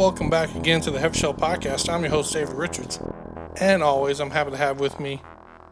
[0.00, 1.92] Welcome back again to the Heavyshelf Podcast.
[1.92, 2.98] I'm your host, David Richards.
[3.60, 5.20] And always, I'm happy to have with me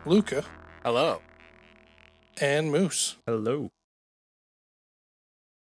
[0.05, 0.45] Luca
[0.85, 1.23] Hello.
[2.39, 3.17] and Moose.
[3.27, 3.71] Hello.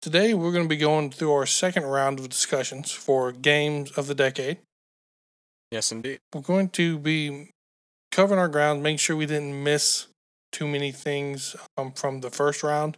[0.01, 4.07] Today, we're going to be going through our second round of discussions for games of
[4.07, 4.57] the decade.
[5.69, 6.17] Yes, indeed.
[6.33, 7.51] We're going to be
[8.11, 10.07] covering our ground, making sure we didn't miss
[10.51, 12.97] too many things um, from the first round.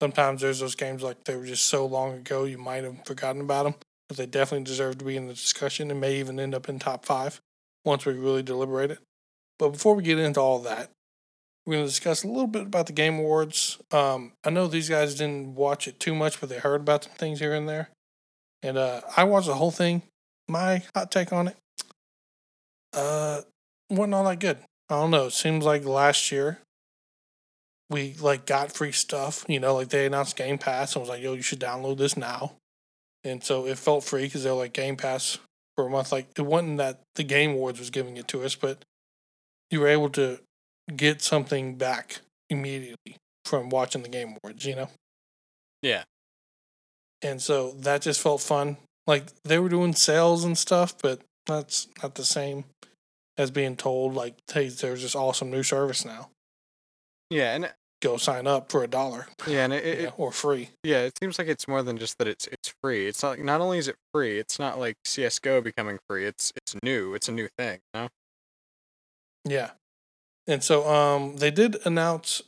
[0.00, 3.42] Sometimes there's those games like they were just so long ago you might have forgotten
[3.42, 3.74] about them,
[4.12, 6.78] but they definitely deserve to be in the discussion and may even end up in
[6.78, 7.40] top five
[7.84, 8.98] once we really deliberate it.
[9.58, 10.90] But before we get into all that,
[11.64, 13.78] we're going to discuss a little bit about the Game Awards.
[13.90, 17.12] Um, I know these guys didn't watch it too much, but they heard about some
[17.14, 17.88] things here and there.
[18.62, 20.02] And uh, I watched the whole thing.
[20.48, 21.56] My hot take on it
[22.92, 23.42] uh,
[23.90, 24.58] wasn't all that good.
[24.88, 25.26] I don't know.
[25.26, 26.58] It seems like last year
[27.88, 29.44] we like got free stuff.
[29.48, 32.16] You know, like they announced Game Pass and was like, "Yo, you should download this
[32.16, 32.52] now."
[33.24, 35.38] And so it felt free because they're like Game Pass
[35.76, 36.12] for a month.
[36.12, 38.84] Like it wasn't that the Game Awards was giving it to us, but
[39.70, 40.40] you were able to
[40.96, 42.20] get something back
[42.50, 44.64] immediately from watching the Game Awards.
[44.64, 44.88] You know.
[45.82, 46.04] Yeah.
[47.22, 48.76] And so that just felt fun.
[49.06, 52.64] Like they were doing sales and stuff, but that's not the same
[53.36, 56.30] as being told like, "Hey, there's this awesome new service now.
[57.30, 60.70] Yeah, and Go sign up for a dollar, yeah, and it, it, yeah, or free."
[60.82, 63.06] yeah, it seems like it's more than just that it's it's free.
[63.06, 66.26] It's not like not only is it free, it's not like CS:GO becoming free.
[66.26, 67.14] It's it's new.
[67.14, 67.78] It's a new thing.
[67.94, 68.08] You know?
[69.44, 69.70] Yeah.
[70.48, 72.42] And so um they did announce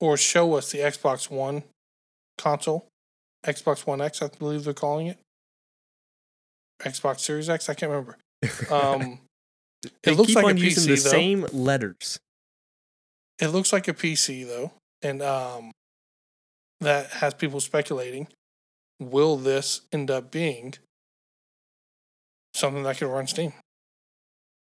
[0.00, 1.62] or show us the Xbox One
[2.36, 2.86] console.
[3.46, 5.18] Xbox One X, I believe they're calling it.
[6.82, 8.18] Xbox Series X, I can't remember.
[8.70, 9.20] Um
[10.02, 11.10] They it looks keep like on a using PC the though.
[11.10, 12.18] same letters.
[13.44, 14.72] It looks like a PC though.
[15.02, 15.72] And um
[16.80, 18.28] that has people speculating
[19.00, 20.74] will this end up being
[22.54, 23.52] something that can run Steam?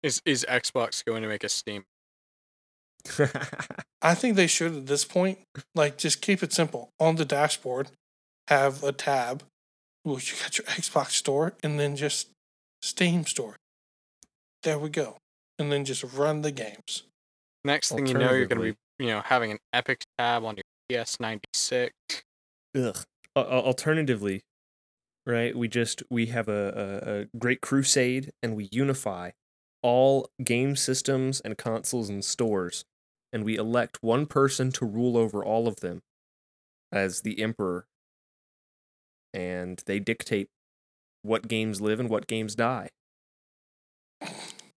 [0.02, 1.84] Is is Xbox going to make a Steam?
[4.02, 5.38] I think they should at this point.
[5.74, 6.90] Like, just keep it simple.
[6.98, 7.90] On the dashboard,
[8.48, 9.44] have a tab
[10.02, 12.28] where you got your Xbox store and then just
[12.82, 13.56] Steam store.
[14.62, 15.18] There we go.
[15.58, 17.04] And then just run the games.
[17.66, 20.56] Next thing you know, you're going to be you know having an Epic tab on
[20.56, 20.64] your
[21.04, 21.90] PS96.
[22.76, 22.96] Ugh.
[23.34, 24.42] Al- al- Alternatively,
[25.26, 25.56] right?
[25.56, 29.30] We just we have a, a, a great crusade and we unify
[29.82, 32.84] all game systems and consoles and stores,
[33.32, 36.02] and we elect one person to rule over all of them
[36.92, 37.86] as the emperor,
[39.34, 40.48] and they dictate
[41.22, 42.90] what games live and what games die.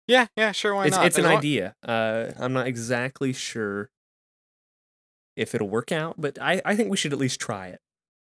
[0.09, 0.73] Yeah, yeah, sure.
[0.73, 1.05] Why it's not?
[1.05, 1.75] it's an long- idea.
[1.87, 3.91] Uh, I'm not exactly sure
[5.37, 7.79] if it'll work out, but I, I think we should at least try it.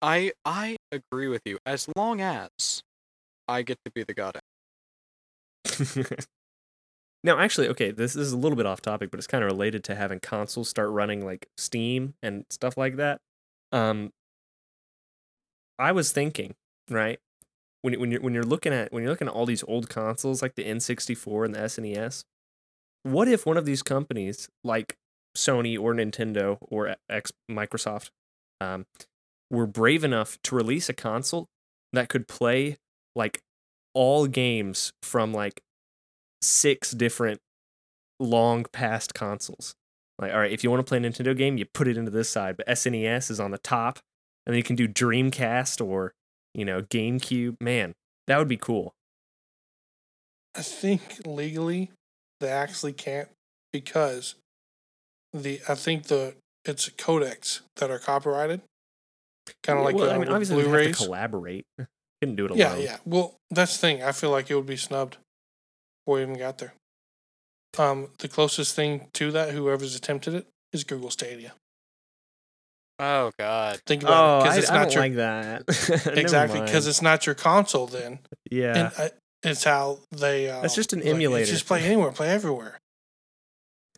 [0.01, 1.57] I I agree with you.
[1.65, 2.81] As long as
[3.47, 4.39] I get to be the god.
[7.23, 9.51] now, actually, okay, this, this is a little bit off topic, but it's kind of
[9.51, 13.19] related to having consoles start running like Steam and stuff like that.
[13.71, 14.11] Um,
[15.77, 16.55] I was thinking,
[16.89, 17.19] right,
[17.85, 20.41] when when you're when you're looking at when you're looking at all these old consoles
[20.41, 22.23] like the N64 and the SNES,
[23.03, 24.95] what if one of these companies like
[25.37, 28.09] Sony or Nintendo or X Microsoft
[28.59, 28.87] um,
[29.51, 31.45] were brave enough to release a console
[31.93, 32.77] that could play
[33.15, 33.43] like
[33.93, 35.61] all games from like
[36.41, 37.39] six different
[38.19, 39.75] long past consoles.
[40.17, 42.09] Like, all right, if you want to play a Nintendo game, you put it into
[42.09, 43.99] this side, but SNES is on the top,
[44.45, 46.13] and then you can do Dreamcast or
[46.55, 47.55] you know GameCube.
[47.61, 47.93] Man,
[48.27, 48.93] that would be cool.
[50.55, 51.91] I think legally
[52.39, 53.29] they actually can't
[53.73, 54.35] because
[55.33, 58.61] the I think the it's codecs that are copyrighted.
[59.63, 60.97] Kind of Yeah, like well, uh, I mean, obviously, we have Blu-rays.
[60.97, 61.65] to collaborate.
[62.21, 62.59] Couldn't do it alone.
[62.59, 62.97] Yeah, yeah.
[63.05, 64.01] Well, that's the thing.
[64.01, 65.17] I feel like it would be snubbed
[66.05, 66.73] before we even got there.
[67.77, 71.53] Um, the closest thing to that, whoever's attempted it, is Google Stadia.
[72.99, 73.81] Oh God.
[73.85, 76.17] Think Oh, about it I, because it's I not don't your like that.
[76.17, 77.87] Exactly because it's not your console.
[77.87, 78.19] Then
[78.49, 79.09] yeah, and uh,
[79.43, 80.49] it's how they.
[80.49, 81.51] Uh, That's just an like, it's emulator.
[81.51, 82.79] Just play anywhere, play everywhere.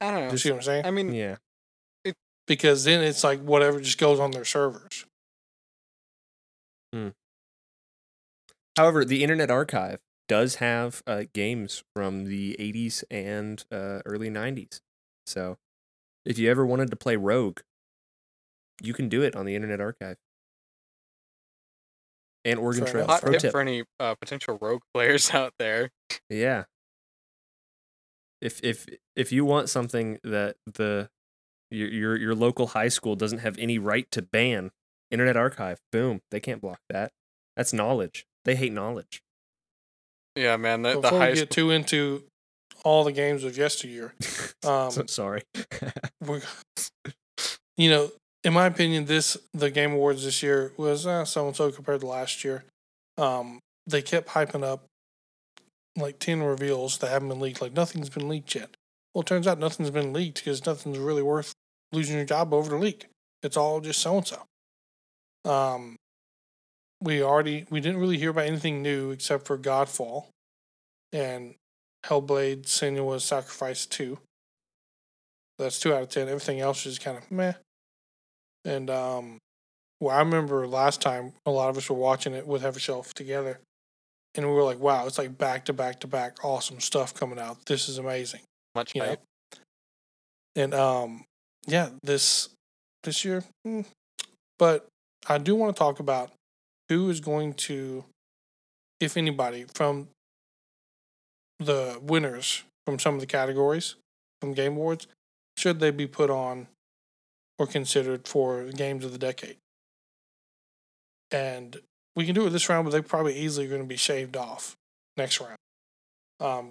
[0.01, 0.31] I don't know.
[0.31, 0.85] You see what I'm saying?
[0.85, 1.37] I mean, yeah.
[2.47, 5.05] because then it's like whatever just goes on their servers.
[6.93, 7.09] Hmm.
[8.77, 14.81] However, the Internet Archive does have uh, games from the 80s and uh, early 90s.
[15.25, 15.57] So
[16.25, 17.61] if you ever wanted to play Rogue,
[18.81, 20.17] you can do it on the Internet Archive.
[22.45, 23.07] and Oregon Fair Trail.
[23.07, 23.51] Hot Pro tip tip.
[23.51, 25.91] for any uh, potential rogue players out there.
[26.29, 26.65] Yeah.
[28.41, 28.85] If if
[29.15, 31.09] if you want something that the
[31.71, 34.71] your your your local high school doesn't have any right to ban,
[35.11, 37.11] Internet Archive, boom, they can't block that.
[37.55, 38.25] That's knowledge.
[38.45, 39.23] They hate knowledge.
[40.35, 40.83] Yeah, man.
[40.83, 42.23] The, the Before high we get too into
[42.85, 44.13] all the games of yesteryear,
[44.63, 45.41] um, So- sorry.
[46.21, 46.41] we
[47.75, 48.11] you know,
[48.43, 52.07] in my opinion, this the Game Awards this year was so and so compared to
[52.07, 52.63] last year.
[53.17, 54.83] Um, they kept hyping up
[55.95, 57.61] like ten reveals that haven't been leaked.
[57.61, 58.69] Like nothing's been leaked yet.
[59.13, 61.53] Well, it turns out nothing's been leaked because nothing's really worth
[61.91, 63.07] losing your job over to leak.
[63.41, 64.43] It's all just so and so.
[65.49, 65.95] Um,
[67.01, 70.25] we already we didn't really hear about anything new except for Godfall
[71.11, 71.55] and
[72.05, 74.19] Hellblade: Senua's Sacrifice Two.
[75.57, 76.27] That's two out of ten.
[76.27, 77.53] Everything else is kind of meh.
[78.67, 79.37] And um,
[80.01, 83.59] well, I remember last time a lot of us were watching it with Heavyshelf together,
[84.35, 87.39] and we were like, "Wow, it's like back to back to back, awesome stuff coming
[87.39, 87.65] out.
[87.65, 88.41] This is amazing."
[88.75, 89.15] much You know,
[90.55, 91.23] and um,
[91.65, 92.49] yeah, this
[93.03, 93.81] this year, hmm.
[94.59, 94.85] but
[95.27, 96.31] I do want to talk about
[96.89, 98.03] who is going to,
[98.99, 100.09] if anybody, from
[101.59, 103.95] the winners from some of the categories
[104.41, 105.07] from Game Awards,
[105.57, 106.67] should they be put on
[107.59, 109.57] or considered for games of the decade?
[111.31, 111.77] And
[112.15, 114.75] we can do it this round, but they're probably easily going to be shaved off
[115.17, 115.57] next round.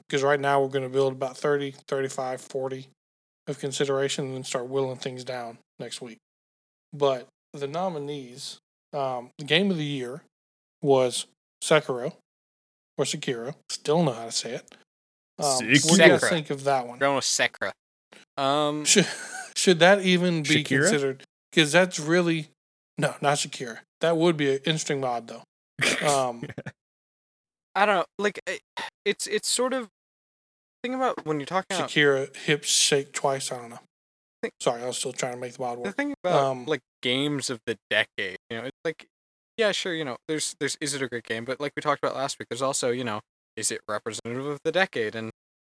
[0.09, 2.89] Because right now we're going to build about 30, 35, 40
[3.49, 6.19] of consideration and then start whittling things down next week.
[6.93, 8.59] But the nominees,
[8.93, 10.23] um, the game of the year
[10.83, 11.27] was
[11.63, 12.15] Sekiro
[12.97, 13.55] or Sekiro.
[13.71, 14.75] Still know how to say it.
[15.39, 16.99] Um, what do you guys think of that one?
[16.99, 17.73] Going with Sekra.
[18.37, 18.85] Um,
[19.67, 20.83] Should, should that even be Shakira?
[20.83, 21.25] considered?
[21.51, 22.49] Because that's really
[22.99, 23.79] no, not Shakira.
[24.01, 25.43] That would be an interesting mod though.
[26.07, 26.45] Um,
[27.75, 28.05] I don't know.
[28.19, 28.41] Like,
[29.05, 29.89] it's it's sort of
[30.83, 33.51] think about when you're talking about Shakira hips shake twice.
[33.53, 33.81] I don't know.
[34.43, 35.87] Think- Sorry, I was still trying to make the mod work.
[35.87, 38.39] the thing about Um, like games of the decade.
[38.51, 39.07] You know, it's like,
[39.59, 39.93] yeah, sure.
[39.95, 41.45] You know, there's there's is it a great game?
[41.45, 43.21] But like we talked about last week, there's also you know,
[43.57, 45.15] is it representative of the decade?
[45.17, 45.31] And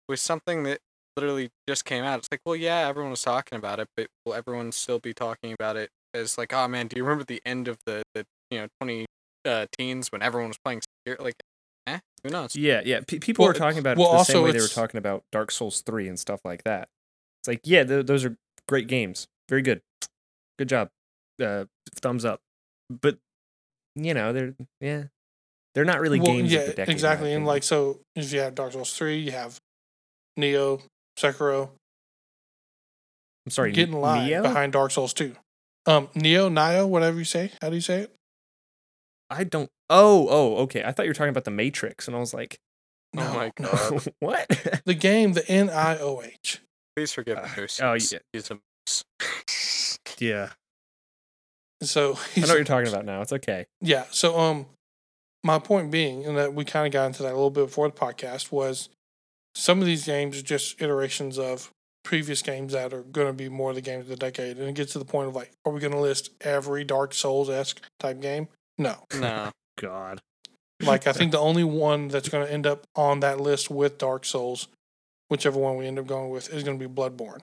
[0.09, 0.81] with something that
[1.17, 4.35] literally just came out, it's like, well, yeah, everyone was talking about it, but will
[4.35, 7.69] everyone still be talking about it as like, oh man, do you remember the end
[7.69, 9.07] of the the you know twenty
[9.45, 11.21] uh, teens when everyone was playing Sekiro?
[11.21, 11.35] like,
[11.87, 12.55] eh, who knows?
[12.57, 13.01] Yeah, yeah.
[13.07, 14.99] P- people Well, were talking about it well, the also same way they were talking
[14.99, 16.89] about Dark Souls 3 and stuff like that.
[17.41, 18.37] It's like, yeah, th- those are
[18.69, 19.27] great games.
[19.49, 19.81] Very good.
[20.59, 20.89] Good job.
[21.41, 21.67] Uh,
[22.01, 22.41] thumbs up.
[22.91, 23.19] But,
[23.95, 25.05] you know, they're, yeah.
[25.75, 26.93] They're not really Well, games yeah, of the decade.
[26.95, 27.33] exactly.
[27.35, 29.59] And like, so if you have Dark Souls three, you have
[30.37, 30.81] Neo,
[31.19, 31.71] Sekiro,
[33.47, 34.43] I'm sorry, getting live Neo?
[34.43, 35.35] behind Dark Souls two.
[35.87, 37.53] Um, Neo, Nio, whatever you say.
[37.63, 38.13] How do you say it?
[39.31, 39.71] I don't.
[39.89, 40.83] Oh, oh, okay.
[40.85, 42.59] I thought you were talking about the Matrix, and I was like,
[43.17, 43.69] Oh my no.
[43.71, 44.09] God.
[44.21, 44.83] what?
[44.85, 46.61] The game, the N I O H.
[46.97, 47.81] Please forgive Uh, Moose.
[47.83, 48.19] oh, yeah.
[48.33, 49.99] He's a moose.
[50.19, 50.51] yeah.
[51.83, 53.21] So I know what you're talking about now.
[53.23, 53.67] It's okay.
[53.81, 54.05] Yeah.
[54.11, 54.67] So um
[55.45, 57.89] my point being, and that we kind of got into that a little bit before
[57.89, 58.89] the podcast, was
[59.57, 61.71] some of these games are just iterations of
[62.05, 64.75] previous games that are going to be more the games of the decade, and it
[64.75, 67.83] gets to the point of like, are we going to list every Dark Souls esque
[67.99, 68.49] type game?
[68.77, 69.05] No.
[69.19, 69.51] no.
[69.81, 70.21] God.
[70.83, 73.97] Like I think the only one that's going to end up on that list with
[73.97, 74.69] Dark Souls,
[75.31, 77.41] whichever one we end up going with, is going to be Bloodborne.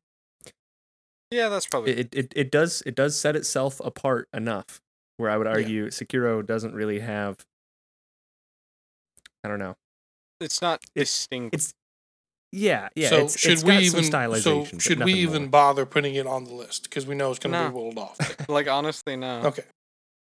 [1.32, 4.79] Yeah, that's probably It, it it does it does set itself apart enough
[5.17, 7.38] where I would argue Sekiro doesn't really have.
[9.43, 9.74] I don't know.
[10.39, 11.55] it's not it- distinct.
[11.55, 11.74] It's
[12.53, 13.10] yeah, yeah.
[13.10, 14.41] so it's, should it's we got even?
[14.41, 15.50] So should we even more.
[15.50, 17.69] bother putting it on the list because we know it's going to No.
[17.69, 18.17] be whittled off?
[18.50, 19.41] like honestly, no.
[19.48, 19.63] Okay.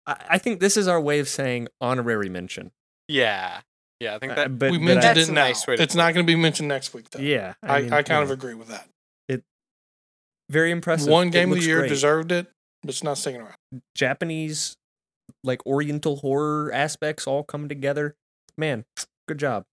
[0.06, 2.70] I, I think this is our way of saying honorary mention.
[3.08, 3.60] Yeah,
[3.98, 4.14] yeah.
[4.14, 5.44] I think Uh, that but we but mentioned I- That's it a now.
[5.44, 7.20] nice it's not going to be mentioned next week, though.
[7.20, 8.86] Yeah, I, I, mean, kind you of agree with that.
[9.28, 9.42] It
[10.50, 11.08] very impressive.
[11.08, 11.88] One game of the year great.
[11.88, 12.46] deserved it,
[12.82, 13.56] but it's not sticking around.
[13.94, 14.76] Japanese,
[15.42, 18.14] like Oriental horror aspects all come together.
[18.58, 18.84] Man,
[19.26, 19.64] good job.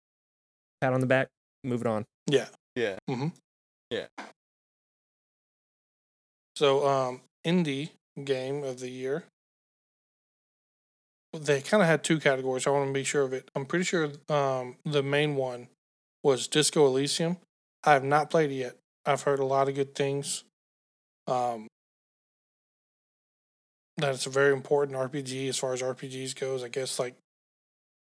[0.80, 1.28] Pat on the back.
[1.66, 2.04] Moving on.
[2.30, 2.46] Yeah.
[2.76, 2.96] Yeah.
[3.10, 3.28] Mm-hmm.
[3.90, 4.06] Yeah.
[6.54, 7.90] So, um, indie
[8.24, 9.24] game of the year.
[11.32, 12.66] They kind of had two categories.
[12.66, 13.50] I want to be sure of it.
[13.54, 15.68] I'm pretty sure um, the main one
[16.22, 17.36] was Disco Elysium.
[17.84, 18.76] I have not played it yet.
[19.04, 20.44] I've heard a lot of good things.
[21.26, 21.66] Um,
[23.98, 26.62] that it's a very important RPG as far as RPGs goes.
[26.62, 27.16] I guess like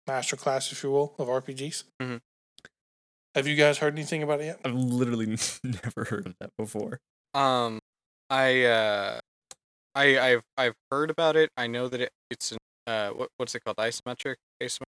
[0.07, 1.83] master class, if you will, of RPGs.
[2.01, 2.19] Mhm.
[3.39, 4.59] Have you guys heard anything about it yet?
[4.65, 5.25] I've literally
[5.63, 6.99] never heard of that before.
[7.33, 7.79] um,
[8.29, 9.19] I uh,
[9.95, 11.49] I I've I've heard about it.
[11.55, 13.77] I know that it, it's an, uh, what what's it called?
[13.77, 14.83] Isometric, asymmetric,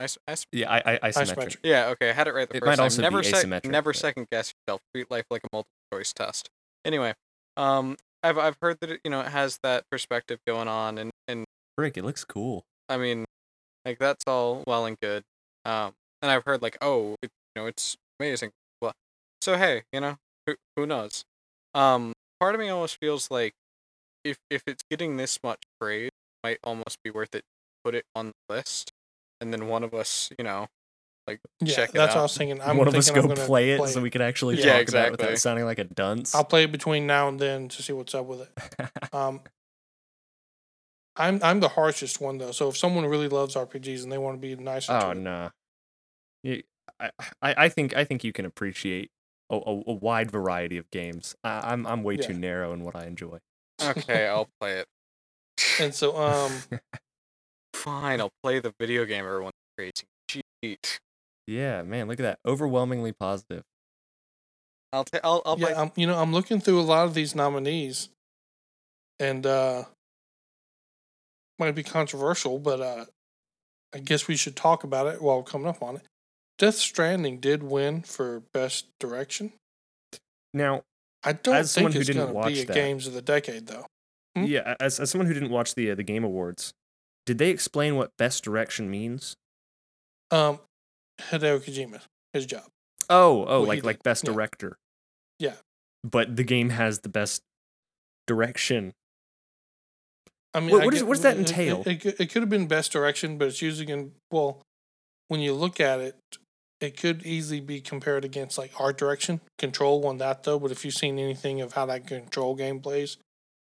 [0.00, 1.34] Is- is- Yeah, I, I isometric.
[1.36, 1.56] Isometric.
[1.62, 2.84] Yeah, okay, I had it right the It first might time.
[2.84, 4.82] also be never sec- asymmetric, never but- second guess yourself.
[4.94, 6.48] Treat life like a multiple choice test.
[6.84, 7.14] Anyway,
[7.56, 11.10] um, I've I've heard that it, you know it has that perspective going on, and
[11.26, 11.46] and
[11.78, 12.64] Frick, it looks cool.
[12.90, 13.24] I mean,
[13.86, 15.22] like that's all well and good.
[15.64, 18.50] Um, and I've heard like, oh, it, you know, it's amazing.
[18.80, 18.94] Well,
[19.40, 21.24] so hey, you know, who who knows?
[21.74, 23.52] Um, part of me almost feels like
[24.24, 27.40] if if it's getting this much praise, it might almost be worth it.
[27.40, 27.44] to
[27.84, 28.90] Put it on the list,
[29.40, 30.66] and then one of us, you know,
[31.26, 32.22] like Yeah, check it that's what I out.
[32.24, 32.60] was thinking.
[32.60, 34.64] I'm One of us thinking go I'm gonna play it so we can actually Yeah,
[34.64, 35.26] talk about it exactly.
[35.26, 36.34] without sounding like a dunce.
[36.34, 38.90] I'll play it between now and then to see what's up with it.
[39.12, 39.40] Um,
[41.16, 42.52] I'm I'm the harshest one though.
[42.52, 45.14] So if someone really loves RPGs and they want to be nicer oh to it,
[45.16, 45.50] no.
[46.42, 46.62] You,
[47.00, 47.10] I,
[47.42, 49.10] I I think I think you can appreciate
[49.50, 51.36] a, a, a wide variety of games.
[51.44, 52.26] I, I'm I'm way Yeah.
[52.26, 53.38] too narrow in what I enjoy.
[53.82, 54.86] okay, I'll play it.
[55.80, 56.52] and so um,
[57.74, 60.06] Fine, I'll play the video game everyone's praising.
[60.28, 60.98] Cheat.
[61.46, 62.38] Yeah, man, look at that.
[62.44, 63.62] Overwhelmingly positive.
[64.92, 65.70] I'll ta- I'll I'll play.
[65.70, 68.08] yeah, I'm, you know, I'm looking through a lot of these nominees,
[69.20, 69.84] and uh,
[71.58, 73.04] might be controversial, but uh,
[73.94, 76.02] I guess we should talk about it while coming up on it.
[76.58, 79.52] Death Stranding did win for best direction.
[80.52, 80.82] Now,
[81.22, 83.86] I don't think it's going to be a that- games of the decade though.
[84.36, 84.44] Hmm?
[84.44, 86.72] yeah, as as someone who didn't watch the uh, the game awards,
[87.26, 89.36] did they explain what best direction means?
[90.30, 90.58] Um,
[91.30, 92.64] Hideo Kojima, his job.
[93.08, 94.32] Oh, oh, What like like best yeah.
[94.32, 94.76] director.
[95.38, 95.54] Yeah.
[96.04, 97.42] But the game has the best
[98.26, 98.92] direction.
[100.54, 101.82] I mean, What- I what is- get- what does that it- it- entail?
[101.86, 104.60] It, could- it could have been best direction, but it's using in well,
[105.28, 106.16] when you look at it,
[106.80, 109.40] it could easily be compared against like art direction.
[109.58, 113.16] Control won that though, but if you've seen anything of how that control game plays,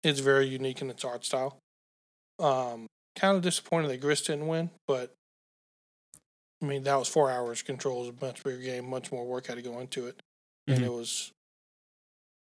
[0.04, 1.58] it's very unique in its art style.
[2.40, 5.14] Um, kind of disappointed that Gris didn't win, but
[6.62, 7.62] I mean that was four hours.
[7.62, 10.20] Control is a much bigger game, much more work had to go into it,
[10.68, 10.86] and Mhm.
[10.86, 11.32] it was.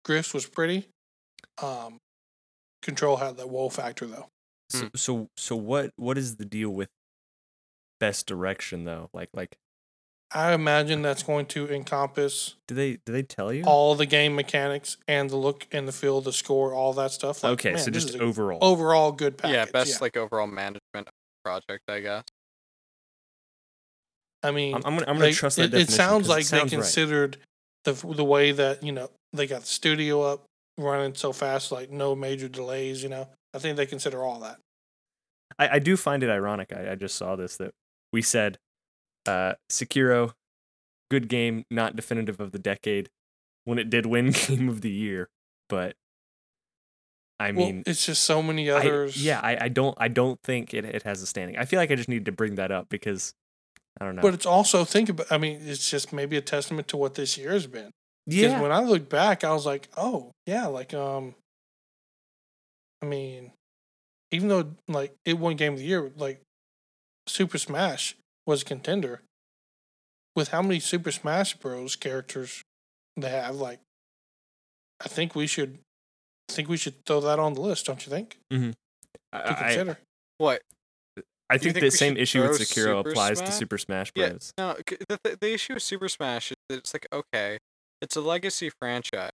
[0.04, 0.88] Gris was pretty.
[1.62, 1.98] Um,
[2.82, 4.28] Control had that whoa factor though.
[4.70, 6.88] So, so so what what is the deal with
[8.00, 9.08] best direction though?
[9.12, 9.56] Like like
[10.36, 13.62] I imagine that's going to encompass do they do they tell you?
[13.64, 17.44] all the game mechanics and the look and the feel, the score, all that stuff.
[17.44, 18.58] Like, okay, man, so just overall.
[18.60, 19.54] overall good package.
[19.54, 21.08] yeah, best like overall management
[21.44, 22.24] project, I guess.
[24.42, 26.28] I mean, I'm, I'm gonna I'm gonna they- trust that it, it definition sounds 'cause
[26.28, 26.82] like it sounds they right.
[26.82, 27.36] considered
[27.84, 30.44] the the way that you know they got the studio up
[30.76, 33.02] running so fast, like no major delays.
[33.02, 34.58] You know, I think they consider all that.
[35.58, 36.72] I, I do find it ironic.
[36.74, 37.70] I, I just saw this that
[38.12, 38.58] we said
[39.26, 40.32] uh Sekiro,
[41.10, 43.10] good game, not definitive of the decade,
[43.64, 45.28] when it did win game of the year.
[45.68, 45.96] But
[47.40, 49.22] I well, mean it's just so many I- others.
[49.22, 51.58] yeah, I, I don't I don't think it, it has a standing.
[51.58, 53.34] I feel like I just need to bring that up because
[54.00, 54.22] I don't know.
[54.22, 55.30] But it's also think about.
[55.30, 57.90] I mean, it's just maybe a testament to what this year has been.
[58.26, 58.60] Because yeah.
[58.60, 61.34] when I look back, I was like, oh yeah, like um,
[63.02, 63.52] I mean,
[64.30, 66.40] even though like it won Game of the Year, like
[67.26, 68.16] Super Smash
[68.46, 69.22] was a contender.
[70.36, 71.94] With how many Super Smash Bros.
[71.94, 72.62] characters
[73.16, 73.78] they have, like,
[75.00, 75.78] I think we should,
[76.50, 78.38] I think we should throw that on the list, don't you think?
[78.52, 78.70] Mm-hmm.
[79.32, 79.98] I, To I, consider.
[80.38, 80.62] What?
[81.50, 84.24] I think think the same issue with Sekiro Super applies to Super Smash Bros.
[84.24, 84.52] Yeah, Bros.
[84.58, 84.74] No,
[85.08, 87.58] the, the the issue with Super Smash is that it's like okay,
[88.00, 89.30] it's a legacy franchise,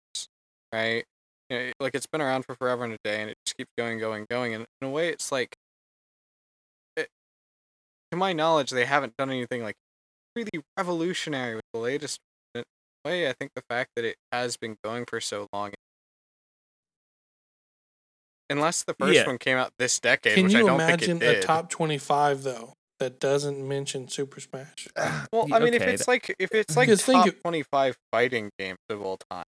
[0.74, 1.04] right?
[1.50, 3.70] You know, like it's been around for forever and a day, and it just keeps
[3.78, 4.54] going, going, going.
[4.54, 5.58] And in a way, it's like, it,
[8.12, 9.76] to my knowledge, they haven't done anything like
[10.36, 12.20] really revolutionary with the latest.
[13.06, 15.72] Way, I think the fact that it has been going for so long,
[18.50, 19.26] unless the first Yeah.
[19.28, 21.44] one came out this decade, Can which you I don't imagine think it did.
[21.44, 24.88] a top twenty-five though that doesn't mention Super Smash?
[25.32, 27.98] Well, I mean, if it's like if it's like Because think top it- twenty five
[28.12, 29.46] fighting games of all time,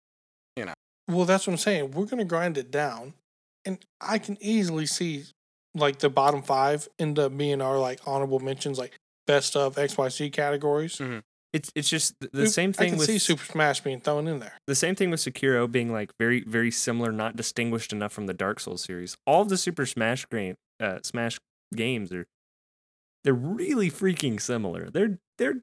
[0.55, 0.73] you know.
[1.07, 1.91] Well, that's what I'm saying.
[1.91, 3.13] We're gonna grind it down,
[3.65, 5.25] and I can easily see
[5.75, 9.97] like the bottom five end up being our like honorable mentions, like best of X
[9.97, 11.01] Y Z categories.
[11.53, 14.01] It's it's just th- the We- same I thing can with see Super Smash being
[14.01, 14.53] thrown in there.
[14.65, 18.33] the same thing with Sekiro being like very very similar, not distinguished enough from the
[18.33, 19.17] Dark Souls series.
[19.27, 21.39] All of the Super Smash game uh, Smash
[21.75, 22.25] games are
[23.23, 24.89] they're really freaking similar.
[24.89, 25.61] They're they're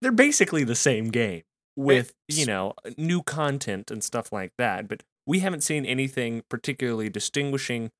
[0.00, 1.42] they're basically the same game
[1.76, 4.88] with you know new content and stuff like that.
[4.88, 7.90] But we haven't seen anything particularly distinguishing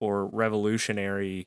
[0.00, 1.46] or revolutionary.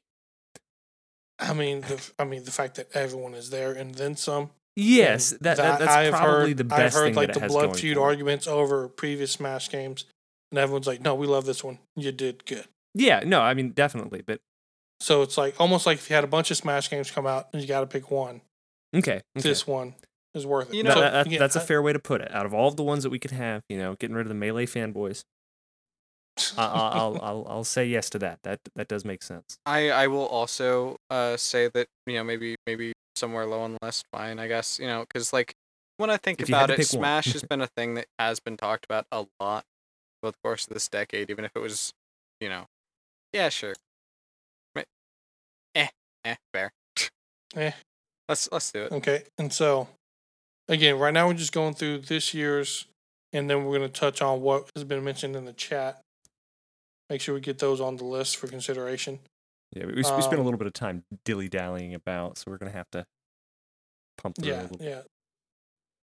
[1.40, 4.50] I mean, the, I mean the fact that everyone is there and then some.
[4.76, 7.48] Yes, and that, that that's I've probably heard, the I've heard thing like that the
[7.48, 8.04] blood feud for it.
[8.04, 10.06] arguments over previous Smash games,
[10.52, 11.80] and everyone's like, "No, we love this one.
[11.96, 14.40] You did good." Yeah, no, I mean definitely, but
[15.00, 17.48] So it's like almost like if you had a bunch of Smash games come out
[17.54, 18.42] and you got to pick one.
[18.96, 19.14] Okay.
[19.16, 19.22] okay.
[19.36, 19.94] This one
[20.34, 20.76] is worth it.
[20.76, 22.32] You That- know, that- that- again, that's a I- fair way to put it.
[22.34, 24.30] Out of all of the ones that we could have, you know, getting rid of
[24.30, 25.37] the melee fanboys, I, I-
[26.58, 28.40] I'll, I'll I'll say yes to that.
[28.44, 29.58] That that does make sense.
[29.66, 33.80] I I will also uh say that you know maybe maybe somewhere low on the
[33.82, 35.54] list, fine, I guess you know because like
[35.98, 36.86] when I think If about it.
[36.86, 39.64] Smash has been a thing that has been talked about a lot
[40.24, 41.92] over the course of this decade, even if it was
[42.40, 42.66] you know,
[43.34, 43.74] yeah, sure,
[45.76, 45.88] eh,
[46.24, 46.72] eh, fair.
[47.56, 47.72] Eh.
[48.30, 48.92] Let's let's do it.
[48.92, 49.24] Okay.
[49.38, 49.88] And so,
[50.68, 52.86] again, right now we're just going through this year's,
[53.32, 56.02] and then we're going to touch on what has been mentioned in the chat.
[57.10, 59.20] Make sure we get those on the list for consideration.
[59.76, 62.58] Yeah, we, we spent a Um, little bit of time dilly dallying about, so we're
[62.58, 63.06] gonna have to
[64.18, 64.62] pump through a Yeah.
[64.64, 64.78] little.
[64.86, 65.02] Yeah.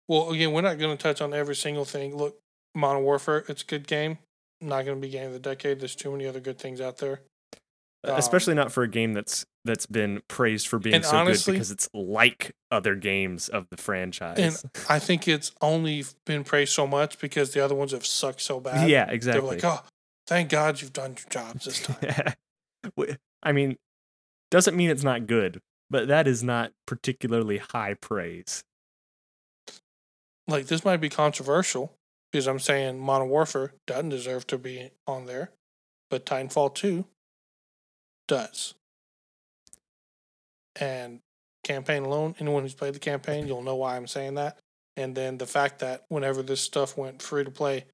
[0.07, 2.15] Well, again, we're not going to touch on every single thing.
[2.17, 2.37] Look,
[2.75, 4.17] Modern Warfare, it's a good game.
[4.59, 5.79] Not going to be game of the decade.
[5.79, 7.21] There's too many other good things out there.
[8.05, 11.55] Uh, especially not for a game that's that's been praised for being so honestly- good
[11.55, 14.37] because it's like other games of the franchise.
[14.37, 18.41] And I think it's only been praised so much because the other ones have sucked
[18.41, 18.89] so bad.
[18.89, 19.11] yeah, exactly.
[19.11, 19.41] They exactly.
[19.41, 19.87] were like, oh,
[20.27, 22.33] thank God you've done your jobs this time.
[23.41, 23.77] I mean,
[24.51, 28.63] doesn't mean it's not good, but that is not particularly high praise.
[30.47, 31.93] like this might be controversial
[32.31, 35.51] because I'm saying Modern Warfare doesn't deserve to be on there,
[36.09, 37.05] but Titanfall 2
[38.27, 38.73] does.
[40.79, 41.19] And
[41.63, 44.57] campaign alone, anyone who's played the campaign, you'll know why I'm saying that.
[44.95, 47.85] And then the fact that whenever this stuff went free to play,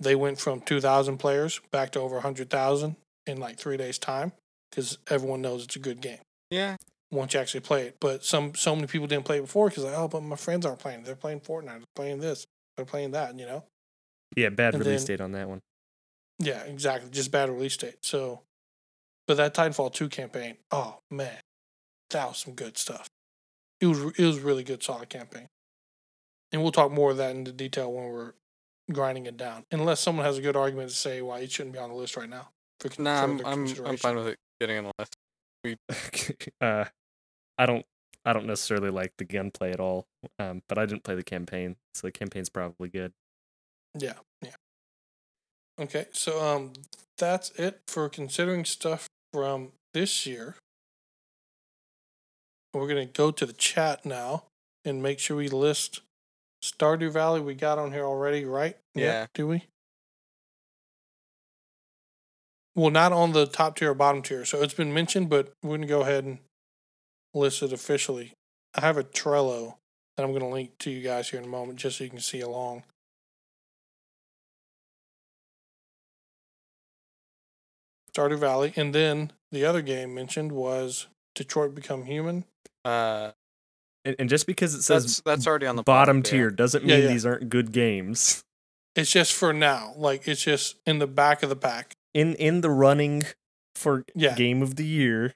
[0.00, 4.32] they went from 2,000 players back to over 100,000 in like three days' time
[4.70, 6.18] because everyone knows it's a good game
[6.50, 6.76] Yeah,
[7.12, 7.96] once you actually play it.
[8.00, 10.64] But some so many people didn't play it before because like, oh, but my friends
[10.64, 11.02] aren't playing.
[11.04, 11.66] They're playing Fortnite.
[11.78, 12.46] They're playing this.
[12.76, 13.38] They're playing that.
[13.38, 13.64] You know.
[14.36, 15.60] Yeah, bad And release then- date on that one.
[16.38, 17.10] Yeah, exactly.
[17.10, 17.98] Just bad release date.
[18.02, 18.40] So,
[19.26, 21.36] but that Titanfall two campaign, oh man,
[22.10, 23.06] that was some good stuff.
[23.80, 25.48] It was it was really good, solid campaign.
[26.52, 28.32] And we'll talk more of that into detail when we're
[28.92, 29.64] grinding it down.
[29.70, 32.16] Unless someone has a good argument to say why it shouldn't be on the list
[32.16, 32.48] right now.
[32.80, 35.16] For con- nah, I'm I'm I'm fine with it getting on the list.
[36.60, 36.84] uh,
[37.58, 37.84] I don't
[38.24, 40.06] I don't necessarily like the gunplay at all,
[40.38, 43.12] um, but I didn't play the campaign, so the campaign's probably good.
[43.98, 44.54] Yeah, yeah.
[45.78, 46.72] Okay, so um,
[47.18, 50.56] that's it for considering stuff from this year.
[52.72, 54.44] We're gonna go to the chat now
[54.84, 56.00] and make sure we list
[56.62, 57.40] Stardew Valley.
[57.40, 58.76] We got on here already, right?
[58.94, 59.26] Yeah.
[59.34, 59.64] Do we?
[62.74, 64.44] Well, not on the top tier or bottom tier.
[64.44, 66.38] So it's been mentioned, but we're gonna go ahead and
[67.34, 68.32] list it officially.
[68.74, 69.76] I have a Trello
[70.16, 72.20] that I'm gonna link to you guys here in a moment, just so you can
[72.20, 72.84] see along.
[78.12, 82.44] Stardew Valley, and then the other game mentioned was Detroit Become Human.
[82.84, 83.32] Uh,
[84.04, 86.48] And, and just because it says that's that's already on the bottom tier.
[86.48, 87.06] tier doesn't mean yeah.
[87.08, 88.42] these aren't good games.
[88.96, 91.92] It's just for now, like it's just in the back of the pack.
[92.14, 93.22] In in the running
[93.76, 94.34] for Yeah.
[94.34, 95.34] game of the year.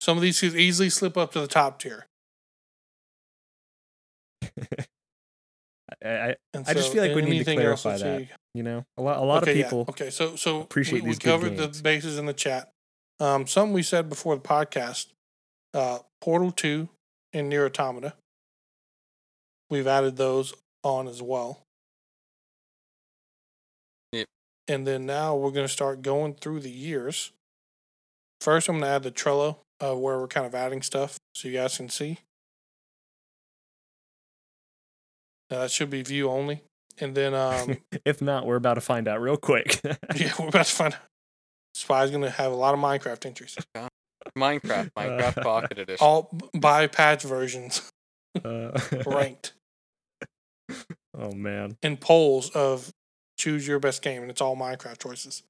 [0.00, 2.06] Some of these could easily slip up to the top tier.
[6.04, 8.20] I, I And I just feel like we need to clarify that that.
[8.20, 10.94] you- you know a lot a lot okay, of yeah, people Okay, so so appreciate
[10.94, 11.78] we, we these good covered games.
[11.78, 12.70] the bases in the chat.
[13.18, 15.06] Um, something we said before the podcast.
[15.72, 16.88] Uh, Portal Two
[17.34, 18.14] and Nier Automata.
[19.68, 21.62] We've added those on as well.
[24.12, 24.26] Yep.
[24.68, 27.32] And then now we're going to start going through the years.
[28.40, 31.48] First, I'm going to add the Trello uh, where we're kind of adding stuff so
[31.48, 32.18] you guys can see.
[35.50, 36.62] Now, that should be view only.
[36.98, 39.80] And then, um, if not, we're about to find out real quick.
[40.14, 41.00] yeah, we're about to find out.
[41.74, 43.56] Spy's going to have a lot of Minecraft entries.
[44.36, 46.04] Minecraft, Minecraft Pocket Edition.
[46.04, 47.90] All b- by patch versions
[48.44, 49.52] Uh, ranked
[51.16, 51.76] oh man.
[51.82, 52.90] in polls of
[53.38, 55.42] choose your best game, and it's all Minecraft choices.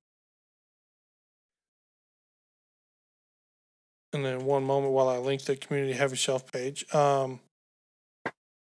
[4.12, 6.84] And then one moment while I link the community heavy shelf page.
[6.94, 7.40] Um,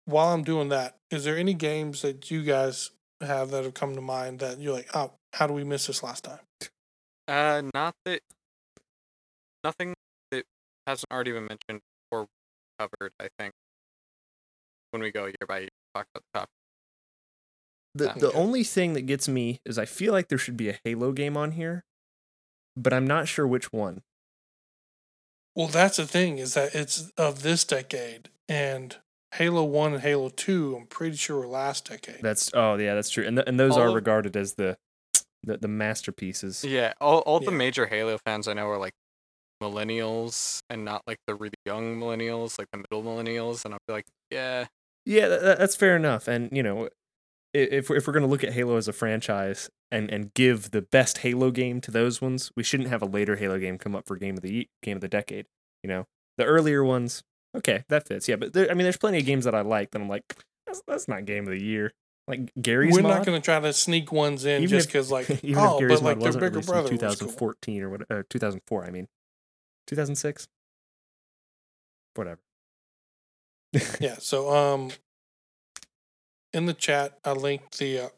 [0.06, 3.96] while I'm doing that, is there any games that you guys have that have come
[3.96, 6.40] to mind that you're like, oh, how do we miss this last time?
[7.28, 8.22] Uh, not that.
[9.64, 9.95] Nothing that
[10.88, 12.28] hasn't already been mentioned or
[12.80, 13.12] covered.
[13.20, 13.54] I think
[14.92, 16.50] when we go year by year, talk about the top.
[17.94, 18.38] The the Okay.
[18.38, 21.38] only thing that gets me is I feel like there should be a Halo game
[21.38, 21.84] on here,
[22.76, 24.02] but I'm not sure which one.
[25.56, 28.98] Well, that's the thing is that it's of this decade, and
[29.36, 32.22] Halo One and Halo Two, I'm pretty sure were last decade.
[32.22, 33.26] That's oh yeah, that's true.
[33.26, 34.78] And th- and those All are of- regarded as the
[35.44, 36.66] the, the masterpieces.
[36.66, 38.94] Yeah, all all the major Halo fans I know are like
[39.72, 43.94] millennials and not like the really young millennials, like the middle millennials, and I'll be
[43.94, 44.66] like, yeah,
[45.06, 46.28] Yeah, tha- tha- that's fair enough.
[46.28, 46.90] And you know,
[47.54, 50.72] if we're, if we're going to look at Halo as a franchise and and give
[50.72, 53.96] the best Halo game to those ones, we shouldn't have a later Halo game come
[53.96, 55.46] up for game of the game of the decade.
[55.84, 56.06] You know,
[56.38, 57.24] the earlier ones,
[57.56, 58.28] okay, that fits.
[58.28, 60.24] Yeah, but there, I mean, there's plenty of games that I like that I'm like,
[60.66, 61.92] that's that's not game of the year.
[62.28, 65.12] Like Garry's We're mod, not going to try to sneak ones in Even just because,
[65.12, 67.20] like, even oh, if Garry's but like mod their wasn't bigger released in brother was
[67.20, 67.28] cool.
[67.30, 68.84] 2014 or what, uh, 2004.
[68.84, 69.08] I mean,
[69.88, 70.48] 2006.
[72.16, 72.40] Whatever.
[74.00, 74.16] Yeah.
[74.20, 74.92] So, um,
[76.54, 78.00] in the chat, I linked the.
[78.00, 78.10] Uh,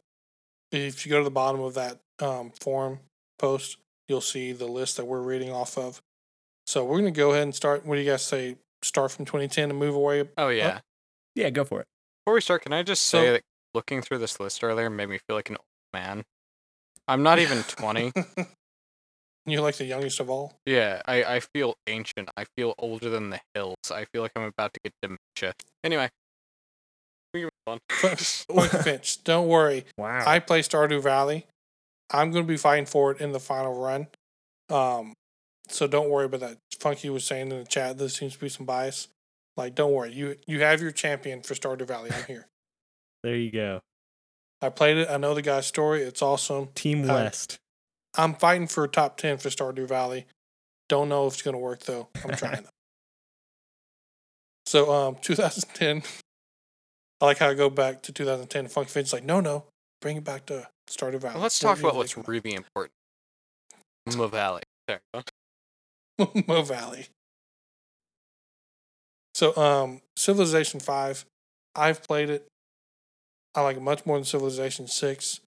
[0.72, 3.00] if you go to the bottom of that um, forum
[3.40, 3.78] post,
[4.08, 6.02] you'll see the list that we're reading off of.
[6.68, 7.86] So we're going to go ahead and start.
[7.86, 8.58] What do you guys say?
[8.84, 10.30] Start from 2010 and move away.
[10.38, 10.82] oh yeah.
[11.34, 11.88] yeah, go for it.
[12.24, 13.42] Before we start, can I just So- say that
[13.74, 16.24] looking through this list earlier made me feel like an old man.
[17.08, 18.12] I'm not even 20.
[19.50, 20.54] You're like the youngest of all.
[20.66, 22.30] Yeah, I, I feel ancient.
[22.36, 23.78] I feel older than the hills.
[23.90, 25.54] I feel like I'm about to get dementia.
[25.86, 26.10] Anyway,
[27.34, 27.80] we can move on.
[27.90, 29.86] Funky Finch, don't worry.
[29.98, 30.24] Wow.
[30.28, 31.46] I play Stardew Valley.
[32.12, 34.08] I'm going to be fighting for it in the final run.
[34.70, 35.14] Um,
[35.70, 36.58] so don't worry about that.
[36.80, 39.08] Funky was saying in the chat there seems to be some bias.
[39.56, 40.12] Like, don't worry.
[40.14, 42.12] You you have your champion for Stardew Valley.
[42.14, 42.48] I'm here.
[43.24, 43.80] there you go.
[44.62, 45.10] I played it.
[45.10, 46.02] I know the guy's story.
[46.04, 46.68] It's awesome.
[46.76, 47.58] Team Uh, West.
[48.18, 50.26] I'm fighting for a top ten for Stardew Valley.
[50.90, 52.08] Don't know if it's going to work though.
[52.24, 52.66] I'm trying.
[54.66, 56.04] so um, 2010.
[57.20, 58.68] I like how I go back to 2010.
[58.68, 59.66] Funky Finch's like, no, no,
[60.02, 61.34] bring it back to Stardew Valley.
[61.36, 62.94] Well, let's talk about what's really important.
[64.16, 64.62] Mo Valley.
[64.88, 65.02] There.
[66.48, 67.08] Mo Valley.
[69.34, 71.26] So, um, Civilization Five,
[71.76, 72.48] I've played it.
[73.54, 75.42] I like it much more than Civilization Six.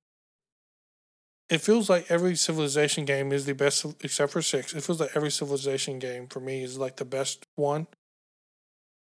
[1.51, 4.73] It feels like every Civilization game is the best, except for Six.
[4.73, 7.89] It feels like every Civilization game for me is like the best one.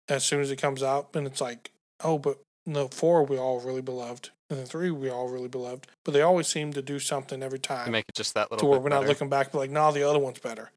[0.10, 1.72] As soon as it comes out, and it's like,
[2.04, 5.88] oh, but no, four we all really beloved, and then three we all really beloved.
[6.04, 8.68] But they always seem to do something every time make it just that little.
[8.68, 10.72] to where we're not looking back, but like, nah, the other one's better.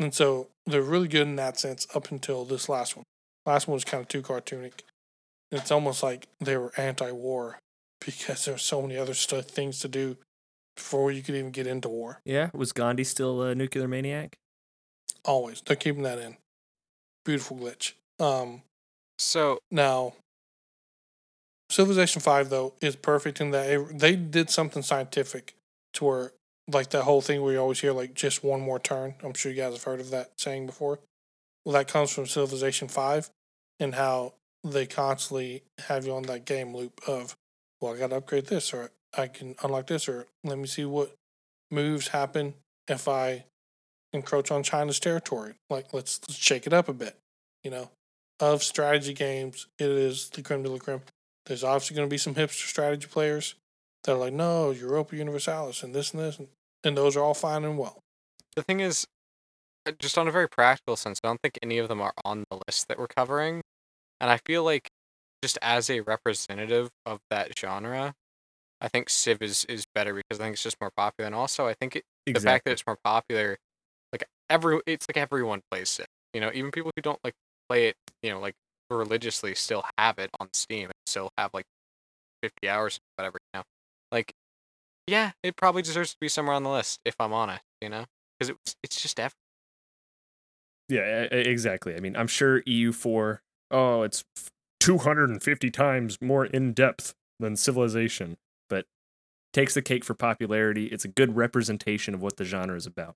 [0.00, 3.04] And so they're really good in that sense up until this last one.
[3.46, 4.82] Last one was kind of too cartoonic.
[5.50, 7.58] It's almost like they were anti-war
[8.04, 10.16] because there's so many other stuff, things to do
[10.76, 12.20] before you could even get into war.
[12.24, 14.36] Yeah, was Gandhi still a nuclear maniac?
[15.24, 16.36] Always, they're keeping that in.
[17.24, 17.92] Beautiful glitch.
[18.18, 18.62] Um,
[19.18, 20.14] So now,
[21.70, 25.54] Civilization Five though is perfect in that it, they did something scientific
[25.94, 26.32] to where
[26.70, 29.14] like that whole thing where you always hear like just one more turn.
[29.22, 30.98] I'm sure you guys have heard of that saying before.
[31.64, 33.30] Well, that comes from Civilization Five,
[33.78, 37.36] and how they constantly have you on that game loop of,
[37.80, 40.84] well, I got to upgrade this, or I can unlock this, or let me see
[40.84, 41.14] what
[41.70, 42.54] moves happen
[42.88, 43.44] if I
[44.12, 45.54] encroach on China's territory.
[45.70, 47.16] Like let's, let's shake it up a bit,
[47.62, 47.90] you know
[48.42, 51.00] of strategy games, it is the creme de la creme.
[51.46, 53.54] There's obviously going to be some hipster strategy players
[54.02, 56.48] that are like, no, Europa Universalis and this and this, and,
[56.82, 58.00] and those are all fine and well.
[58.56, 59.06] the thing is,
[59.86, 62.44] uh, just on a very practical sense, I don't think any of them are on
[62.50, 63.62] the list that we're covering.
[64.20, 64.88] And I feel like,
[65.42, 68.14] just as a representative of that genre,
[68.82, 71.26] I think Civ is, is better because I think it's just more popular.
[71.26, 73.56] And also, I think it, the fact that it's more popular,
[74.12, 76.06] like every, it's like everyone plays Civ.
[76.34, 77.34] You know, even people who don't like
[77.68, 78.54] play it, you know, like
[78.90, 81.64] religiously, still have it on Steam and still have like
[82.42, 83.38] fifty hours, whatever.
[83.54, 83.64] You know,
[84.10, 84.32] like
[85.06, 87.62] yeah, it probably deserves to be somewhere on the list if I'm honest.
[87.80, 88.06] You know,
[88.38, 89.34] because it's it's just ev-
[90.88, 91.94] Yeah, exactly.
[91.94, 93.38] I mean, I'm sure EU4,
[93.70, 94.24] oh, it's
[94.80, 98.36] 250 times more in depth than Civilization,
[99.52, 100.86] takes the cake for popularity.
[100.86, 103.14] It's a good representation of what the genre is about.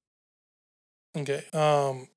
[1.16, 1.44] Okay.
[1.52, 2.08] Um,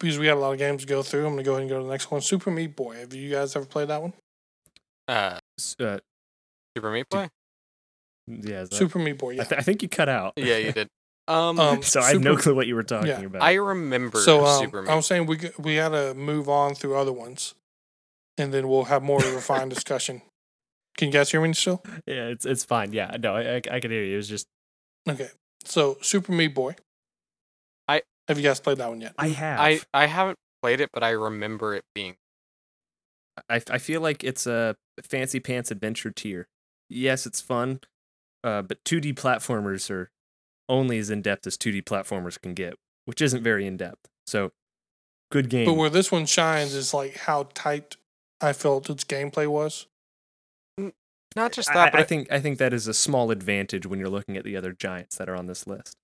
[0.00, 1.62] because we got a lot of games to go through, I'm going to go ahead
[1.62, 2.20] and go to the next one.
[2.20, 2.96] Super Meat Boy.
[2.96, 4.12] Have you guys ever played that one?
[5.08, 5.38] uh
[5.80, 5.98] Uh,
[6.76, 7.28] Super Meat Dude, Boy.
[8.26, 9.44] yeah, that- Super Meat Boy, I, yeah.
[9.44, 10.34] th- I think you cut out.
[10.36, 10.88] Yeah, you did.
[11.28, 13.42] Um, Um, so I have no clue what you were talking yeah, about.
[13.42, 14.90] I remember so um, Super Meat.
[14.90, 17.56] I was saying we we got to move on through other ones,
[18.38, 20.22] and then we'll have more of a refined discussion.
[20.96, 21.82] Can you guys hear me still?
[22.06, 22.92] yeah, it's it's fine.
[22.92, 24.14] Yeah, no, I, I, I can hear you.
[24.14, 24.46] It was just
[25.08, 25.28] Okay.
[25.64, 26.74] So Super Meat Boy.
[27.88, 29.14] I- have you guys played that one yet?
[29.18, 29.60] I have.
[29.60, 32.16] I I haven't played it, but I remember it being.
[33.50, 36.48] I, I feel like it's a fancy pants adventure tier.
[36.88, 37.80] Yes, it's fun,
[38.42, 40.10] uh, but 2D platformers are
[40.68, 44.08] only as in depth as 2D platformers can get, which isn't very in depth.
[44.26, 44.52] So,
[45.30, 45.66] good game.
[45.66, 47.96] But where this one shines is like how tight
[48.40, 49.86] I felt its gameplay was.
[51.36, 54.00] Not just that, I, but I think I think that is a small advantage when
[54.00, 55.94] you're looking at the other giants that are on this list.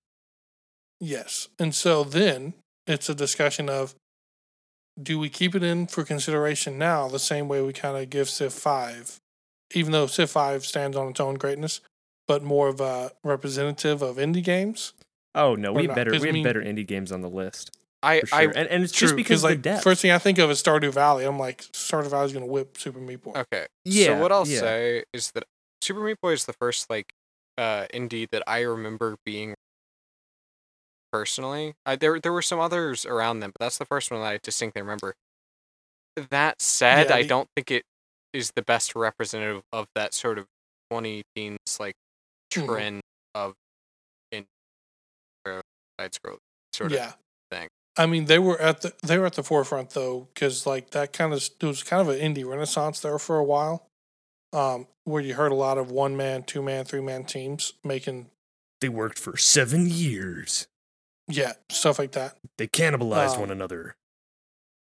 [1.01, 1.49] Yes.
[1.59, 2.53] And so then
[2.87, 3.95] it's a discussion of
[5.01, 8.29] do we keep it in for consideration now the same way we kind of give
[8.29, 9.19] Civ 5,
[9.73, 11.81] even though Civ 5 stands on its own greatness,
[12.27, 14.93] but more of a representative of indie games?
[15.33, 17.29] Oh no, Or we have not, we I have mean- better indie games on the
[17.29, 19.83] list I for I and, and it's just True, because like of the depth.
[19.83, 21.25] first thing I think of is Stardew Valley.
[21.25, 23.31] I'm like Stardew Valley's gonna whip Super Meat Boy.
[23.35, 23.65] okay.
[23.85, 24.59] yeah, So what I'll yeah.
[24.59, 25.45] say is that
[25.81, 27.11] Super Meat Boy is the first like
[27.57, 29.55] uh indie that I remember being
[31.11, 31.73] personally.
[31.85, 34.39] I, there there were some others around them, but that's the first one that I
[34.41, 35.13] distinctly remember.
[36.29, 37.83] That said, Yeah, I the- don't think it
[38.33, 40.45] is the best representative of that sort of
[40.91, 41.93] 20 teens like
[42.51, 42.65] Mhm.
[42.67, 43.01] trend
[43.35, 43.53] of
[44.31, 44.45] in
[45.45, 46.37] side scroll
[46.73, 47.13] sort of yeah.
[47.95, 48.03] Thing.
[48.03, 51.13] I mean, they were at the they were at the forefront though, because like that
[51.13, 53.87] kind of it was kind of an indie renaissance there for a while,
[54.51, 58.29] um, where you heard a lot of one man, two man, three man teams making
[58.81, 60.67] they worked for seven years.
[61.29, 62.37] yeah stuff like that.
[62.57, 63.95] They cannibalized Um, one another.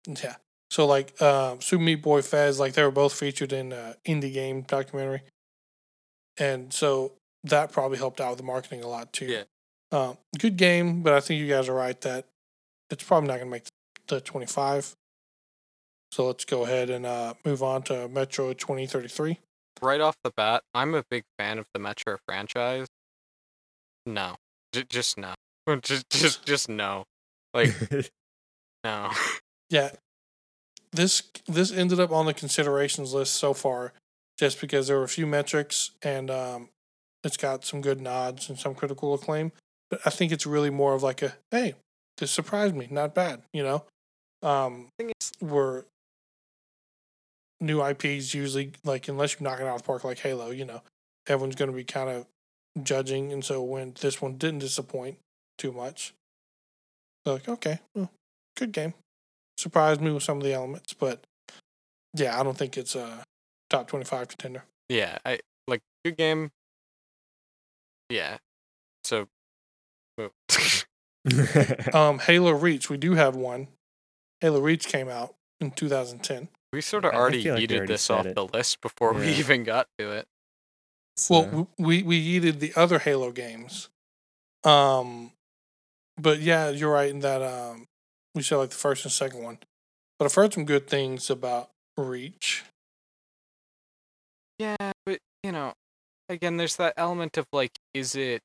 [0.08, 0.36] Yeah.
[0.72, 4.34] So like um, Super Meat Boy Fez, like they were both featured in uh, indie
[4.34, 5.22] game documentary,
[6.38, 7.14] and so
[7.44, 9.26] that probably helped out with the marketing a lot too.
[9.28, 9.44] Yeah.
[9.92, 12.26] Um, good game, but I think you guys are right that
[12.90, 13.66] it's probably not going to make
[14.08, 14.94] the 25.
[16.12, 19.40] So let's go ahead and uh, move on to Metro 2033.
[19.82, 22.88] right off the bat, I'm a big fan of the Metro franchise.
[24.06, 24.36] No,
[24.72, 25.34] J- just no,
[25.82, 27.06] just just just no,
[27.54, 27.74] like
[28.84, 29.12] no.
[29.70, 29.92] Yeah.
[30.92, 33.94] This this ended up on the considerations list so far
[34.38, 36.70] just because there were a few metrics and um,
[37.24, 39.52] it's got some good nods and some critical acclaim.
[39.90, 41.74] But I think it's really more of like a hey,
[42.18, 43.84] this surprised me, not bad, you know.
[44.42, 45.86] Um, I think
[47.62, 50.66] new IPs usually like unless you knock it out of the park like Halo, you
[50.66, 50.82] know,
[51.28, 52.26] everyone's going to be kind of
[52.84, 55.18] judging, and so when this one didn't disappoint
[55.58, 56.14] too much,
[57.26, 58.12] like, okay, well,
[58.58, 58.94] good game.
[59.58, 61.24] Surprised me with some of the elements, but
[62.14, 63.24] yeah, I don't think it's a
[63.70, 64.64] top twenty-five contender.
[64.90, 66.52] yeah, I like good game.
[68.10, 68.38] Yeah,
[69.04, 69.28] so.
[71.26, 73.68] Well, Um, Halo Reach, we do have one.
[74.42, 76.50] Halo Reach came out in 2010.
[76.74, 78.36] we sort of I- I already feel like yeeted already this off it.
[78.36, 80.28] the list before we even got to it.
[81.30, 83.90] Well, So- w- we we yeeted the other Halo games,
[84.66, 85.32] um,
[86.18, 87.88] but yeah, you're right in that um,
[88.34, 89.60] we said like the first and second one.
[90.20, 92.64] But I've heard some good things about Reach.
[94.60, 95.74] Yeah, but you know,
[96.30, 98.42] again, there's that element of like, is it?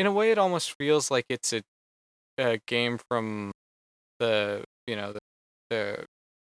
[0.00, 1.60] In a way, it almost feels like it's a,
[2.38, 3.52] a game from
[4.18, 5.20] the you know the
[5.68, 6.06] the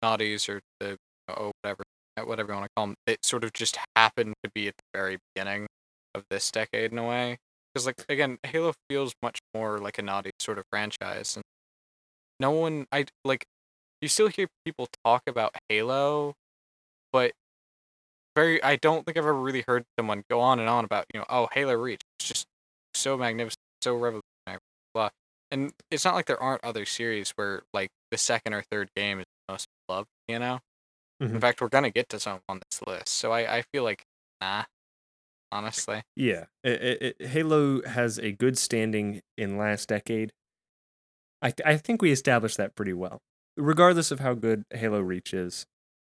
[0.04, 0.96] naughties or the
[1.28, 1.82] oh whatever
[2.16, 2.94] uh, whatever you want to call them.
[3.04, 5.66] It sort of just happened to be at the very beginning
[6.14, 7.38] of this decade in a way.
[7.74, 11.42] Because like again, Halo feels much more like a naughty sort of franchise, and
[12.38, 13.44] no one I like.
[14.00, 16.34] You still hear people talk about Halo,
[17.12, 17.32] but
[18.36, 21.18] very I don't think I've ever really heard someone go on and on about, you
[21.18, 22.02] know, oh Halo Reach.
[22.20, 22.46] It's just
[23.02, 24.60] so magnificent, so revolutionary,
[24.94, 25.10] blah.
[25.50, 29.18] And it's not like there aren't other series where like the second or third game
[29.20, 30.60] is most loved, you know?
[31.20, 31.40] In Mhm.
[31.40, 33.08] fact we're gonna get to some on this list.
[33.08, 34.02] So I, I feel like
[34.40, 34.64] nah,
[35.50, 36.02] honestly.
[36.16, 40.32] Yeah, it, it, it- Halo has a good standing in last decade.
[41.42, 43.20] I th- I think we established that pretty well.
[43.56, 45.66] Regardless of how good Halo Reach is,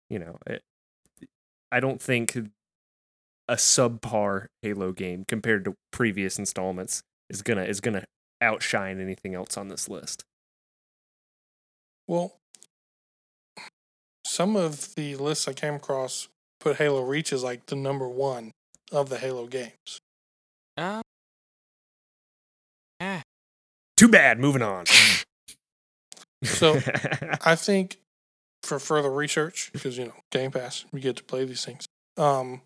[0.08, 0.62] you know, it,
[1.72, 2.38] I don't think
[3.52, 8.04] a subpar Halo game compared to previous installments is gonna is gonna
[8.40, 10.24] outshine anything else on this list.
[12.08, 12.38] Well,
[14.26, 16.28] some of the lists I came across
[16.60, 18.52] put Halo Reach as like the number one
[18.90, 19.98] of the Halo games.
[20.78, 21.02] Uh,
[23.00, 23.20] eh.
[23.98, 24.38] Too bad.
[24.40, 24.86] Moving on.
[26.42, 26.80] So
[27.44, 27.98] I think
[28.62, 31.84] for further research, because you know Game Pass, we get to play these things.
[32.16, 32.62] Um,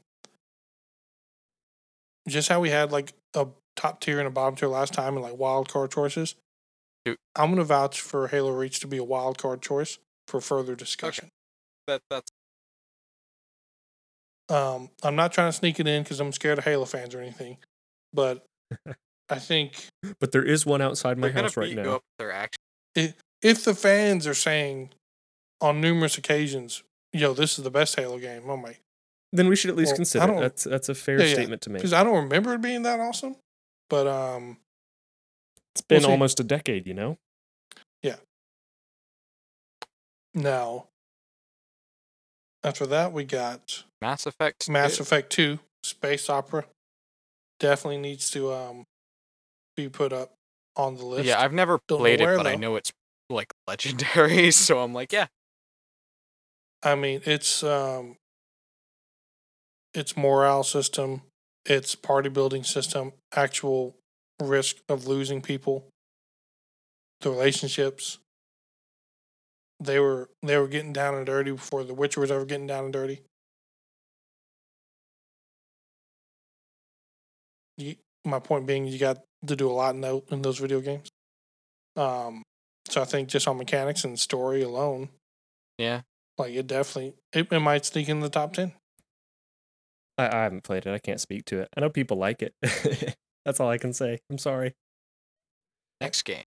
[2.29, 5.23] just how we had like a top tier and a bottom tier last time, and
[5.23, 6.35] like wild card choices.
[7.05, 7.17] Dude.
[7.37, 11.29] I'm gonna vouch for Halo Reach to be a wild card choice for further discussion.
[11.87, 12.31] That that's
[14.49, 17.21] Um, I'm not trying to sneak it in because I'm scared of Halo fans or
[17.21, 17.59] anything,
[18.13, 18.45] but
[19.29, 19.87] I think
[20.19, 21.97] but there is one outside my house right now.
[21.97, 22.61] up their action.
[23.43, 24.91] if the fans are saying
[25.61, 28.81] on numerous occasions, "Yo, this is the best Halo game," I'm like,
[29.37, 30.27] Then we should at least Well, consider.
[30.27, 30.41] don't- it.
[30.41, 31.81] That's that's a fair Yeah, yeah, statement to make.
[31.81, 33.37] because I don't remember it being that awesome.
[33.91, 34.59] But um,
[35.75, 36.07] It's been see.
[36.11, 37.19] almost a decade, you know.
[38.03, 38.17] Yeah.
[40.35, 40.87] Now
[42.65, 44.69] after that we got Mass Effect.
[44.69, 45.03] Mass two.
[45.03, 46.65] Effect Two, Space Opera.
[47.61, 48.85] Definitely needs to um
[49.77, 50.33] be put up
[50.77, 51.27] on the list.
[51.27, 52.93] Yeah, I've never Don't know played it, where, but I know it's
[53.31, 54.51] like legendary.
[54.51, 55.27] So I'm like, yeah,
[56.83, 58.17] I mean, it's um,
[59.97, 61.23] it's morale system,
[61.65, 63.97] it's party building system, actual
[64.41, 65.89] risk of losing people,
[67.23, 68.19] the relationships.
[69.81, 72.85] They were they were getting down and dirty before The Witcher was ever getting down
[72.85, 73.23] and dirty.
[77.79, 80.81] You, my point being, you got to do a lot in, tho- in those video
[80.81, 81.09] games.
[81.95, 82.43] Um,
[82.89, 85.11] so I think just on mechanics and story alone,
[85.79, 86.03] yeah.
[86.39, 88.73] like it definitely it, it might sneak in the top ten.
[90.19, 90.93] I, I haven't played it.
[90.93, 91.69] I can't speak to it.
[91.77, 92.55] I know people like it.
[93.45, 94.19] That's all I can say.
[94.31, 94.75] I'm sorry.
[96.01, 96.45] Next game.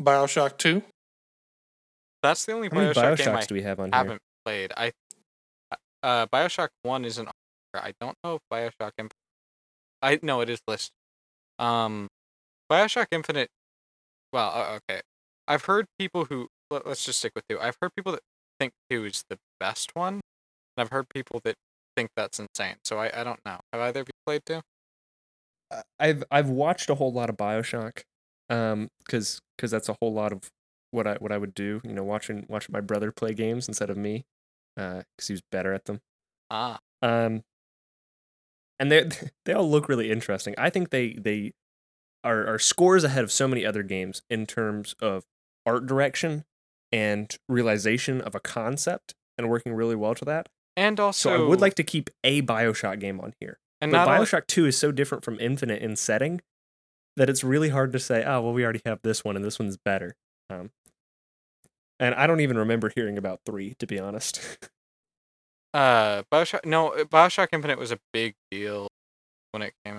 [0.00, 0.82] Bioshock Two.
[2.22, 4.72] That's the only How many Bioshock game I do we have on haven't played.
[4.76, 4.92] I
[6.02, 7.28] uh Bioshock One is an.
[7.74, 9.14] I don't know if Bioshock Infinite.
[10.02, 10.92] I no, it is listed.
[11.58, 12.08] Um,
[12.70, 13.48] Bioshock Infinite.
[14.32, 15.00] Well, uh, okay.
[15.46, 17.58] I've heard people who let, us just stick with two.
[17.58, 18.22] I've heard people that
[18.60, 20.22] think two is the best one, and
[20.80, 21.54] I've heard people that
[21.96, 22.76] think that's insane.
[22.84, 23.60] So I I don't know.
[23.72, 24.60] Have either of you played two?
[25.70, 28.02] Uh, I've I've watched a whole lot of Bioshock,
[28.48, 30.50] um, because because that's a whole lot of
[30.90, 31.80] what I what I would do.
[31.84, 34.24] You know, watching watching my brother play games instead of me,
[34.76, 36.00] uh, because he was better at them.
[36.50, 37.42] Ah, Um,
[38.78, 39.08] and they
[39.44, 40.54] they all look really interesting.
[40.58, 41.52] I think they they
[42.24, 45.24] are are scores ahead of so many other games in terms of
[45.66, 46.44] art direction
[46.92, 50.48] and realization of a concept and working really well to that.
[50.78, 53.58] And also So I would like to keep a BioShock game on here.
[53.80, 56.40] and But only- BioShock 2 is so different from Infinite in setting
[57.16, 59.58] that it's really hard to say, oh, well, we already have this one and this
[59.58, 60.14] one's better.
[60.50, 60.70] Um,
[62.00, 64.40] and I don't even remember hearing about 3, to be honest.
[65.74, 66.64] Uh, Bioshock.
[66.64, 68.88] No, uh, Bioshock Infinite was a big deal
[69.52, 69.98] when it came.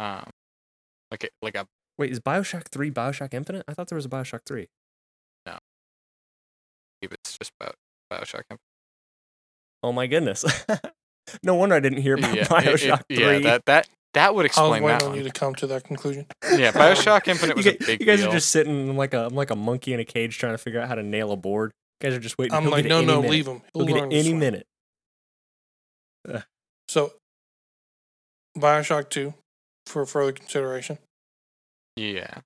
[0.00, 0.20] out.
[0.24, 0.30] Um,
[1.12, 3.62] like it, like a Wait, is BioShock 3 BioShock Infinite?
[3.68, 4.66] I thought there was a BioShock 3.
[5.46, 5.58] No.
[7.02, 7.76] it's just about
[8.12, 8.60] Bioshock Infinite.
[9.84, 10.44] Oh my goodness.
[11.42, 13.18] no wonder I didn't hear about yeah, it- it- BioShock 3.
[13.18, 14.76] yeah, that that that would explain that.
[14.78, 15.18] I was explain waiting that on one.
[15.18, 16.26] you to come to that conclusion.
[16.56, 18.28] Yeah, Bioshock Infinite was guys, a big you guys deal.
[18.28, 20.80] are just sitting like a I'm like a monkey in a cage trying to figure
[20.80, 21.72] out how to nail a board.
[22.00, 22.54] You guys are just waiting.
[22.54, 23.30] I'm He'll like, no, no, minute.
[23.30, 23.60] leave him.
[23.74, 24.38] He'll He'll get it any swim.
[24.38, 24.66] minute.
[26.88, 27.12] So,
[28.56, 29.34] Bioshock Two,
[29.86, 30.98] for further consideration.
[31.96, 32.38] yeah.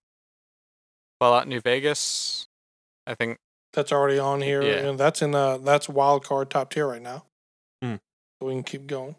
[1.21, 2.47] Fallout New Vegas.
[3.07, 3.39] I think
[3.73, 4.89] That's already on here, Yeah.
[4.89, 7.25] and that's in the, that's wild card top tier right now.
[8.41, 9.17] So we can keep going.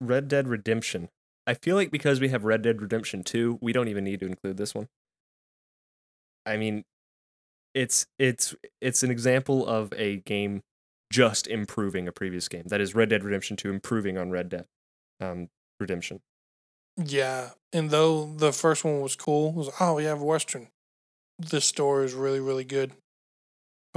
[0.00, 1.08] Red Dead Redemption.
[1.46, 4.26] I feel like because we have Red Dead Redemption 2, we don't even need to
[4.26, 4.88] include this one.
[6.44, 6.84] I mean,
[7.74, 10.62] it's it's it's an example of a game
[11.12, 12.64] just improving a previous game.
[12.66, 14.64] That is Red Dead Redemption 2 improving on Red Dead
[15.20, 15.48] um,
[15.78, 16.20] Redemption.
[16.96, 20.68] Yeah, and though the first one was cool, it was oh we have Western.
[21.38, 22.92] This story is really really good.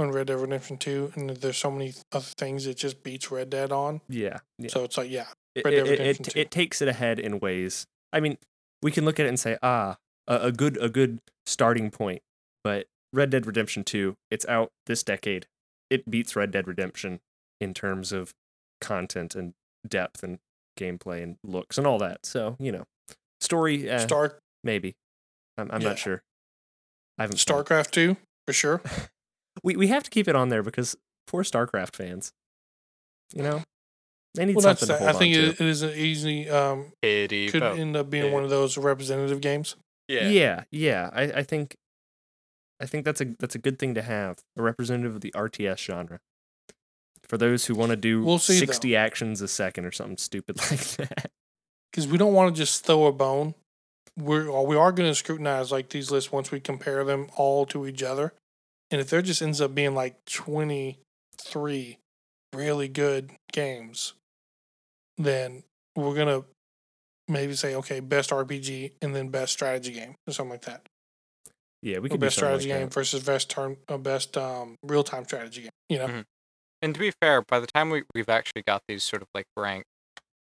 [0.00, 3.50] On Red Dead Redemption Two, and there's so many other things it just beats Red
[3.50, 4.00] Dead on.
[4.08, 4.38] Yeah.
[4.58, 4.70] yeah.
[4.70, 6.40] So it's like yeah, it, Red Dead it, Redemption it, 2.
[6.40, 7.86] it takes it ahead in ways.
[8.12, 8.38] I mean,
[8.82, 12.22] we can look at it and say, ah, a, a good a good starting point.
[12.64, 15.46] But Red Dead Redemption 2, it's out this decade.
[15.90, 17.20] It beats Red Dead Redemption
[17.60, 18.32] in terms of
[18.80, 19.52] content and
[19.86, 20.38] depth and
[20.78, 22.24] gameplay and looks and all that.
[22.24, 22.84] So, you know,
[23.40, 24.94] story, uh, Star maybe.
[25.58, 25.88] I'm, I'm Yeah.
[25.88, 26.22] not sure.
[27.18, 27.36] I haven't.
[27.36, 28.80] StarCraft Two for sure.
[29.62, 32.32] We, we have to keep it on there because poor StarCraft fans.
[33.34, 33.62] You know,
[34.34, 35.48] they need Well, something to hold I think on to.
[35.50, 37.78] it, it is an easy um Pity could vote.
[37.78, 38.32] end up being Yeah.
[38.32, 39.76] one of those representative games.
[40.08, 40.28] Yeah.
[40.28, 41.76] yeah yeah I, I think
[42.80, 45.78] i think that's a that's a good thing to have a representative of the rts
[45.78, 46.18] genre
[47.28, 48.66] for those who want to do We'll see, though.
[48.66, 51.30] 60 actions a second or something stupid like that
[51.92, 53.54] because we don't want to just throw a bone.
[54.18, 57.64] We're or we are going to scrutinize like these lists once we compare them all
[57.66, 58.32] to each other,
[58.90, 60.98] and if there just ends up being like twenty
[61.38, 61.98] three
[62.54, 64.14] really good games,
[65.18, 65.62] then
[65.96, 66.42] we're gonna
[67.28, 70.82] maybe say okay, best RPG and then best strategy game or something like that.
[71.82, 72.94] yeah we could best strategy like game that.
[72.94, 75.70] versus best turn, uh, best um, real time strategy game.
[75.88, 76.24] You know, Mhm.
[76.82, 79.44] And to be fair, by the time we we've actually got these sort of like
[79.56, 79.86] ranked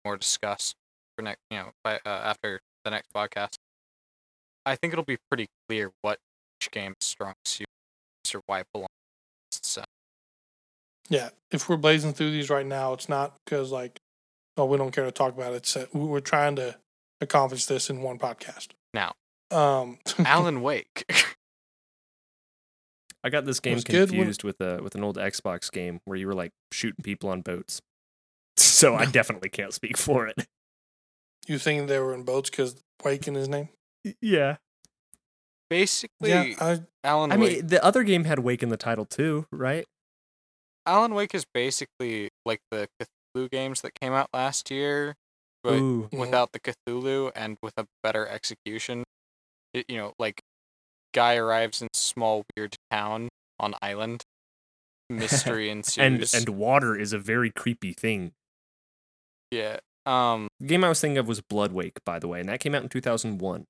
[0.05, 0.75] or discussed
[1.17, 3.55] for next, you know, by, uh, after the next podcast,
[4.67, 6.19] I think it'll be pretty clear what
[6.61, 7.66] each game's strong suit
[8.35, 8.89] or why it belongs.
[9.51, 9.83] So
[11.09, 11.31] yeah.
[11.51, 13.99] If we're blazing through these right now, it's not because like
[14.57, 15.57] oh we don't care to talk about it.
[15.57, 16.77] It's that we're trying to
[17.21, 18.69] accomplish this in one podcast.
[18.95, 19.13] Now.
[19.51, 21.05] um, Alan Wake.
[23.25, 26.01] i got this game was good when- confused with a with an old xbox game
[26.05, 27.81] where you were like shooting people on boats
[28.57, 30.47] so i definitely can't speak for it
[31.49, 33.69] You think they were in boats because Wake in his name?
[34.21, 34.57] Yeah.
[35.69, 37.57] Basically, Yeah, I, Alan I Wake.
[37.57, 39.85] mean, the other game had Wake in the title too, right?
[40.87, 42.87] Alan Wake is basically like the
[43.37, 45.15] Cthulhu games that came out last year,
[45.65, 46.09] but Ooh.
[46.13, 46.19] Mhm.
[46.19, 49.03] without the Cthulhu and with a better execution.
[49.75, 50.41] It, you know, like
[51.13, 54.23] guy arrives in small weird town on island,
[55.11, 55.99] mystery ensues.
[55.99, 58.33] And and water is a very creepy thing.
[59.51, 62.49] yeah, um, The game I was thinking of was Blood Wake, by the way, and
[62.49, 63.65] that came out in 2001.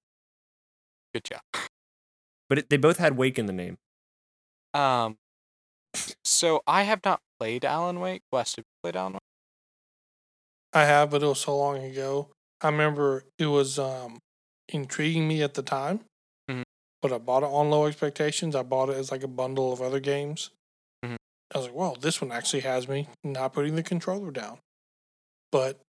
[1.15, 1.41] good job.
[2.49, 3.79] But it, they both had Wake in the name.
[4.75, 5.17] Um,
[6.25, 8.23] so I have not played Alan Wake.
[8.33, 9.21] Wes, have you played Alan Wake?
[10.73, 12.29] I have, but it was so long ago.
[12.61, 14.19] I remember it was um,
[14.69, 16.01] intriguing me at the time,
[16.51, 16.65] Mhm.
[17.03, 18.55] but I bought it on low expectations.
[18.55, 20.51] I bought it as like a bundle of other games.
[21.05, 21.17] Mhm.
[21.55, 24.59] I was like, well, this one actually has me not putting the controller down.
[25.53, 25.81] But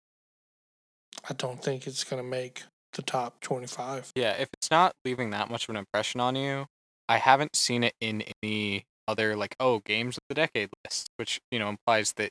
[1.28, 4.12] I don't think it's going to make the top 25.
[4.14, 6.67] Yeah, if it's not leaving that much of an impression on you,
[7.09, 11.41] I haven't seen it in any other like oh games of the decade list, which
[11.53, 12.31] you know implies that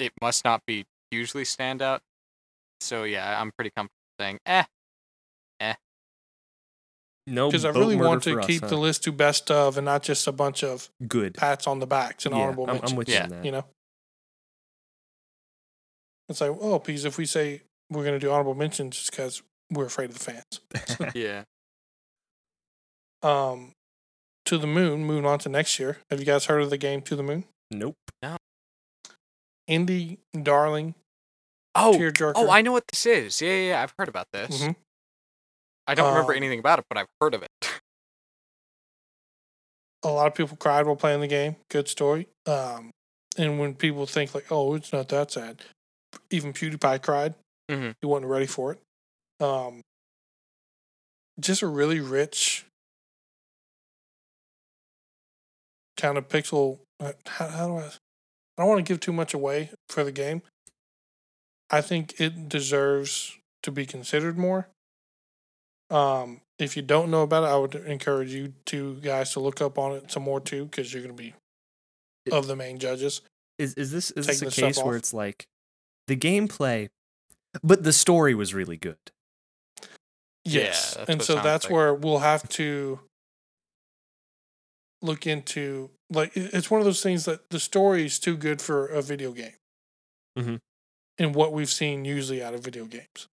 [0.00, 2.00] it must not be hugely standout.
[2.80, 4.64] So yeah, I'm pretty comfortable saying eh.
[5.60, 5.74] eh.
[7.28, 8.66] No, Because I really want to for us, keep huh?
[8.66, 11.34] the list to best of and not just a bunch of good.
[11.34, 12.90] pats on the backs and Yeah, honorable I'm, mentions.
[12.90, 13.22] I'm with you Yeah.
[13.22, 13.44] on that.
[13.44, 13.64] you know
[16.28, 19.42] it's like oh because if we say we're going to do honorable mentions just because
[19.70, 21.44] we're afraid of the fans Yeah.
[23.22, 23.72] um
[24.46, 27.02] to the moon moving on to next year have you guys heard of the game
[27.02, 27.94] to the moon nope.
[28.22, 28.36] No.
[29.68, 30.94] Indie darling
[31.76, 33.40] Oh, tearjerker oh, I know what this is.
[33.40, 34.60] Yeah, yeah, yeah, I've heard about this.
[34.60, 34.74] Mhm.
[35.86, 37.50] I don't remember Um, anything about it, but I've heard of it.
[40.04, 42.90] a lot of people cried while playing the game good story um
[43.36, 45.60] and when people think like oh it's not that sad
[46.30, 47.34] even pewdiepie cried
[47.70, 47.94] Mhm.
[48.00, 48.80] he wasn't ready for it
[49.40, 49.82] um
[51.40, 52.64] just a really rich
[55.96, 57.90] kind of pixel uh, how, how do i i
[58.58, 60.42] don't want to give too much away for the game
[61.70, 64.68] i think it deserves to be considered more
[65.90, 69.60] um if you don't know about it i would encourage you two guys to look
[69.60, 71.34] up on it some more too because you're going to be
[72.30, 73.22] of the main judges
[73.58, 74.98] Is is this is this a case where off.
[75.00, 75.46] it's like
[76.06, 76.88] the gameplay,
[77.62, 78.98] but the story was really good?
[80.44, 80.94] Yeah, Yes.
[80.94, 81.72] that's and so that's like.
[81.72, 83.00] where we'll have to
[85.02, 88.86] look into like it's one of those things that the story is too good for
[88.86, 89.54] a video game.
[90.38, 90.60] Mhm.
[91.18, 93.28] And what we've seen usually out of video games.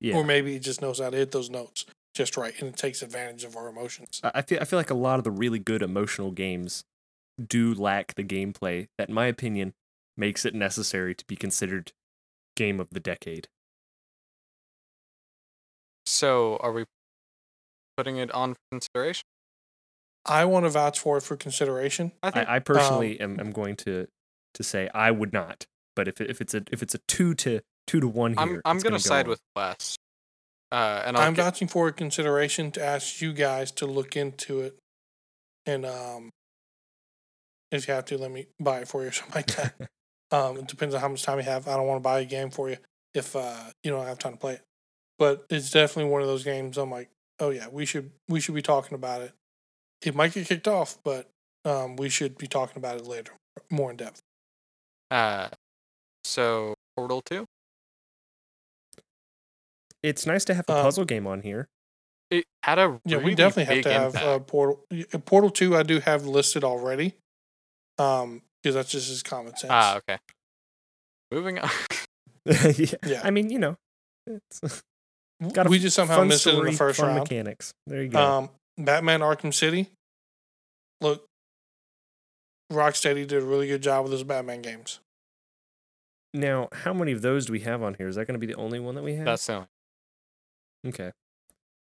[0.00, 0.14] Yeah.
[0.16, 3.02] Or maybe it just knows how to hit those notes just right and it takes
[3.02, 4.20] advantage of our emotions.
[4.22, 6.84] I I feel I feel like a lot of the really good emotional games
[7.44, 9.74] do lack the gameplay that, in my opinion,
[10.16, 11.92] makes it necessary to be considered
[12.56, 13.48] game of the decade.
[16.06, 16.84] So, are we
[17.96, 19.24] putting it on for consideration?
[20.24, 22.12] I want to vouch for it for consideration.
[22.22, 24.06] I think I, I personally am, am going to
[24.54, 27.34] to say I would not, but if it- if it's a if it's a two
[27.34, 29.30] to two to one here, I'm I'm gonna side on.
[29.30, 29.96] with Wes.
[30.72, 34.60] Uh, and I'll I'm get- vouching for consideration to ask you guys to look into
[34.62, 34.76] it,
[35.64, 36.30] and um,
[37.70, 39.74] if you have to, let me buy it for you or something like that.
[40.32, 41.68] um, it depends on how much time you have.
[41.68, 42.78] I don't want to buy a game for you
[43.14, 44.62] if uh you don't have time to play it.
[45.18, 46.76] But it's definitely one of those games.
[46.78, 47.08] I'm like,
[47.40, 49.32] oh yeah, we should we should be talking about it.
[50.02, 51.28] It might get kicked off, but
[51.64, 53.32] um, we should be talking about it later,
[53.70, 54.20] more in depth.
[55.10, 55.48] uh,
[56.24, 57.46] so Portal Two.
[60.02, 61.68] It's nice to have a Um, puzzle game on here.
[62.30, 64.26] It had a Yeah, really we definitely have big to have impact.
[64.26, 65.76] uh, Portal uh, Portal Two.
[65.76, 67.14] I do have listed already,
[67.98, 69.70] um, because that's just his common sense.
[69.72, 70.18] ah, okay.
[71.30, 71.70] Moving on.
[72.44, 72.86] yeah.
[73.04, 73.20] Yeah.
[73.24, 73.76] I mean, you know,
[74.26, 74.80] it's W-
[75.52, 77.18] got a we just somehow fun missed it in story, the first round.
[77.18, 77.72] mechanics.
[77.86, 78.18] There you go.
[78.20, 79.88] Um, Batman Arkham City.
[81.00, 81.24] Look,
[82.72, 85.00] Rocksteady did a really good job with those Batman games.
[86.34, 88.08] now, how many of those do we have on here?
[88.08, 89.24] Is that going to be the only one that we have?
[89.24, 89.66] That's the
[90.86, 91.12] okay.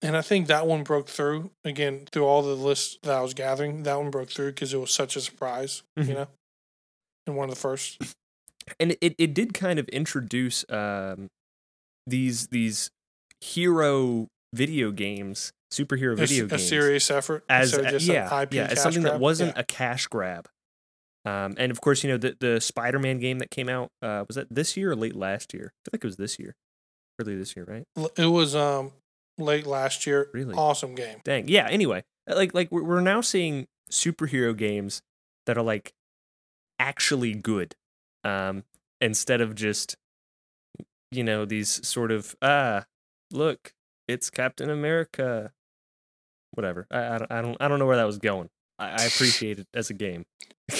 [0.03, 3.33] And I think that one broke through again through all the lists that I was
[3.35, 3.83] gathering.
[3.85, 6.09] That one broke through because it was such a surprise, Mhm.
[6.09, 6.29] you know,
[7.27, 8.01] and one of the first.
[8.79, 11.29] and it, it did kind of introduce um,
[12.07, 12.91] these these
[13.41, 18.43] hero video games, superhero video a, games, a serious effort as instead of a- yeah,
[18.43, 19.61] IP yeah, as something that wasn't Yeah.
[19.61, 20.49] a cash grab.
[21.25, 24.25] Um, and of course, you know the the Spider Man game that came out uh,
[24.29, 25.73] was that this year or late last year?
[25.75, 26.55] I feel like it was this year,
[27.21, 27.85] early this year, right?
[28.17, 28.93] It was um
[29.37, 30.29] late last year.
[30.33, 30.55] Really?
[30.55, 31.19] awesome game.
[31.25, 31.49] Dang.
[31.49, 31.67] Yeah.
[31.69, 35.03] Anyway, uh, like like we're we're now seeing superhero games
[35.47, 35.93] that are like
[36.79, 37.75] actually good,
[38.23, 38.63] um,
[39.01, 39.97] instead of just
[41.11, 42.85] you know these sort of ah
[43.31, 43.73] look
[44.09, 45.53] it's Captain America,
[46.53, 46.87] whatever.
[46.91, 48.49] I I don't I don't, I don't know where that was going.
[48.79, 50.25] I, I appreciate it as a game.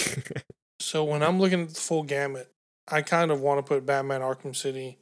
[0.79, 2.51] So when I'm looking at the full gamut,
[2.87, 4.99] I kind of want to put Batman Arkham City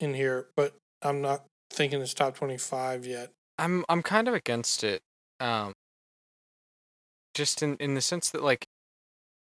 [0.00, 3.30] in here, but I'm not thinking it's top 25 yet.
[3.58, 5.02] I'm I'm kind of against it.
[5.40, 5.72] Um
[7.34, 8.66] just in in the sense that like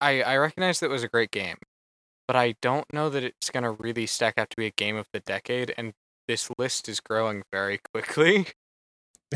[0.01, 1.57] I I recognize that it was a great game,
[2.27, 4.95] but I don't know that it's going to really stack up to be a game
[4.95, 5.93] of the decade and
[6.27, 8.47] this list is growing very quickly.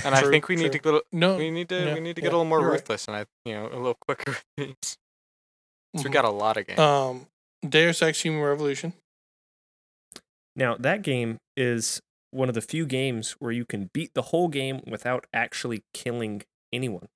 [0.05, 0.91] And I think we need to true.
[0.93, 2.69] go No, we need to yeah, we need to yeah, get a little more you're
[2.69, 2.79] right.
[2.79, 4.97] ruthless and I you know a little quicker with these.
[5.93, 6.13] 'Cause we Mhm.
[6.13, 6.79] got a lot of games.
[6.79, 7.27] um,
[7.67, 8.93] Deus Ex Human Revolution.
[10.55, 14.47] Now, that game is one of the few games where you can beat the whole
[14.47, 17.07] game without actually killing anyone.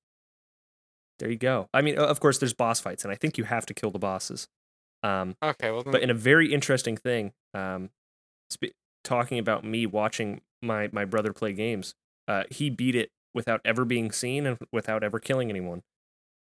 [1.19, 1.69] There you go.
[1.73, 3.99] I mean, of course, there's boss fights, and I think you have to kill the
[3.99, 4.47] bosses.
[5.03, 7.89] Um, okay, well then, but in a very interesting thing, um,
[8.49, 8.73] spe-
[9.05, 11.95] talking about me watching my my brother play games,
[12.27, 15.83] uh, he beat it without ever being seen and without ever killing anyone.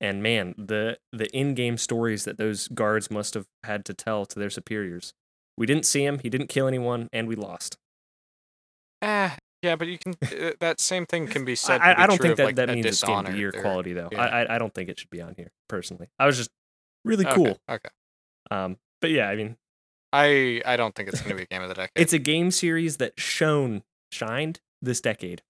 [0.01, 4.39] And man, the the in-game stories that those guards must have had to tell to
[4.39, 5.13] their superiors.
[5.57, 6.17] We didn't see him.
[6.19, 7.77] He didn't kill anyone, and we lost.
[9.01, 9.29] eh,
[9.61, 11.79] yeah, but you can uh, that same thing can be said.
[11.81, 13.61] I, be I don't think that like, that means it's game of the year or-
[13.61, 14.09] quality though.
[14.11, 14.21] yeah.
[14.21, 16.09] I, I don't think it should be on here personally.
[16.19, 16.49] I was just
[17.05, 17.57] really Okay, cool.
[17.69, 17.89] Okay.
[18.51, 19.57] Um, but yeah, I mean,
[20.13, 21.91] I I don't think it's going to be a game of the decade.
[21.95, 25.41] it's a game series that shone shined this decade.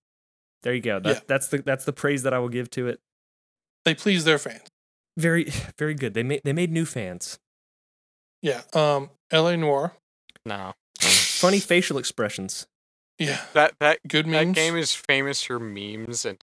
[0.63, 0.99] There you go.
[0.99, 1.19] That, Yeah.
[1.27, 2.99] That's the that's the praise that I will give to it.
[3.85, 4.67] They please their fans.
[5.17, 5.45] Very
[5.77, 6.13] very good.
[6.13, 7.37] They made they made new fans.
[8.41, 8.61] Yeah.
[8.73, 9.55] Um, L.A.
[9.57, 9.93] Noire.
[10.45, 10.73] no.
[10.99, 12.67] Funny facial expressions.
[13.19, 13.41] Yeah.
[13.53, 16.41] That that Good that game is famous for memes and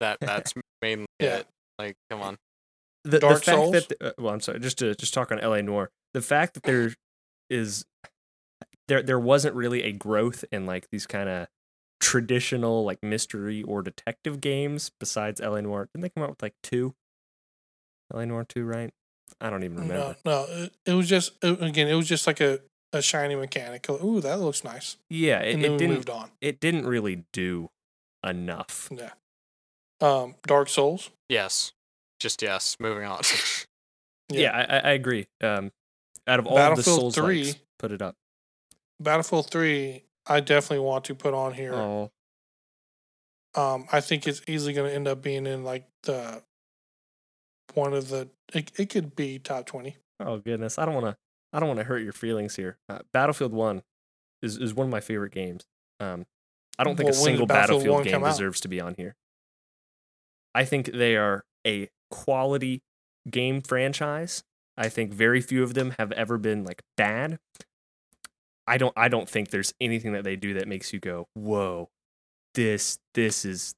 [0.00, 1.38] that that's mainly Yeah.
[1.38, 1.46] it.
[1.78, 2.38] Like, come on.
[3.04, 3.72] The, the Dark fact Souls?
[3.72, 5.90] that the- uh, well, I'm sorry, just to just talk on LA Noire.
[6.14, 6.92] The fact that there
[7.50, 7.84] is
[8.88, 11.48] there there wasn't really a growth in like these kind of
[12.00, 15.88] traditional like mystery or detective games besides LA Noire.
[15.92, 16.94] Didn't they come out with like two?
[18.12, 18.92] LA Noire two, right?
[19.40, 20.16] I don't even remember.
[20.24, 20.46] No, no.
[20.48, 21.88] It, it was just it, again.
[21.88, 22.60] It was just like a
[22.92, 23.88] a shiny mechanic.
[23.90, 24.96] Ooh, that looks nice.
[25.10, 26.30] Yeah, it, and it then we didn't moved on.
[26.40, 27.70] it didn't really do
[28.26, 28.88] enough.
[28.90, 29.10] Yeah.
[30.00, 31.10] Um, Dark Souls.
[31.28, 31.72] Yes.
[32.20, 32.76] Just yes.
[32.80, 33.20] Moving on.
[34.30, 34.40] Yeah.
[34.40, 35.26] Yeah, I, I, I agree.
[35.42, 35.72] Um,
[36.28, 37.44] out of all of the Souls 3.
[37.44, 38.14] likes, put it up.
[39.00, 40.04] Battlefield Three.
[40.26, 41.72] I definitely want to put on here.
[41.74, 42.10] Oh,
[43.54, 46.42] Um, I think it's easily going to end up being in like the
[47.74, 48.28] one of the.
[48.54, 49.96] It, it could be top twenty.
[50.20, 50.78] oh goodness!
[50.78, 51.16] I don't want to.
[51.52, 52.76] I don't want to hurt your feelings here.
[52.88, 53.82] Uh, Battlefield One
[54.42, 55.66] is is one of my favorite games.
[56.00, 56.26] Um,
[56.78, 58.32] I don't think Well, a single Battlefield Battlefield game out?
[58.32, 59.14] deserves to be on here.
[60.54, 62.82] I think they are a quality
[63.30, 64.42] game franchise.
[64.78, 67.38] I think very few of them have ever been like bad.
[68.66, 71.90] I don't I don't think there's anything that they do that makes you go, "Whoa.
[72.54, 73.74] This this is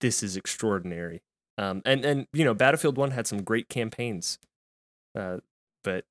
[0.00, 1.22] this is extraordinary."
[1.56, 4.38] Um and and you know, Battlefield 1 had some great campaigns.
[5.18, 5.38] Uh
[5.84, 6.04] but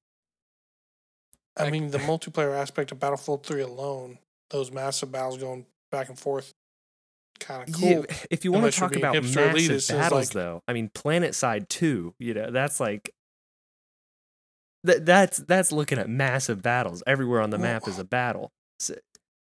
[1.57, 4.19] I mean, the multiplayer aspect of Battlefield Three alone,
[4.51, 6.53] those massive battles going back and forth,
[7.39, 7.89] kind of cool.
[7.89, 11.67] yeah, if you want Unless to talk about massive battles like- though, I mean PlanetSide
[11.69, 13.11] 2, you know, that's like
[14.87, 17.03] that that's that's looking at massive battles.
[17.05, 18.51] Everywhere on the map is a battle.
[18.79, 18.95] So,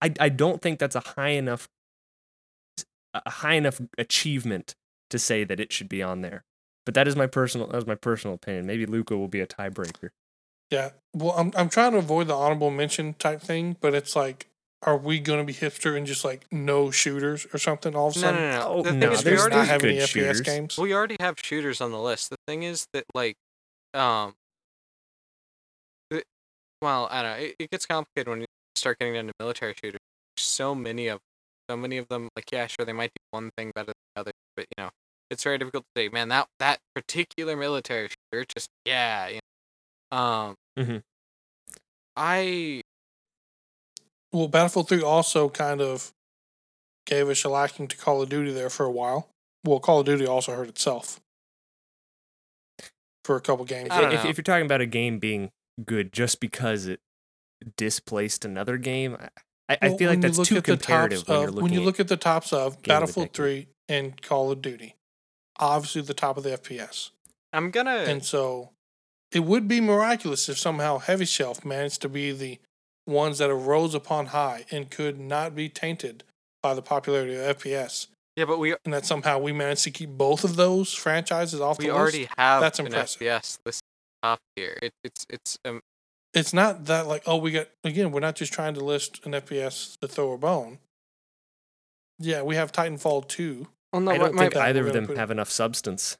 [0.02, 1.68] I I don't think that's a high enough
[3.14, 4.76] a high enough achievement
[5.10, 6.44] to say that it should be on there.
[6.86, 8.66] But that is my personal that was my personal opinion.
[8.66, 10.10] Maybe Luca will be a tiebreaker.
[10.70, 10.92] Yeah.
[11.14, 14.48] Well, I'm I'm trying to avoid the honorable mention type thing, but it's like,
[14.84, 18.16] are we going to be hipster and just like no shooters or something all of
[18.18, 18.50] a no, no, sudden?
[18.52, 18.68] no, no.
[18.68, 20.42] Oh, the thing no, is, we already not have any good FPS shooters.
[20.42, 20.78] games.
[20.78, 22.30] we already have shooters on the list.
[22.30, 23.36] The thing is that like,
[23.94, 24.39] um, the-
[26.82, 27.46] well, I don't know.
[27.46, 30.00] It, it gets complicated when you start getting into military shooters.
[30.38, 31.20] So many of,
[31.70, 32.30] so many of them.
[32.36, 34.90] Like, yeah, sure, they might do one thing better than the other, but you know,
[35.30, 36.10] it's very difficult to say.
[36.10, 39.40] Man, that that particular military shooter, just yeah, you
[40.12, 40.18] know.
[40.18, 41.02] Um, Mhm.
[42.16, 42.82] I
[44.32, 46.12] Well, Battlefield 3 also kind of
[47.06, 49.30] gave us a shellacking to Call of Duty there for a while.
[49.64, 51.20] Well, Call of Duty also hurt itself
[53.24, 53.90] for a couple games.
[53.92, 55.52] If, if you're talking about a game being
[55.86, 57.00] good just because it
[57.78, 59.30] displaced another game, I,
[59.70, 61.64] I, I feel like that's look too at the tops comparative when you're of- looking
[61.64, 64.96] when you look at the tops of Game of Battlefield 3 and Call of Duty,
[65.60, 67.10] obviously the top of the FPS.
[67.54, 68.72] I'm gonna And so
[69.32, 72.60] it would be miraculous if somehow Heavyshelf managed to be the
[73.08, 76.24] ones that arose upon high and could not be tainted
[76.62, 78.08] by the popularity of FPS.
[78.36, 81.78] yeah, but we And that somehow we managed to keep both of those franchises off
[81.80, 82.34] we the already list.
[82.38, 83.22] have That's an impressive.
[83.22, 83.82] FPS list
[84.24, 84.78] top here.
[84.82, 85.82] It, it's it's um
[86.34, 89.34] it's not that like oh we got again we're not just trying to list an
[89.34, 90.80] FPS to throw a bone.
[92.20, 93.67] Yeah, we have Titanfall two.
[93.93, 96.17] Well, no, I don't my- think that either of them put- have enough substance.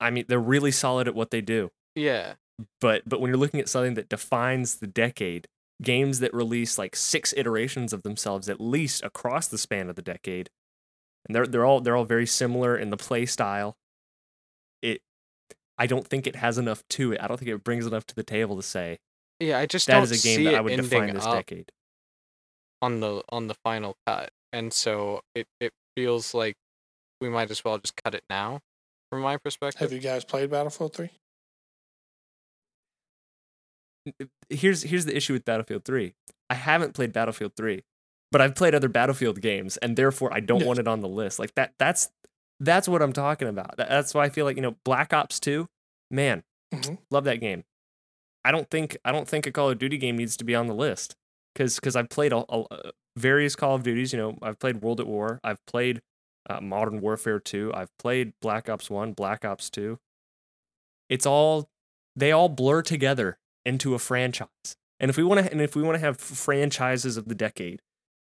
[0.00, 1.70] I mean, they're really solid at what they do.
[1.94, 2.34] yeah,
[2.80, 5.46] but but when you're looking at something that defines the decade
[5.80, 10.02] games that release like six iterations of themselves at least across the span of the
[10.02, 10.48] decade
[11.26, 13.76] and they're they're all they're all very similar in the play style
[14.80, 15.00] it
[15.78, 18.14] i don't think it has enough to it i don't think it brings enough to
[18.14, 18.98] the table to say
[19.40, 19.58] yeah.
[19.58, 21.72] I just that don't is a game that i would ending define this decade
[22.80, 26.54] on the on the final cut, and so it it feels like
[27.20, 28.60] we might as well just cut it now,
[29.10, 29.80] from my perspective.
[29.80, 31.10] Have you guys played Battlefield three?
[34.50, 36.12] here's here's the issue with battlefield 3
[36.50, 37.82] i haven't played battlefield 3
[38.32, 40.66] but i've played other battlefield games and therefore i don't Yes.
[40.66, 42.08] want it on the list like that that's
[42.64, 43.76] that's what i'm talking about.
[43.76, 45.66] That's why i feel like you know black ops 2
[46.10, 46.42] man
[46.74, 46.98] Mhm.
[47.10, 47.64] love that game.
[48.44, 50.66] I don't think i don't think a call of duty game needs to be on
[50.66, 51.14] the list
[51.54, 54.80] because because i've played a, a, a- various call of duties you know i've played
[54.82, 56.00] world at war i've played
[56.48, 59.98] uh, modern warfare 2 i've played black ops 1 black ops 2
[61.08, 61.68] it's all
[62.16, 64.48] they all blur together into a franchise.
[64.98, 67.80] And if we want to and if we want to have franchises of the decade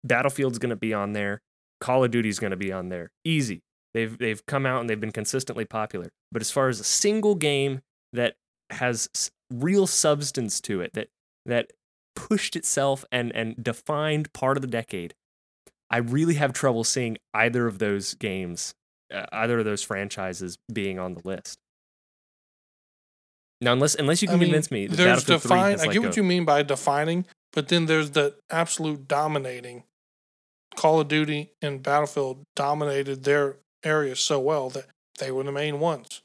[0.04, 1.40] battlefield's going to be on there
[1.80, 3.10] call of duty's going to be on there.
[3.24, 3.62] Easy
[3.94, 7.34] they've they've come out and they've been consistently popular but as far as a single
[7.34, 7.80] game
[8.12, 8.34] that
[8.70, 9.08] has
[9.50, 11.08] real substance to it that
[11.46, 11.70] that
[12.14, 15.14] pushed itself and and defined part of the decade
[15.90, 18.74] i really have trouble seeing either of those games
[19.12, 21.58] uh, either of those franchises being on the list
[23.60, 25.80] now unless unless you I mean, convince me that there's Battlefield define.
[25.80, 29.84] I like get a- what you mean by defining, but then there's the absolute dominating.
[30.76, 34.86] Call of Duty and Battlefield dominated their areas so well that
[35.18, 36.22] they were the main ones.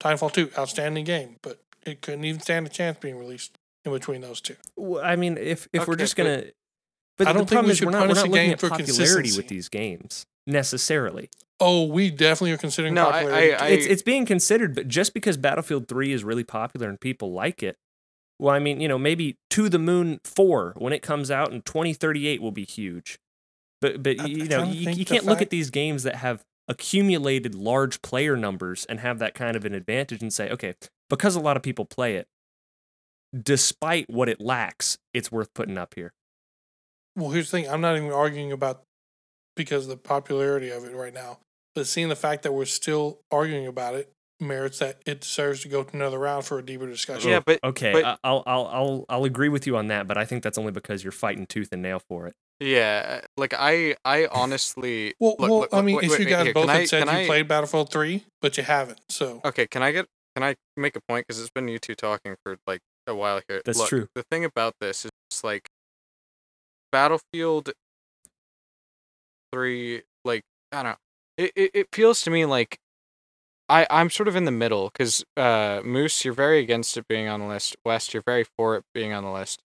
[0.00, 4.20] Titanfall two, outstanding game, but it couldn't even stand a chance being released in between
[4.20, 4.56] those two.
[4.76, 6.44] Well, I mean, if if we're just gonna,
[7.16, 8.68] but I the don't think problem we is we're not, we're not looking at for
[8.68, 11.30] popularity with these games necessarily.
[11.58, 13.54] Oh, we definitely are considering No, I- popularity.
[13.54, 17.32] I- it's it's being considered, but just because Battlefield Three is really popular and people
[17.32, 17.76] like it,
[18.38, 21.62] well, I mean, you know, maybe To the Moon Four when it comes out in
[21.62, 23.18] 2038 will be huge,
[23.80, 27.54] but but I- you know, you, you can't look at these games that have accumulated
[27.54, 30.74] large player numbers and have that kind of an advantage and say, okay,
[31.08, 32.26] because a lot of people play it,
[33.40, 36.12] despite what it lacks, it's worth putting up here.
[37.14, 37.70] Well, here's the thing.
[37.70, 38.82] I'm not even arguing about
[39.54, 41.38] because the popularity of it right now,
[41.74, 45.68] but seeing the fact that we're still arguing about it merits that it deserves to
[45.68, 47.30] go to another round for a deeper discussion.
[47.30, 50.18] Yeah, but Okay, but- I- I'll I'll I'll I'll agree with you on that, but
[50.18, 52.34] I think that's only because you're fighting tooth and nail for it.
[52.60, 56.26] yeah, like I I honestly Well, look, well, look, I mean, wait, if wait, you
[56.26, 59.00] guys here, both can had I- said you I- played Battlefield 3, but you haven't,
[59.08, 61.94] so Okay, can I get can I make a point because it's been you two
[61.94, 63.62] talking for like a while here.
[63.64, 64.08] That's Look, true.
[64.14, 65.68] The thing about this is just like
[66.92, 67.72] Battlefield
[69.52, 70.96] three, like I don't know.
[71.38, 72.78] It, it, it feels to me like
[73.68, 77.28] I I'm sort of in the middle because uh Moose, you're very against it being
[77.28, 77.76] on the list.
[77.84, 79.60] Wes, you're very for it being on the list.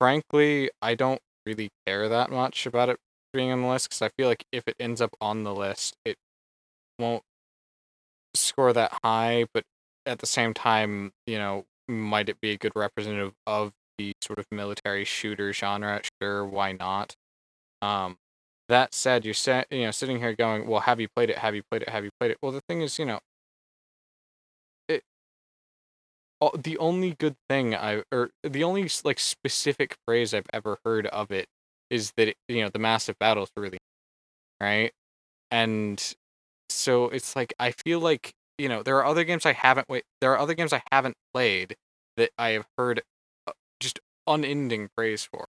[0.00, 2.98] Frankly, I don't really care that much about it
[3.32, 5.96] being on the list because I feel like if it ends up on the list,
[6.04, 6.16] it
[6.98, 7.24] won't
[8.34, 9.64] score that high, but
[10.06, 14.38] at the same time, you know, might it be a good representative of the sort
[14.38, 16.00] of military shooter genre?
[16.20, 17.14] Sure, why not?
[17.82, 18.18] Um,
[18.68, 21.38] that said, you're sa- you know sitting here going, well, have you played it?
[21.38, 21.90] Have you played it?
[21.90, 22.38] Have you played it?
[22.42, 23.20] Well, the thing is, you know,
[26.58, 31.30] The only good thing I or the only like specific phrase I've ever heard of
[31.30, 31.46] it
[31.90, 33.78] is that it, you know the massive battles really
[34.60, 34.92] right,
[35.50, 36.14] and
[36.68, 40.04] so it's like I feel like you know there are other games I haven't wait
[40.20, 41.76] there are other games I haven't played
[42.16, 43.02] that I have heard
[43.46, 45.46] uh, just unending praise for,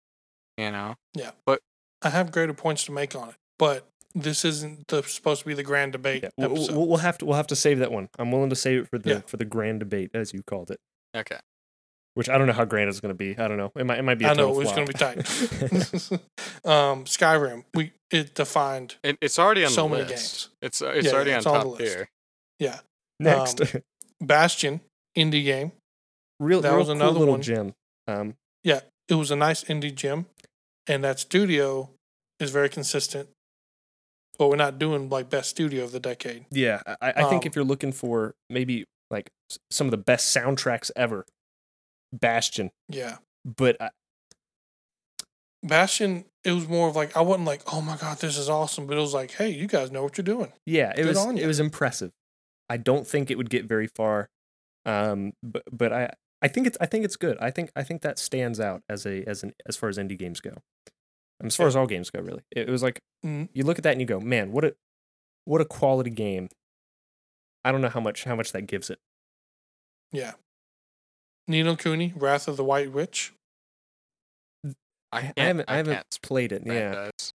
[0.56, 0.96] you know.
[1.14, 1.60] Yeah but
[2.02, 3.34] I have greater points to make on it.
[3.58, 6.76] But this isn't the, supposed to be the grand debate Yeah, we'll, episode.
[6.76, 8.08] we'll, we'll have to we'll have to save that one.
[8.18, 9.20] I'm willing to save it for the Yeah.
[9.26, 10.80] for the grand debate, as you called it.
[11.16, 11.38] Okay.
[12.14, 13.38] Which I don't know how grand it's going to be.
[13.38, 13.70] I don't know.
[13.76, 14.24] It might it might be.
[14.24, 15.18] I I know it's going to be tight.
[16.64, 20.10] um, Skyrim, we it defined It, it's already on so the many list.
[20.10, 20.48] games.
[20.62, 21.94] It's uh, it's Yeah, already yeah, on it's on the top list.
[21.94, 22.08] tier.
[22.58, 22.78] Yeah,
[23.20, 23.82] Next, Um,
[24.20, 24.80] Bastion
[25.16, 25.72] indie game.
[26.40, 27.42] real that real was cool another little one.
[27.42, 27.74] gem.
[28.08, 28.34] Um,
[28.64, 30.26] yeah, It was a nice indie gem,
[30.88, 31.90] and that studio
[32.40, 33.28] is very consistent.
[34.38, 36.46] But we're not doing like best studio of the decade.
[36.50, 39.30] yeah, I, I think Um, if you're looking for maybe like
[39.70, 41.24] some of the best soundtracks ever,
[42.12, 42.70] Bastion.
[42.88, 43.90] Yeah, But I,
[45.62, 46.24] Bastion.
[46.44, 48.96] It was more of like I wasn't like, oh my god, this is awesome, but
[48.96, 50.52] it was like, hey, you guys know what you're doing.
[50.64, 52.12] yeah, it Good was on it was impressive.
[52.70, 54.28] I don't think it would get very far,
[54.86, 57.36] um, but but I I think it's I think it's good.
[57.40, 60.18] I think I think that stands out as a as an as far as indie
[60.18, 60.52] games go.
[61.42, 61.68] As far Yeah.
[61.68, 64.00] as all games go, really, it, it was like Mm, you look at that and
[64.00, 64.76] you go, man, what a
[65.44, 66.48] what a quality game.
[67.64, 68.98] I don't know how much how much that gives it.
[70.12, 70.32] yeah.
[71.48, 73.32] Ni no Kuni, Wrath of the White Witch.
[75.10, 76.64] I, I haven't I, haven't played it.
[76.64, 77.32] to Yeah, that does.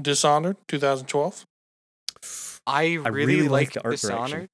[0.00, 1.44] Dishonored, 2012.
[2.66, 4.10] I I really, really like like the art direction.
[4.18, 4.48] Dishonored.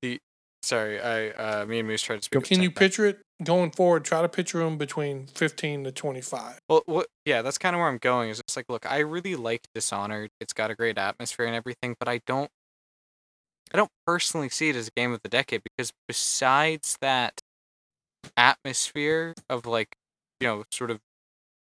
[0.00, 0.18] The
[0.62, 2.42] sorry, I uh, me and Moose tried to speak.
[2.42, 2.74] at Can you time.
[2.74, 4.04] picture it going forward?
[4.04, 6.58] Try to picture them between 15 to 25.
[6.68, 7.06] Well, what?
[7.24, 8.30] Yeah, that's kind of where I'm going.
[8.30, 10.30] Is it's like, look, I really like Dishonored.
[10.40, 12.50] It's got a great atmosphere and everything, but I don't,
[13.72, 17.40] I don't personally see it as a game of the decade because besides that
[18.36, 19.94] atmosphere of like,
[20.40, 21.00] you know, sort of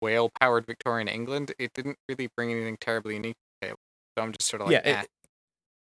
[0.02, 3.80] whale-powered Victorian England, it didn't really bring anything terribly unique to the table.
[4.18, 4.92] So I'm just sort of like, yeah.
[4.92, 5.02] eh.
[5.02, 5.08] It,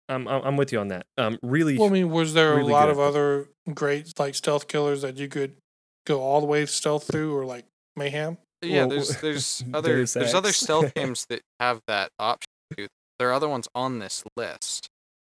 [0.10, 1.06] I'm I'm I'm with you on that.
[1.18, 2.92] Um, really, Well, I mean, was there really a lot good.
[2.92, 5.56] of other great like stealth killers that you could
[6.06, 8.38] go all the way stealth through, or like mayhem?
[8.62, 10.58] Yeah, Well, there's there's other Deus there's other Ex.
[10.58, 12.48] stealth games that have that option.
[12.78, 12.88] Too.
[13.20, 14.88] There are other ones on this list,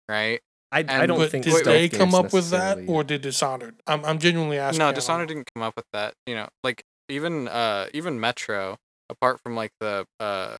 [0.07, 0.41] right?
[0.72, 3.82] I, I don't But think did they come up with that, or did Dishonored?
[3.88, 4.80] I'm I'm genuinely asking.
[4.80, 5.36] No, don't Dishonored know.
[5.36, 6.13] didn't come up with that.
[6.28, 8.78] You know, like even uh even Metro,
[9.09, 10.57] apart from like the uh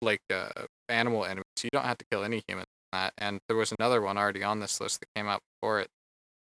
[0.00, 0.48] like uh
[0.88, 3.12] animal enemies, you don't have to kill any humans in that.
[3.18, 5.88] And there was another one already on this list that came out before it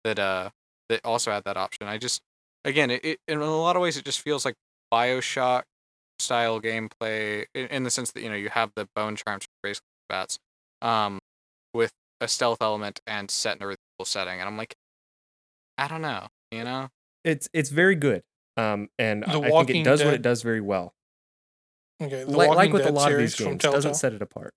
[0.05, 0.49] that uh
[0.87, 1.87] that also had that option.
[1.87, 2.21] I just
[2.65, 4.55] again, it, it in a lot of ways it just feels like
[4.93, 5.63] Bioshock
[6.19, 9.67] style gameplay in, in the sense that you know you have the bone charms for
[9.67, 10.37] basically bats,
[10.81, 11.19] um,
[11.73, 11.91] with
[12.21, 14.39] a stealth element and set in a really cool setting.
[14.39, 14.75] And I'm like,
[15.77, 16.89] I don't know, you know.
[17.23, 18.23] It's it's very good.
[18.57, 20.93] Um, and The I think it Walking does what it does very well.
[22.01, 23.71] Okay, the Like, like Walking with a lot of these games, Telltale.
[23.77, 24.53] doesn't set it apart.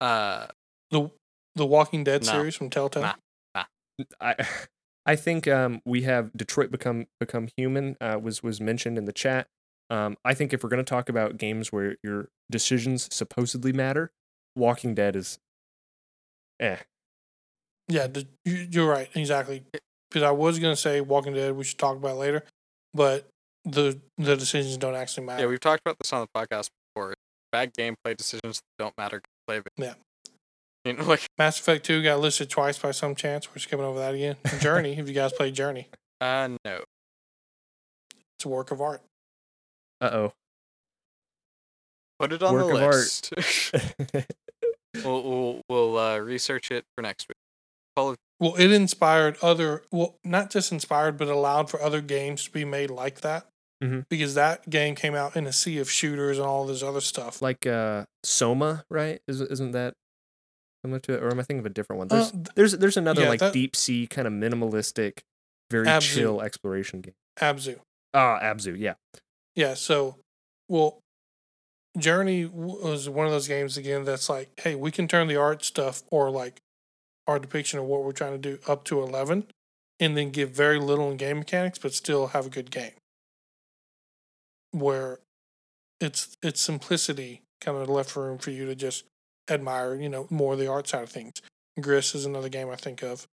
[0.00, 0.46] Uh,
[0.90, 1.10] the
[1.54, 2.30] the Walking Dead No.
[2.32, 3.02] series from Telltale.
[3.54, 3.64] Nah.
[4.20, 4.34] I
[5.06, 9.12] I think um, we have Detroit become become human uh, was was mentioned in the
[9.12, 9.46] chat.
[9.88, 14.10] Um, I think if we're going to talk about games where your decisions supposedly matter,
[14.56, 15.38] Walking Dead is,
[16.58, 16.78] eh.
[17.88, 19.62] Yeah, the, you, you're right, exactly.
[20.10, 22.42] Because I was gonna say Walking Dead, we should talk about later,
[22.92, 23.28] but
[23.64, 25.42] the the decisions don't actually matter.
[25.42, 27.14] yeah, we've talked about this on the podcast before.
[27.52, 29.22] Bad gameplay decisions don't matter.
[29.46, 29.62] Play.
[29.76, 29.94] Yeah.
[30.86, 33.48] You know, like Mass Effect Two got listed twice by some chance.
[33.50, 34.36] We're skipping over that again.
[34.60, 35.88] Journey, if you guys played Journey,
[36.20, 36.80] uh no.
[38.38, 39.02] it's a work of art.
[40.00, 40.32] Uh oh.
[42.20, 42.94] Put it on Work the of art.
[42.94, 43.32] list.
[45.04, 47.36] we'll we'll, we'll uh, research it for next week.
[47.96, 52.44] Call of Well, it inspired other, well, not just inspired, but allowed for other games
[52.44, 53.46] to be made like that.
[53.84, 54.06] Mhm.
[54.08, 57.42] Because that game came out in a sea of shooters and all this other stuff.
[57.42, 59.20] like uh, Soma, right?
[59.28, 59.92] Is, isn't that
[60.86, 61.22] similar to it?
[61.22, 62.08] Or am I thinking of a different one?
[62.10, 65.18] Uh, There's th- there's there's another yeah, like that- deep sea kind of minimalistic,
[65.70, 66.14] very Abzu.
[66.14, 67.14] chill exploration game.
[67.38, 67.78] Abzu.
[68.14, 68.94] Ah, Abzu, yeah.
[69.54, 69.74] Yeah.
[69.74, 70.16] So,
[70.68, 71.00] well,
[71.98, 75.64] Journey was one of those games again that's like, hey, we can turn the art
[75.64, 76.60] stuff or like
[77.26, 79.46] our depiction of what we're trying to do up to 11
[79.98, 82.92] and then give very little in game mechanics, but still have a good game.
[84.72, 85.18] Where
[86.00, 89.04] it's it's simplicity kind of left room for you to just
[89.48, 91.32] admire, you know, more the art side of things.
[91.80, 93.26] Gris is another game I think of.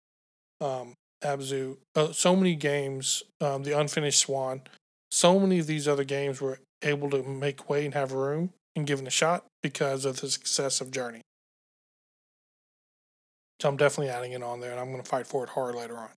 [0.62, 0.94] Um,
[1.24, 4.62] Abzu, uh, so many games, um, the Unfinished Swan,
[5.12, 8.86] so many of these other games were able to make way and have room and
[8.86, 11.22] given a shot because of the success of Journey.
[13.62, 15.76] So I'm definitely adding it on there, and I'm going to fight for it hard
[15.76, 16.10] later on.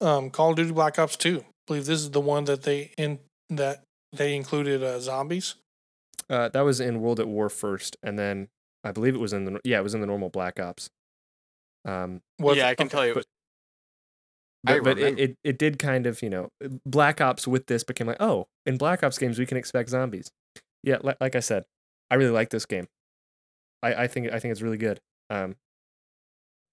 [0.00, 1.40] Um, Call of Duty Black Ops 2.
[1.40, 3.18] I believe this is the one that they in
[3.50, 3.82] that
[4.12, 5.56] they included uh, zombies.
[6.30, 8.48] Uh, that was in World at War first, and then
[8.86, 10.90] I believe it was in the yeah, it was in the normal Black Ops.
[11.84, 12.96] Um, Was- yeah, I can okay.
[12.96, 13.12] tell you.
[13.12, 13.26] it but-
[14.68, 16.48] I but, but it, it it did kind of you know
[16.84, 20.32] Black Ops with this became like oh in Black Ops games we can expect zombies.
[20.82, 21.64] Yeah, like, like I said,
[22.10, 22.88] I really like this game.
[23.82, 25.00] I, I think I think it's really good.
[25.30, 25.56] Um,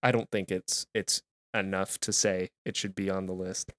[0.02, 1.22] I don't think it's it's
[1.54, 3.72] enough to say it should be on the list.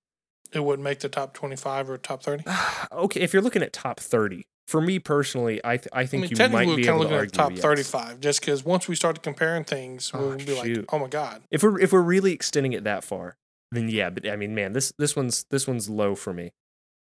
[0.53, 2.45] It wouldn't make the top 25 or top 30.
[2.93, 6.22] okay, if you're looking at top thirty, for me personally, I th- I I think
[6.22, 7.60] mean, you might be able to argue the top yes.
[7.60, 11.42] 35, just because once we started comparing things, Oh, we'll be like, oh my God.
[11.50, 13.36] If we're if we're really extending it that far,
[13.72, 14.10] then yeah.
[14.10, 16.52] But I mean, man, this this one's this one's low for me.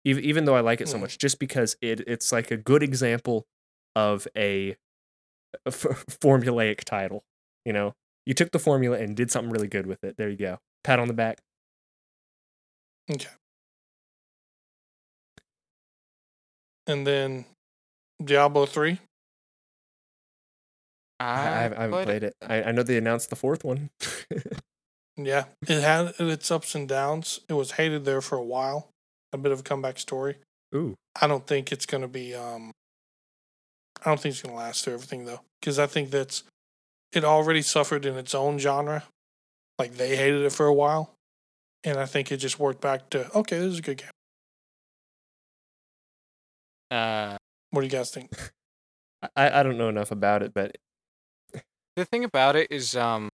[0.04, 1.02] Even even though I like it so Mm.
[1.02, 3.46] much, just because it it's like a good example
[3.96, 4.72] of a,
[5.66, 7.24] a f- formulaic title.
[7.64, 7.94] You know,
[8.26, 10.18] you took the formula and did something really good with it.
[10.18, 10.60] There you go.
[10.84, 11.40] Pat on the back.
[13.10, 13.30] Okay.
[16.88, 17.46] And then
[18.24, 19.00] Diablo 3.
[21.20, 22.36] I, I haven't, I haven't played it.
[22.42, 23.90] I, I know they announced the fourth one.
[25.18, 27.40] Yeah, it had its ups and downs.
[27.48, 28.90] It was hated there for a while.
[29.32, 30.38] A bit of a comeback story.
[30.74, 32.34] Ooh, I don't think it's going to be.
[32.34, 32.72] Um,
[34.04, 36.44] I don't think it's going to last through everything though, because I think that's
[37.12, 39.04] it already suffered in its own genre.
[39.78, 41.14] Like they hated it for a while,
[41.84, 44.10] and I think it just worked back to okay, this is a good game.
[46.94, 47.38] Uh,
[47.72, 48.32] What do you guys think?
[49.36, 50.76] I I don't know enough about it, but
[51.96, 53.30] the thing about it is, um,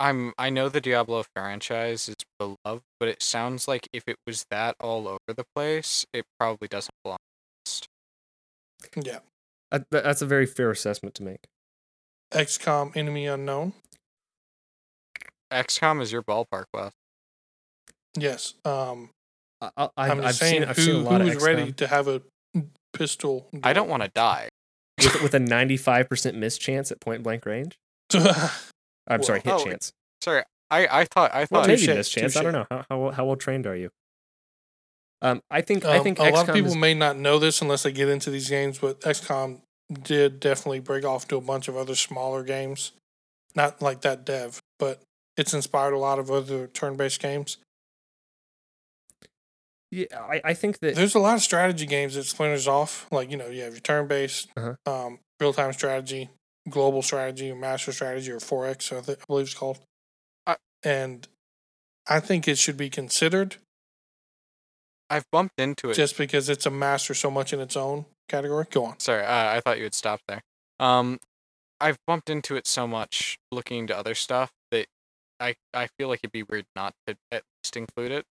[0.00, 4.44] I'm I know the Diablo franchise is beloved, but it sounds like if it was
[4.50, 7.16] that all over the place, it probably doesn't belong.
[7.16, 7.88] on the list.
[9.06, 9.18] Yeah,
[9.70, 11.44] I, that's a very fair assessment to make.
[12.32, 13.72] XCOM Enemy Unknown.
[15.52, 16.92] XCOM is your ballpark, Wes.
[18.16, 18.54] Yes.
[18.64, 19.10] Um,
[19.60, 21.42] I, I, I've, I'm I've just saying seen I've who, seen a lot who of
[21.42, 22.22] ready to have a
[22.98, 23.48] pistol.
[23.62, 24.48] I don't want to die.
[25.02, 27.78] with, with a ninety five percent miss chance at point blank range.
[29.06, 29.92] I'm sorry, hit Oh, chance.
[30.22, 32.36] Sorry, I I thought I Well, thought maybe miss chance.
[32.36, 33.90] I don't know how how how well trained are you.
[35.20, 37.60] Um, I think I Um, think a lot of people is, may not know this
[37.60, 39.60] unless they get into these games, but XCOM
[40.02, 42.92] did definitely break off to a bunch of other smaller games.
[43.54, 45.00] Not like that dev, but
[45.36, 47.56] it's inspired a lot of other turn-based games.
[49.90, 53.06] Yeah, I, I think that There's a lot of strategy games that splinters off.
[53.10, 54.74] Like you know, you have your turn-based, Uh-huh.
[54.90, 56.28] um, real-time strategy,
[56.68, 59.78] global strategy, or master strategy, or 4X, I, th- I believe it's called.
[60.46, 61.26] I- and
[62.08, 63.56] I think it should be considered
[65.10, 65.94] I've bumped into it.
[65.94, 68.66] just because it's a master so much in its own category.
[68.70, 69.00] Go on.
[69.00, 70.42] Sorry, uh, I thought you had stopped there.
[70.80, 71.18] Um,
[71.80, 74.86] I've bumped into it so much looking into other stuff that
[75.40, 78.24] I I feel like it'd be weird not to at least include it.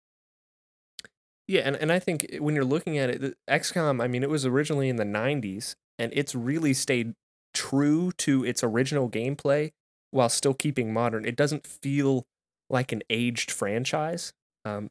[1.47, 4.45] Yeah, and, and I think when you're looking at it, XCOM, I mean, it was
[4.45, 7.13] originally in the 90s, and it's really stayed
[7.53, 9.71] true to its original gameplay
[10.11, 11.25] while still keeping modern.
[11.25, 12.25] It doesn't feel
[12.69, 14.33] like an aged franchise.
[14.65, 14.89] Um,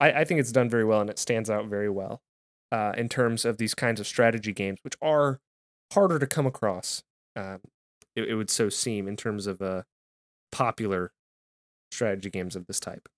[0.00, 2.22] I, I think it's done very well, and it stands out very well
[2.72, 5.40] uh, in terms of these kinds of strategy games, which are
[5.92, 7.02] harder to come across.
[7.36, 7.60] Um,
[8.16, 9.82] it, it would so seem in terms of uh,
[10.50, 11.12] popular
[11.92, 13.08] strategy games of this type.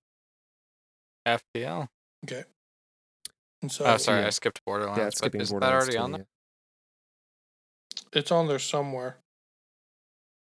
[1.26, 1.88] FTL.
[2.24, 2.44] Okay.
[3.62, 4.26] And so Oh, sorry, yeah.
[4.26, 4.98] I skipped Borderlands.
[4.98, 6.26] Yeah, but skipping isn't that already on there?
[8.12, 9.16] it's on there somewhere.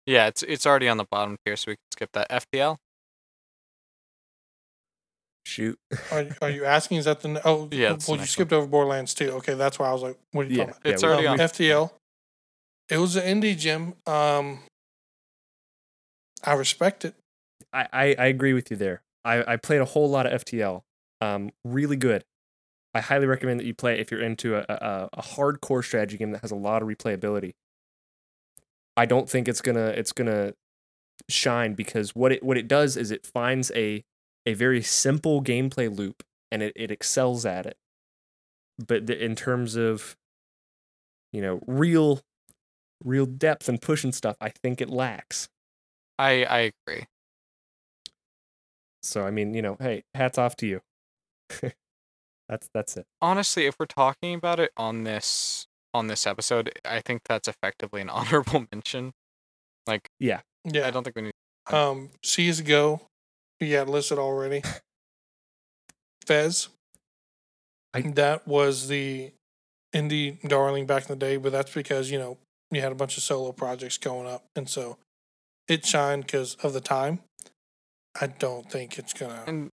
[0.07, 2.29] Yeah, it's it's already on the bottom tier, so we can skip that.
[2.31, 2.77] FTL.
[5.47, 5.79] Shoot.
[6.13, 6.99] Are, are you asking?
[6.99, 7.69] Is that the ne- oh?
[7.73, 9.31] Yeah, Well, you next skipped over Borderlands too.
[9.33, 10.65] Okay, that's why I was like, "What are you Yeah.
[10.67, 11.39] talking about?" It's we- already Um, on.
[11.41, 11.93] FTL.
[12.89, 13.95] It was an indie gym.
[14.07, 14.61] Um,
[16.45, 17.15] I respect it.
[17.73, 19.03] I, I, I agree with you there.
[19.25, 20.83] I, I played a whole lot of FTL.
[21.21, 22.25] Um, really good.
[22.95, 26.17] I highly recommend that you play it if you're into a, a, a hardcore strategy
[26.17, 27.53] game that has a lot of replayability.
[28.97, 30.55] I don't think it's gonna it's gonna
[31.29, 34.03] shine because what it what it does is it finds a
[34.47, 37.77] a very simple gameplay loop and it, it excels at it.
[38.85, 40.17] But the, in terms of
[41.33, 42.21] you know real
[43.05, 45.49] real depth and pushing stuff, I think it lacks.
[46.19, 47.07] I I agree.
[49.03, 50.81] So I mean, you know, hey, hats off to you.
[52.49, 53.07] That's that's it.
[53.23, 58.01] Honestly, if we're talking about it on this on this episode, I think that's effectively
[58.01, 59.13] an honorable mention.
[59.87, 60.41] Like, Yeah.
[60.65, 60.87] Yeah.
[60.87, 61.33] I don't think we need.
[61.71, 63.01] Um, CS:GO.
[63.61, 64.63] We had listed already.
[66.27, 66.69] Fez.
[67.93, 69.33] I- that was the
[69.95, 72.39] indie darling back in the day, but that's because you know
[72.71, 74.97] you had a bunch of solo projects going up, and so
[75.69, 77.21] it shined because of the time.
[78.21, 79.43] I don't think it's gonna.
[79.47, 79.71] And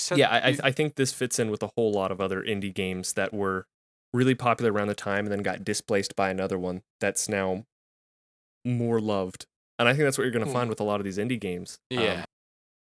[0.00, 2.10] you said yeah, I, I you- I think this fits in with a whole lot
[2.10, 3.66] of other indie games that were
[4.12, 7.64] really popular around the time and then got displaced by another one that's now
[8.64, 9.46] more loved.
[9.78, 10.56] And I think that's what you're going to Hmm.
[10.58, 11.78] find with a lot of these indie games.
[11.92, 12.24] Um, Yeah.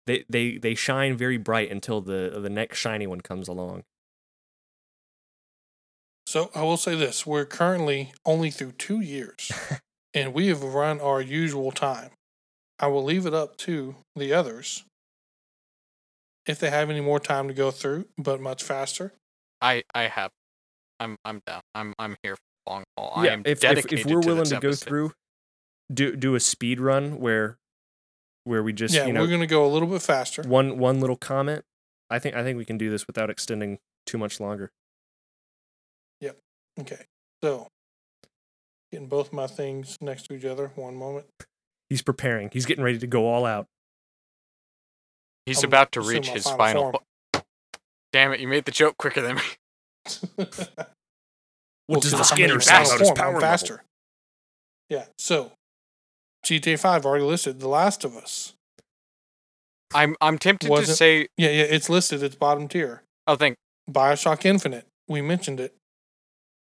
[0.07, 3.85] they they they shine very bright until the the next shiny one comes along.
[6.27, 9.51] So I will say this: we're currently only through two years,
[10.15, 12.11] and we have run our usual time.
[12.79, 14.85] I will leave it up to the others
[16.47, 19.13] if they have any more time to go through, but much faster.
[19.61, 20.31] I I have.
[21.01, 21.61] I'm I'm down.
[21.75, 23.13] I'm I'm here for the long haul.
[23.17, 24.89] I yeah, am if, if dedicated if we're willing this to go episode.
[24.89, 25.13] through,
[25.93, 27.59] do do a speed run where
[28.45, 30.43] where we just yeah, you know we're going to go a little bit faster.
[30.43, 31.65] one one little comment.
[32.11, 34.71] I think I think we can do this without extending too much longer.
[36.21, 36.39] Yep.
[36.81, 37.05] Okay,
[37.43, 37.69] so
[38.91, 40.73] getting both my things next to each other.
[40.75, 41.27] One moment.
[41.89, 42.51] He's preparing.
[42.53, 43.67] He's getting ready to go all out.
[45.47, 46.83] He's I'm about to reach his final final.
[46.93, 46.95] form.
[47.35, 47.43] fo-
[48.13, 48.41] Damn it!
[48.41, 49.43] You made the joke quicker than me.
[50.37, 50.49] What
[51.89, 53.41] Well, does the I'm scanner say about his power level?
[53.41, 53.83] faster.
[54.89, 55.53] Yeah, so
[56.47, 58.53] GTA 5 already listed The Last of Us,
[59.95, 61.27] I'm I'm tempted to Wasn't- say.
[61.37, 62.23] Yeah, yeah, it's listed.
[62.23, 63.03] It's bottom tier.
[63.27, 63.57] Oh, thank.
[63.91, 64.87] Bioshock Infinite.
[65.09, 65.75] We mentioned it.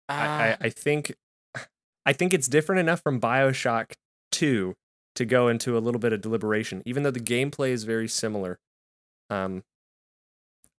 [0.09, 0.17] Uh, I,
[0.49, 1.13] I, I think
[2.05, 3.91] I think it's different enough from Bioshock
[4.31, 4.73] 2
[5.15, 8.57] to go into a little bit of deliberation, even though the gameplay is very similar.
[9.29, 9.63] Um,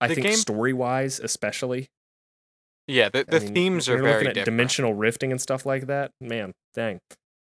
[0.01, 1.89] I The think game- story wise, especially.
[2.87, 4.45] yeah, the, I the mean, themes are very different.
[4.45, 6.11] dimensional rifting and stuff like that.
[6.21, 7.01] Man, dang.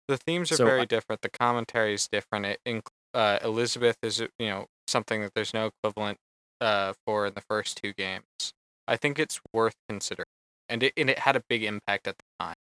[0.07, 1.21] The themes are So very I- different.
[1.21, 2.45] The commentary is different.
[2.65, 2.83] It,
[3.13, 6.17] uh, Elizabeth is you know something that there's no equivalent
[6.59, 8.25] uh, for in the first two games.
[8.87, 10.25] I think it's worth considering,
[10.69, 12.55] and it and it had a big impact at the time.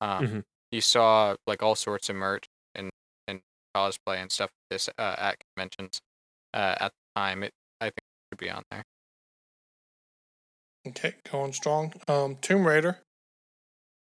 [0.00, 0.44] Um, Mhm.
[0.72, 2.44] You saw like all sorts of merch
[3.74, 6.00] cosplay and stuff like this uh, at conventions
[6.54, 7.42] uh, at the time.
[7.42, 8.84] It I think it should be on there.
[10.88, 11.92] Okay, going strong.
[12.08, 12.98] Um, Tomb Raider.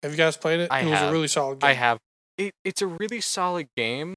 [0.03, 0.71] Have you guys played it?
[0.71, 1.69] I it was a really solid game.
[1.69, 1.99] I have
[2.37, 2.53] it.
[2.63, 4.15] It's a really solid game,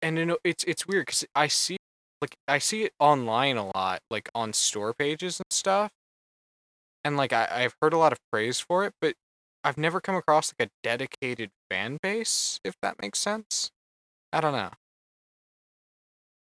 [0.00, 1.76] and you know it's it's weird because I see
[2.22, 5.90] like I see it online a lot, like on store pages and stuff,
[7.04, 9.14] and like I I've heard a lot of praise for it, but
[9.64, 13.70] I've never come across like a dedicated fan base, if that makes sense.
[14.32, 14.70] I don't know.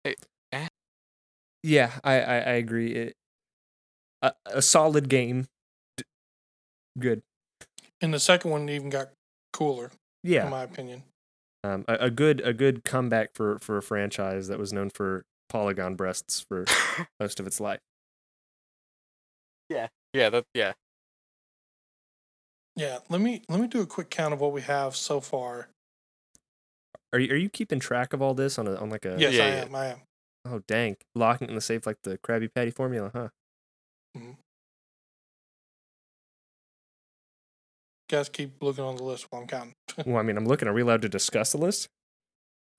[0.05, 0.17] It,
[1.63, 2.93] Yeah, I I, I agree.
[2.95, 3.15] It,
[4.23, 5.47] a, a solid game.
[5.97, 6.05] D-
[6.99, 7.23] Good.
[8.01, 9.11] And the second one even got
[9.53, 9.91] cooler,
[10.23, 10.45] Yeah.
[10.45, 11.05] in my opinion.
[11.63, 15.25] Um, a, a good a good comeback for for a franchise that was known for
[15.49, 16.67] polygon breasts for
[17.21, 17.81] most of its life.
[19.71, 19.89] Yeah.
[20.13, 20.73] Yeah, that yeah.
[22.77, 25.69] Yeah, let me let me do a quick count of what we have so far.
[27.15, 29.33] Are you are you keeping track of all this on a on like a Yes,
[29.35, 29.55] Yeah, I yeah.
[29.65, 29.75] am.
[29.75, 29.99] I am.
[30.47, 33.29] oh dang locking it in the safe like the Krabby Patty formula, huh?
[38.11, 39.73] Guys, keep looking on the list while I'm counting.
[40.07, 40.67] Well, I mean, I'm looking.
[40.69, 41.89] Are we allowed to discuss the list?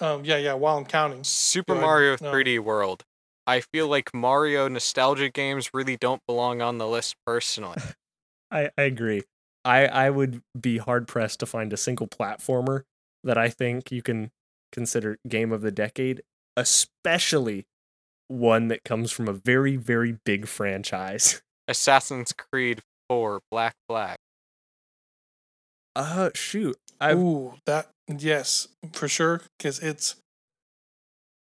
[0.02, 0.54] Um, yeah, yeah.
[0.54, 1.82] While I'm counting, Super Go.
[1.82, 2.32] Mario No.
[2.32, 3.04] 3D World.
[3.48, 7.78] I feel like Mario nostalgia games really don't belong on the list personally.
[8.52, 9.24] I, I agree.
[9.64, 12.84] I, I would be hard pressed to find a single platformer
[13.26, 14.32] that I think you can
[14.72, 16.22] consider game of the decade,
[16.56, 17.66] especially
[18.28, 21.42] one that comes from a very, very big franchise.
[21.68, 24.18] Assassin's Creed 4 Black Flag.
[25.96, 26.78] Uh shoot.
[27.00, 30.16] I've ooh, that yes, for sure, because it's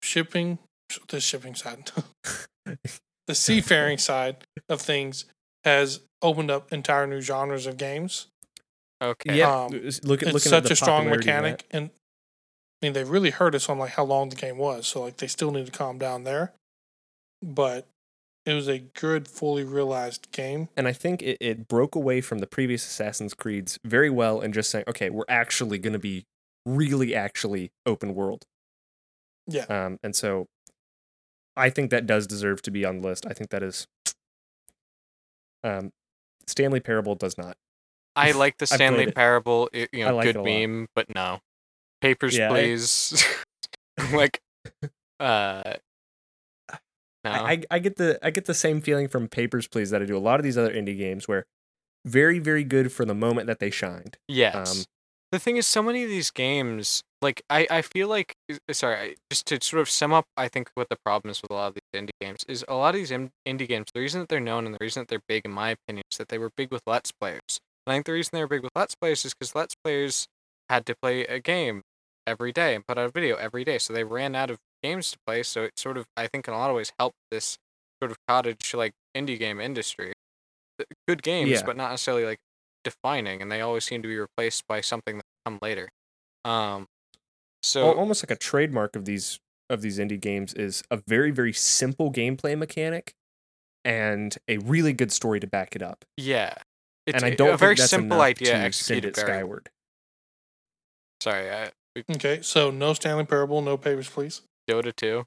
[0.01, 0.59] shipping.
[1.09, 1.91] The shipping side,
[3.27, 4.37] the seafaring side
[4.69, 5.25] of things
[5.65, 8.27] has opened up entire new genres of games.
[9.01, 9.37] Okay.
[9.37, 11.89] yeah, um, look at it's looking such at the a strong popularity of mechanic, and
[12.81, 14.87] I mean they really hurt us on like how long the game was.
[14.87, 16.53] So like they still need to calm down there,
[17.41, 17.87] but
[18.45, 20.69] it was a good, fully realized game.
[20.75, 24.53] and I think it, it broke away from the previous Assassin's Creeds very well and
[24.53, 26.25] just saying, okay, we're actually going to be
[26.65, 28.45] really actually open world.
[29.47, 29.65] Yeah.
[29.65, 30.47] Um, and so
[31.55, 33.25] I think that does deserve to be on the list.
[33.27, 33.87] I think that is.
[35.63, 35.91] Um,
[36.47, 37.57] Stanley Parable does not.
[38.15, 39.11] I like the Stanley.
[39.11, 40.45] Parable, i- you know, like good it a lot.
[40.45, 41.39] meme, but no.
[42.01, 43.25] Papers, Yeah, I- please.
[44.13, 44.39] like,
[45.19, 45.73] uh,
[47.23, 47.31] no.
[47.31, 50.05] I, I I get the I get the same feeling from Papers Please that I
[50.05, 51.45] do a lot of these other indie games where
[52.05, 54.17] very very good for the moment that they shined.
[54.27, 54.55] yes.
[54.79, 54.83] um,
[55.31, 58.33] the thing is, so many of these games, like, I, I feel like,
[58.71, 61.53] sorry, just to sort of sum up, I think what the problem is with a
[61.53, 64.29] lot of these indie games is a lot of these indie games, the reason that
[64.29, 66.49] they're known and the reason that they're big, in my opinion, is that they were
[66.57, 67.59] big with Let's Players.
[67.89, 70.27] And I think the reason they were big with Let's Plays is because Let's Players
[70.69, 71.81] had to play a game
[72.27, 73.79] every day and put out a video every day.
[73.79, 75.41] So they ran out of games to play.
[75.41, 77.57] So it sort of, I think, in a lot of ways helped this
[77.99, 80.13] sort of cottage like indie game industry.
[81.07, 81.61] Good games, Yeah.
[81.65, 82.37] but not necessarily like
[82.83, 85.89] defining, and they always seem to be replaced by something that come later.
[86.45, 86.85] Um,
[87.63, 91.31] so Al- almost like a trademark of these of these indie games is a very
[91.31, 93.13] very simple gameplay mechanic
[93.83, 96.05] and a really good story to back it up.
[96.17, 96.53] yeah,
[97.09, 99.27] it's and I a- don't a very that's simple idea to send executed it very.
[99.39, 99.69] skyward.
[101.21, 101.71] Sorry, I,
[102.09, 104.41] Okay, so no Stanley Parable, no Papers, please.
[104.69, 105.25] Dota two.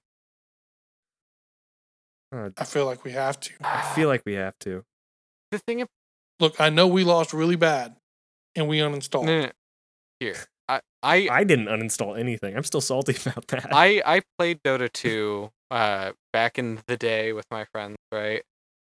[2.57, 3.53] I feel like we have to.
[3.63, 4.85] I feel like we have to.
[5.51, 5.83] the thing.
[5.83, 5.89] ab-
[6.41, 7.95] Look, I know we lost really bad,
[8.57, 9.27] and we uninstalled.
[9.27, 9.53] No, no, no.
[10.19, 10.37] Here,
[10.69, 12.57] I I I didn't uninstall anything.
[12.57, 13.69] I'm still salty about that.
[13.73, 18.43] I I played Dota 2 uh back in the day with my friends, right?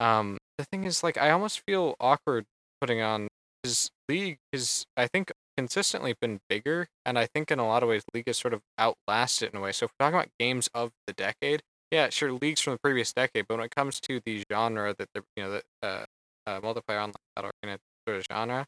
[0.01, 2.45] Um the thing is like I almost feel awkward
[2.81, 3.29] putting on
[3.63, 7.89] his league is I think consistently been bigger and I think in a lot of
[7.89, 9.73] ways league has sort of outlasted it in a way.
[9.73, 13.13] So if we're talking about games of the decade, yeah, sure leagues from the previous
[13.13, 16.05] decade, but when it comes to the genre that they're you know the uh,
[16.47, 17.79] uh multiplayer online battle arena
[18.09, 18.67] sort of genre,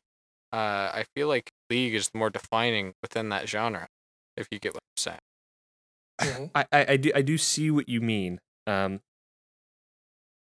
[0.52, 3.88] uh I feel like league is more defining within that genre,
[4.36, 5.18] if you get what I'm saying.
[6.20, 6.50] Mhm.
[6.54, 8.40] I, I, I do I do see what you mean.
[8.66, 9.00] Um,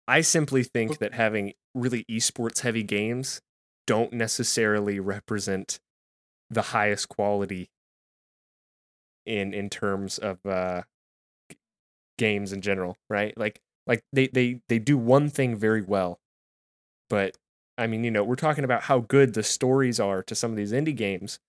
[0.08, 3.42] I simply think that having really esports heavy games
[3.86, 5.80] don't necessarily represent
[6.50, 7.70] the highest quality
[9.26, 10.84] in in terms of uh,
[11.50, 11.58] g-
[12.18, 13.38] games in general, right?
[13.38, 16.20] Like like they they they do one thing very well,
[17.10, 17.38] but
[17.78, 20.58] I mean, you know, we're talking about how good the stories are to some of
[20.58, 21.40] these indie games,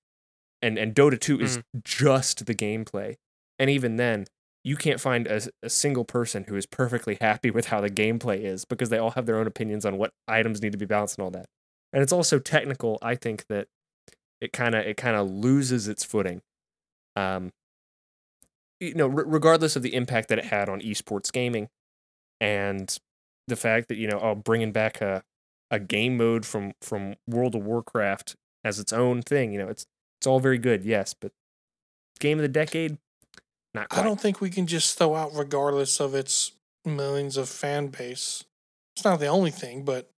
[0.62, 3.16] and and Dota 2 is just the gameplay,
[3.58, 4.26] and even then,
[4.64, 8.40] you can't find a, a single person who is perfectly happy with how the gameplay
[8.42, 11.18] is because they all have their own opinions on what items need to be balanced
[11.18, 11.46] and all that.
[11.94, 12.98] And it's also technical.
[13.00, 13.68] I think that
[14.40, 16.42] it kind of it kind of loses its footing.
[17.16, 17.52] Um,
[18.80, 21.68] you know, re- regardless of the impact that it had on esports gaming,
[22.40, 22.98] and
[23.46, 25.22] the fact that you know, oh, bringing back a
[25.70, 28.34] a game mode from from World of Warcraft
[28.64, 29.52] as its own thing.
[29.52, 29.86] You know, it's
[30.20, 31.30] it's all very good, yes, but
[32.18, 32.98] game of the decade,
[33.72, 34.00] not quite.
[34.00, 36.52] I don't think we can just throw out regardless of its
[36.84, 38.42] millions of fan base.
[38.96, 40.10] It's not the only thing, but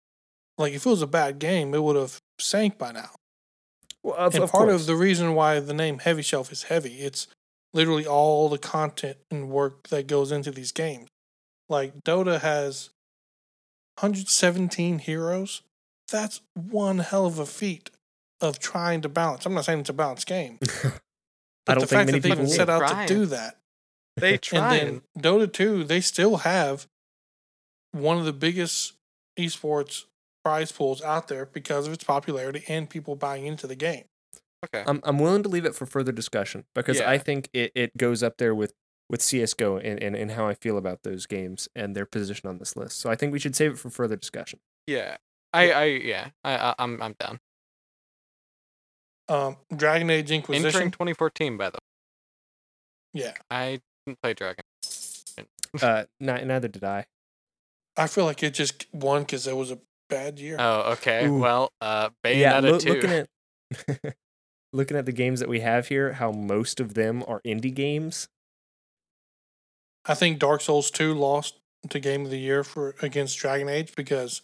[0.58, 3.10] like if it was a bad game, it would have sank by now.
[4.02, 4.82] Well, of, and of part course.
[4.82, 7.26] of the reason why the name Heavyshelf is heavy, it's
[7.72, 11.08] literally all the content and work that goes into these games.
[11.68, 12.90] Like Dota has
[14.00, 15.62] 117 heroes.
[16.10, 17.90] That's one hell of a feat
[18.40, 19.46] of trying to balance.
[19.46, 20.92] I'm not saying it's a balanced game, but
[21.66, 23.08] I don't the think fact many that they people even set out Trying.
[23.08, 23.56] to do that.
[24.16, 24.76] They try.
[24.78, 26.86] And then Dota 2, they still have
[27.92, 28.92] one of the biggest
[29.38, 30.04] esports
[30.44, 34.04] prize pools out there because of its popularity and people buying into the game.
[34.64, 34.84] okay.
[34.86, 38.22] I'm I'm willing to leave it for further discussion because I think it, it goes
[38.22, 38.74] up there with
[39.10, 42.58] with CS:GO and, and and how I feel about those games and their position on
[42.58, 42.98] this list.
[43.00, 44.60] So I think we should save it for further discussion.
[44.86, 45.16] yeah.
[45.52, 46.30] I, I, yeah.
[46.42, 47.38] I, I, I'm, I'm down.
[49.28, 50.66] Um, Dragon Age Inquisition.
[50.66, 53.22] Entering 2014, by the way.
[53.22, 53.32] Yeah.
[53.48, 54.64] I didn't play Dragon.
[55.80, 57.06] Uh, ni- neither did I.
[57.96, 59.78] I feel like it just won because it was a
[60.08, 60.56] bad year.
[60.58, 61.26] Oh, okay.
[61.26, 61.38] Ooh.
[61.38, 62.92] Well, uh, Bayonetta yeah, loo- 2.
[62.94, 64.14] looking at
[64.72, 68.28] looking at the games that we have here, how most of them are indie games.
[70.06, 73.94] I think Dark Souls 2 lost to Game of the Year for against Dragon Age
[73.96, 74.42] because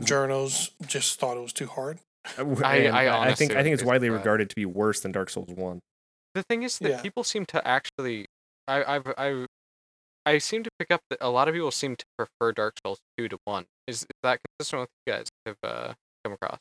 [0.00, 1.98] journos just thought it was too hard.
[2.38, 2.64] Uh, and
[2.94, 5.80] I I think I think it's widely regarded to be worse than Dark Souls One.
[6.34, 7.00] The thing is that Yeah.
[7.00, 8.26] people seem to actually,
[8.68, 9.46] I, I've, I,
[10.26, 12.98] I seem to pick up that a lot of people seem to prefer Dark Souls
[13.16, 13.64] two to one.
[13.86, 15.94] Is, is that consistent with what you guys have uh,
[16.24, 16.58] come across?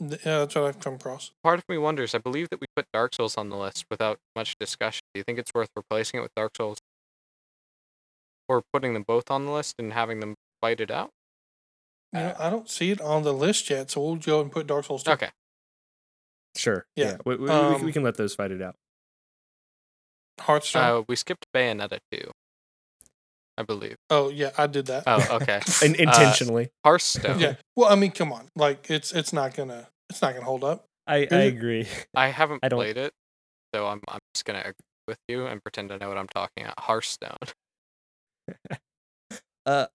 [0.00, 1.30] Yeah, that's what I've come across.
[1.44, 2.14] Part of me wonders.
[2.14, 5.02] I believe that we put Dark Souls on the list without much discussion.
[5.14, 6.78] Do you think it's worth replacing it with Dark Souls,
[8.48, 11.10] or putting them both on the list and having them fight it out?
[12.12, 14.66] You know, I don't see it on the list yet, so we'll go and put
[14.66, 15.10] Dark Souls 2.
[15.12, 15.28] Okay.
[16.56, 16.84] Sure.
[16.96, 18.74] Yeah, we, we, we- um, we can let those fight it out.
[20.40, 20.82] Hearthstone.
[20.82, 22.30] Uh, we skipped Bayonetta two.
[23.62, 23.96] I believe.
[24.10, 25.04] oh, yeah, I did that.
[25.06, 25.60] Oh, okay.
[25.84, 26.70] In, intentionally.
[26.84, 27.38] Hearthstone.
[27.38, 27.54] yeah.
[27.76, 28.48] Well, I mean, come on.
[28.56, 30.84] Like it's it's not gonna it's not gonna hold up.
[31.06, 31.86] I, I agree.
[32.14, 33.12] I haven't I played it,
[33.74, 34.74] so I'm I'm just gonna agree
[35.06, 36.80] with you and pretend I know what I'm talking about.
[36.80, 37.36] Hearthstone.
[39.64, 39.86] Uh,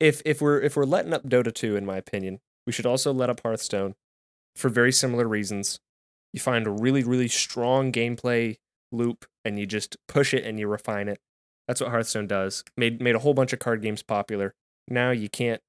[0.00, 3.12] if if we're if we're letting up Dota 2, in my opinion, we should also
[3.12, 3.94] let up Hearthstone
[4.54, 5.78] for very similar reasons.
[6.32, 8.56] You find a really really strong gameplay
[8.90, 11.18] loop, and you just push it and you refine it.
[11.68, 12.62] That's what Hearthstone does.
[12.76, 14.54] Made made a whole bunch of card games popular.
[14.88, 15.60] Now you can't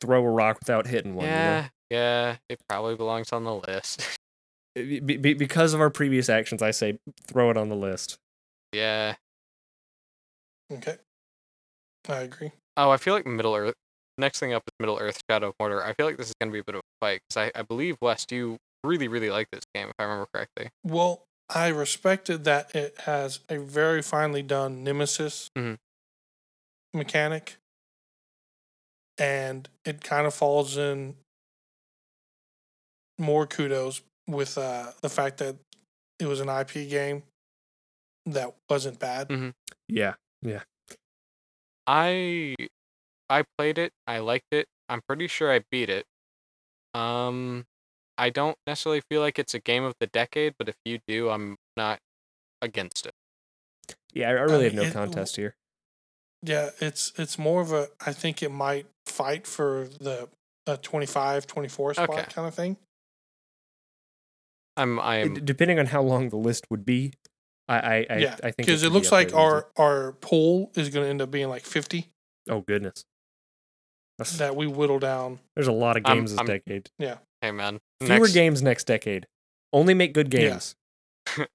[0.00, 1.26] throw a rock without hitting one.
[1.26, 2.36] yeah, yeah.
[2.48, 4.02] It probably belongs on the list.
[4.76, 8.18] Be- be- because of our previous actions, I say throw it on the list.
[8.72, 9.14] yeah.
[10.72, 10.96] Okay.
[12.08, 12.52] I agree.
[12.76, 13.74] Oh, I feel like Middle Earth.
[14.16, 15.82] Next thing up is Middle Earth Shadow of Mordor.
[15.84, 17.62] I feel like this is gonna be a bit of a fight because I, I
[17.62, 20.68] believe Wes, you really really like this game if I remember correctly.
[20.84, 25.78] Well, I respected that it has a very finely done nemesis Mhm.
[26.94, 27.56] mechanic,
[29.18, 31.16] and it kind of falls in
[33.18, 35.56] more kudos with uh, the fact that
[36.18, 37.22] it was an IP game
[38.26, 39.28] that wasn't bad.
[39.28, 39.54] Mm.
[39.88, 40.14] Yeah.
[41.86, 42.54] I
[43.28, 43.92] I played it.
[44.06, 44.66] I liked it.
[44.88, 46.06] I'm pretty sure I beat it.
[46.94, 47.66] Um,
[48.20, 51.30] I don't necessarily feel like it's a game of the decade, but if you do,
[51.30, 51.98] I'm not
[52.62, 53.14] against it.
[54.12, 55.54] Yeah, I I really um, have mean, no it- contest here.
[56.42, 60.28] Yeah, it's it's more of a I think it might fight for the
[60.66, 62.24] a 25 24 spot Okay.
[62.30, 62.76] kind of thing.
[64.76, 67.12] I'm I It- am depending on how long the list would be,
[67.68, 69.36] I I I, yeah, I think because it, could be looks up like easy.
[69.36, 72.08] our our pool is going to end up being like 50
[72.48, 73.04] oh goodness,
[74.18, 75.40] That's, that we whittle down.
[75.56, 76.90] there's a lot of I'm- games this I'm- decade.
[77.42, 77.78] Hey man.
[78.00, 79.26] Fewer next, games next decade.
[79.72, 80.40] Only make good Yeah.
[80.50, 80.74] games.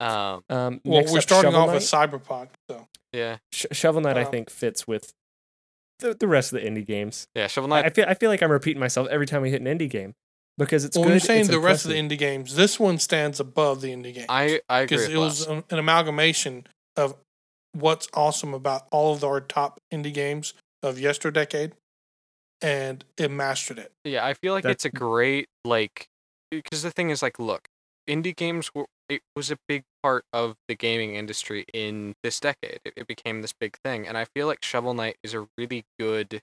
[0.00, 1.74] Um, Um, Well, we're up, starting Shovel off Knight.
[1.74, 5.12] with Cyberpunk, so yeah, Sh- Shovel Knight, I Um, think, fits with
[5.98, 7.26] the, the rest of the indie games.
[7.34, 7.48] yeah.
[7.48, 7.84] Shovel Knight.
[7.84, 10.14] I feel I feel like I'm repeating myself every time we hit an indie game
[10.56, 11.08] because it's well, good.
[11.08, 13.88] when you're saying it's the rest of the indie games, this one stands above the
[13.92, 14.26] indie games.
[14.28, 14.98] I I agree.
[14.98, 17.16] because it was an, an amalgamation of
[17.72, 21.72] what's awesome about all of our top indie games of yesterdecade,
[22.60, 23.92] and it mastered it.
[24.04, 26.08] Yeah, I feel like That- it's a great like
[26.50, 27.68] because the thing is like, look,
[28.08, 32.80] indie games were it was a big part of the gaming industry in this decade.
[32.84, 35.84] It, it became this big thing, and I feel like Shovel Knight is a really
[35.98, 36.40] good,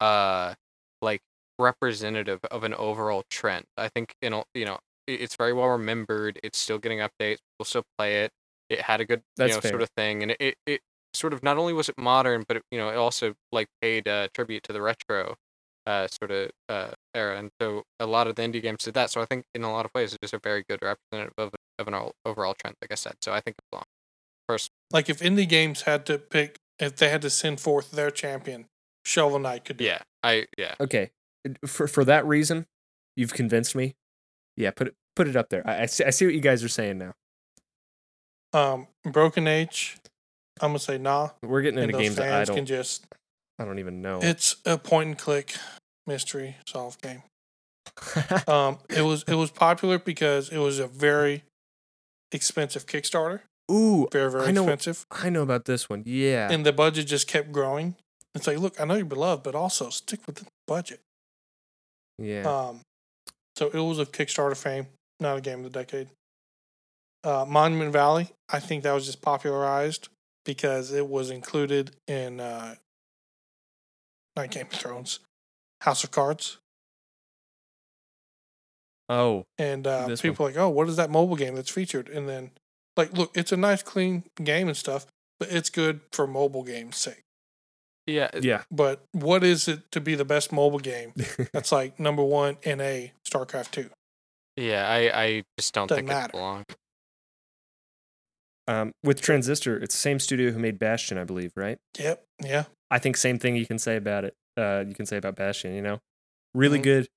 [0.00, 0.54] uh,
[1.02, 1.22] like
[1.58, 3.66] representative of an overall trend.
[3.76, 6.40] I think you know you know it's very well remembered.
[6.42, 7.38] It's still getting updates.
[7.54, 8.32] People still play it.
[8.70, 9.72] It had a good That's you know fair.
[9.72, 10.80] sort of thing, and it, it, it
[11.14, 14.08] sort of not only was it modern, but it, you know it also like paid
[14.08, 15.36] uh, tribute to the retro
[15.86, 19.10] uh, sort of uh, era, and so a lot of the indie games did that.
[19.10, 21.52] So I think in a lot of ways, it's just a very good representative of
[21.78, 23.14] of an all, overall trend, like I said.
[23.22, 23.84] So I think it's long.
[24.48, 28.10] First, Like if indie games had to pick, if they had to send forth their
[28.10, 28.66] champion,
[29.04, 29.84] Shovel Knight could do.
[29.84, 29.88] it.
[29.88, 31.10] yeah, I yeah, Okay,
[31.66, 32.66] for for that reason,
[33.16, 33.94] you've convinced me.
[34.56, 35.62] Yeah, put it put it up there.
[35.66, 37.14] I, I see I see what you guys are saying now.
[38.52, 39.96] Um, Broken Age,
[40.60, 41.30] I'm gonna say nah.
[41.42, 43.06] We're getting And into those games that I fans can don't just.
[43.62, 44.18] I don't even know.
[44.22, 45.54] It's a point and click
[46.06, 47.22] mystery solve game.
[48.48, 51.42] Um, it was it was popular because it was a very
[52.32, 53.40] expensive Kickstarter,
[53.70, 56.02] Ooh, very very I know- expensive, I know about this one.
[56.06, 56.50] Yeah.
[56.50, 57.96] and the budget just kept growing.
[58.34, 61.00] It's like, look, I know you're beloved, but also stick with the budget.
[62.18, 62.42] yeah.
[62.48, 62.80] Um,
[63.56, 64.86] so it was a Kickstarter fame,
[65.20, 66.08] not a game of the decade.
[67.24, 70.08] Uh, Monument Valley, I think that was just popularized
[70.46, 72.76] because it was included in uh,
[74.36, 75.20] not Game of Thrones,
[75.82, 76.58] House of Cards,
[79.08, 82.08] oh, and uh, people are like, oh, what is that mobile game that's featured?
[82.08, 82.50] And then,
[82.96, 85.06] like, look, it's a nice, clean game and stuff,
[85.38, 87.22] but it's good for mobile games' sake.
[88.06, 88.62] yeah, yeah.
[88.70, 91.12] But what is it to be the best mobile game?
[91.52, 93.90] That's like number one in a StarCraft two.
[94.56, 94.88] yeah.
[94.88, 96.28] I I just don't Doesn't think matter.
[96.30, 96.64] it belongs.
[98.68, 101.78] um, with Transistor, it's the same studio who made Bastion, I believe, right?
[101.98, 102.24] Yep.
[102.44, 102.64] Yeah.
[102.92, 104.36] I think same thing you can say about it.
[104.56, 105.74] Uh, you can say about Bastion.
[105.74, 106.00] You know,
[106.54, 106.82] really Mhm.
[106.84, 107.08] good,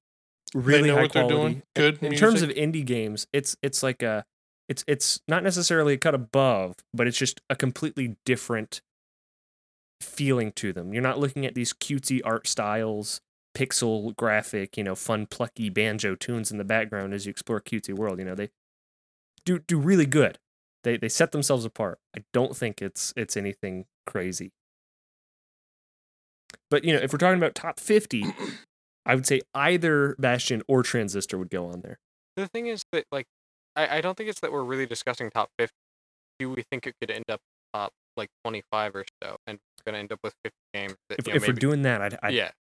[0.54, 1.54] really high what they're quality.
[1.54, 1.64] doing.
[1.76, 2.02] Good.
[2.04, 4.26] in terms of indie games, it's it's like a
[4.70, 8.82] it's it's not necessarily a cut above, but it's just a completely different
[10.02, 10.94] feeling to them.
[10.94, 13.22] You're not looking at these cutesy art styles,
[13.56, 17.94] pixel graphic, you know, fun plucky banjo tunes in the background as you explore cutesy
[17.94, 18.20] world.
[18.20, 18.50] You know, they
[19.46, 20.40] do do really good.
[20.84, 22.00] They they set themselves apart.
[22.16, 24.52] I don't think it's it's anything crazy.
[26.76, 28.26] But you know, if we're talking about top 50,
[29.06, 32.00] I would say either Bastion or Transistor would go on there.
[32.36, 33.28] The thing is that like
[33.78, 35.78] I, I don't think it's that we're really discussing top fifty.
[36.38, 37.40] Do we think it could end up
[37.74, 40.96] top like twenty five or so, and we're gonna end up with fifty games?
[41.08, 42.52] That, If, you know, if we're doing that, I'd, I'd, yeah,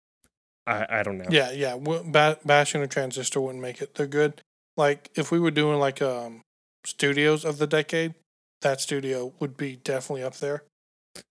[0.65, 1.25] I, I don't know.
[1.29, 1.71] Yeah, yeah.
[1.71, 3.95] w- Ba- Bastion and Transistor wouldn't make it.
[3.95, 4.41] They're good.
[4.77, 6.39] Like if we were doing like um
[6.85, 8.13] studios of the decade,
[8.61, 10.63] that studio would be definitely up there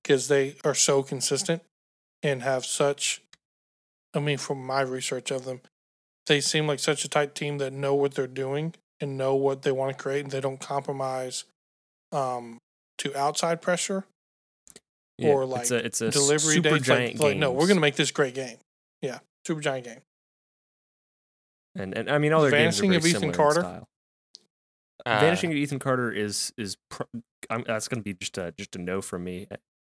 [0.02, 1.62] because they are so consistent
[2.24, 3.22] and have such.
[4.14, 5.60] I mean, from my research of them,
[6.26, 9.62] they seem like such a tight team that know what they're doing and know what
[9.62, 11.44] they want to create, and they don't compromise
[12.12, 12.58] um,
[12.98, 14.04] to outside pressure
[15.18, 16.72] Yeah, or, it's like, a, it's a delivery super dates.
[16.72, 18.56] Like, giant like, no, we're gonna make this great game.
[19.02, 20.00] Yeah, super giant game.
[21.76, 23.82] and and I mean all their games are Vanishing very of Ethan similar in Carter?
[25.04, 27.02] Uh, Vanishing of Ethan Carter is is pr-
[27.50, 29.46] I'm, that's going to be just a just a no from me.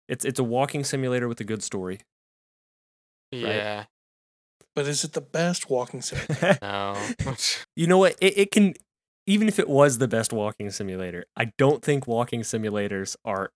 [0.08, 2.00] It's it's a walking simulator with a good story.
[3.32, 3.84] Yeah,
[4.74, 6.58] But is it the best walking simulator?
[6.62, 6.96] no.
[7.76, 8.16] you know what?
[8.20, 8.74] It, it can
[9.26, 13.50] even if it was the best walking simulator, I don't think walking simulators are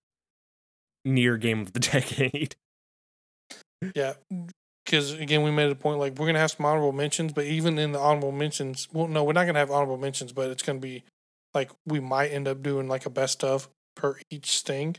[1.05, 2.57] near game of the decade.
[3.95, 4.15] yeah,
[4.85, 7.79] because again, we made a point like we're gonna have some honorable mentions, but even
[7.79, 10.79] in the honorable mentions, well, no, we're not gonna have honorable mentions, but it's gonna
[10.79, 11.05] be
[11.55, 14.97] like we might end up doing like a best of per each thing,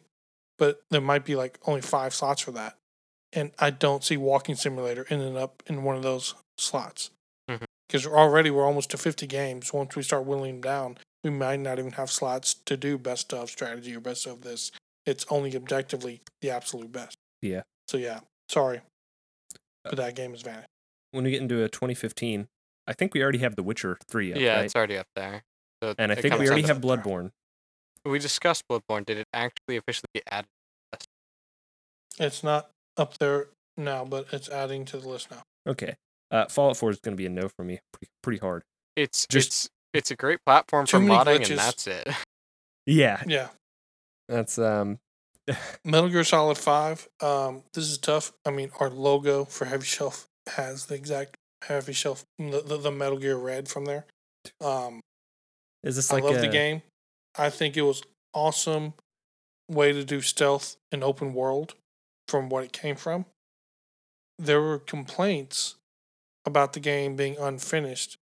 [0.57, 2.77] but there might be like only five slots for that,
[3.35, 7.09] and I don't see walking simulator ending up in one of those slots
[7.49, 7.65] mm-hmm.
[7.87, 9.73] because already we're almost to fifty games.
[9.73, 13.33] Once we start whittling them down, we might not even have slots to do best
[13.33, 14.71] of strategy or best of this.
[15.05, 17.15] It's only objectively the absolute best.
[17.41, 17.63] Yeah.
[17.87, 20.67] So yeah, sorry, uh, but that game is vanished.
[21.11, 22.47] when we get into a 2015,
[22.87, 24.65] I think we already have The Witcher 3 up, yeah, right?
[24.65, 25.43] it's already up there.
[25.81, 27.31] So And I think we already have Bloodborne.
[28.05, 29.05] We discussed Bloodborne.
[29.05, 30.47] Did it actually officially get added?
[32.19, 33.47] It's not up there
[33.77, 35.41] now, but it's adding to the list now.
[35.67, 35.95] Okay.
[36.31, 37.79] Uh, Fallout 4 is going to be a no for me.
[37.93, 38.63] Pretty, pretty hard.
[38.95, 41.49] It's Just- it's it's a great platform for modding, glitches.
[41.51, 42.07] and that's it.
[42.85, 43.49] Yeah, Yeah.
[44.27, 44.97] that's um.
[45.85, 47.07] Metal Gear Solid Five.
[47.21, 48.33] Um, this is tough.
[48.45, 50.25] I mean, our logo for Heavyshelf
[50.55, 54.05] has the exact Heavyshelf, the, the, the Metal Gear red from there.
[54.61, 54.99] Um,
[55.83, 56.81] Is this I like love a, the game.
[57.37, 58.01] I think it was
[58.33, 58.93] awesome
[59.69, 61.75] way to do stealth in open world
[62.33, 63.27] from what it came from.
[64.39, 65.75] There were complaints
[66.47, 68.17] about the game being unfinished.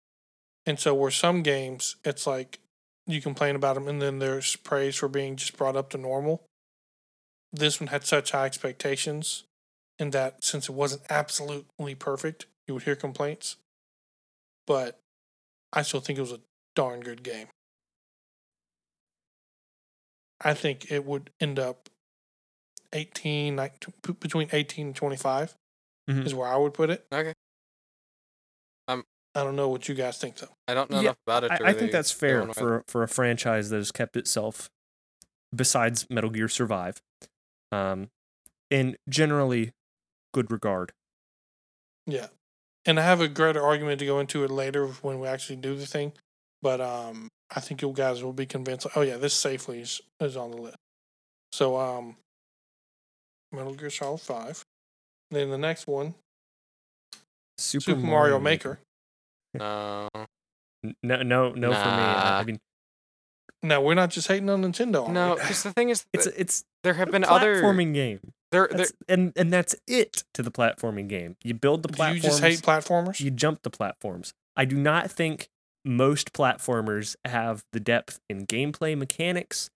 [0.67, 2.59] And so where some games it's like
[3.07, 6.43] you complain about them and then there's praise for being just brought up to normal.
[7.53, 9.45] This one had such high expectations
[9.97, 13.59] and that since it wasn't absolutely perfect, you would hear complaints.
[14.67, 14.99] But
[15.73, 16.41] I still think it was a
[16.75, 17.47] darn good game.
[20.41, 21.89] I think it would end up
[22.93, 25.57] 18, like, t- p- between 18 and 25
[26.09, 26.27] Mhm.
[26.27, 27.07] is where I would put it.
[27.13, 27.33] Okay.
[28.89, 29.05] Um,
[29.35, 30.53] I don't know what you guys think, though.
[30.67, 31.51] I don't know Yeah, enough about it.
[31.53, 34.71] I, To I really think that's fair for for a franchise that has kept itself,
[35.55, 37.01] besides Metal Gear Survive,
[37.71, 38.11] um,
[38.71, 39.73] in generally
[40.33, 40.93] good regard.
[42.07, 42.29] Yeah.
[42.87, 45.77] And I have a greater argument to go into it later when we actually do
[45.77, 46.13] the thing.
[46.63, 48.87] But um, I think you guys will be convinced.
[48.97, 50.77] Oh, yeah, this safely is, is on the list.
[51.53, 52.17] So, um,
[53.53, 54.65] Metal Gear Solid 5.
[55.31, 56.15] Then the next one,
[57.59, 58.79] Super, Super, Mario, Maker.
[59.55, 60.09] No.
[60.15, 60.25] Oh.
[60.85, 61.69] N- No, no, no.
[61.73, 62.59] For me, I, I mean,
[63.63, 65.11] Now, we're not just hating on Nintendo.
[65.11, 65.41] No, we?
[65.41, 67.61] because the thing is, it's it's there have a been other.
[67.63, 68.21] platforming game.
[68.53, 71.37] There, there, and and that's it to the platforming game.
[71.45, 72.25] You build the Do platforms.
[72.25, 73.21] you just hate platformers?
[73.21, 74.33] you jump the platforms.
[74.57, 75.49] I do not think
[75.85, 79.69] most platformers have the depth in gameplay mechanics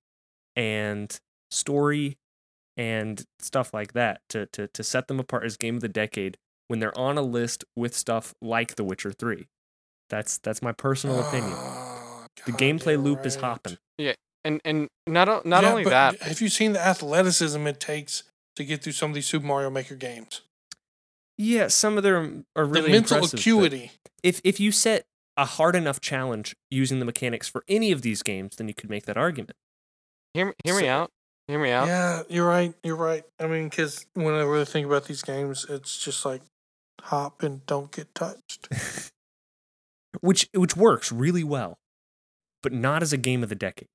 [0.56, 1.16] and
[1.50, 2.16] story
[2.76, 6.36] and stuff like that to, to, to set them apart as game of the decade
[6.68, 9.46] when they're on a list with stuff like The Witcher 3.
[10.10, 11.54] That's that's my personal opinion.
[11.54, 13.76] Oh, The gameplay you're loop is right.
[13.98, 14.12] Yeah,
[14.44, 16.22] and and not not Yeah, only but that.
[16.22, 18.22] Have you seen the athleticism it takes
[18.56, 20.42] to get through some of these Super Mario Maker games?
[21.36, 23.92] Yeah, some of them um, are really the mental impressive, acuity.
[24.22, 25.04] If if you set
[25.36, 28.90] a hard enough challenge using the mechanics for any of these games, then you could
[28.90, 29.52] make that argument.
[30.34, 31.10] Hear, me- hear me out.
[31.46, 31.86] Hear me out.
[31.86, 32.72] Yeah, you're right.
[32.82, 33.24] You're right.
[33.38, 36.40] I mean, because when I really think about these games, it's just like
[37.02, 38.68] hop and don't get touched.
[40.20, 41.78] which which works really well,
[42.62, 43.88] but not as a game of the decade.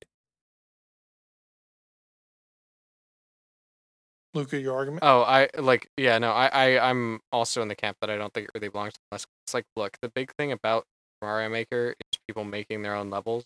[4.36, 5.04] Luca, your argument?
[5.04, 8.32] Oh, I like yeah, no, I, I I'm also in the camp that I don't
[8.32, 9.26] think it really belongs to us.
[9.46, 10.84] It's like, look, the big thing about
[11.22, 13.46] Mario Maker is people making their own levels.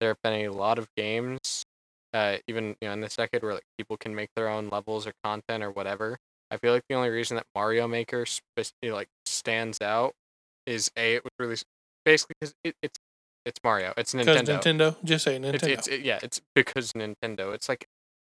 [0.00, 1.62] There have been a lot of games,
[2.14, 5.06] uh, even you know in this decade where like people can make their own levels
[5.06, 6.16] or content or whatever.
[6.50, 10.14] I feel like the only reason that Mario Maker spe- like stands out
[10.66, 11.64] is a it was released
[12.04, 12.98] basically because it, it's
[13.44, 14.60] it's Mario, it's Nintendo.
[14.60, 14.96] Nintendo.
[15.04, 15.54] Just say Nintendo.
[15.54, 17.52] It's, it's it, yeah, it's because Nintendo.
[17.52, 17.86] It's like,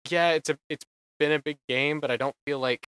[0.08, 0.84] yeah, it's a it's
[1.18, 2.86] been a big game, but I don't feel like.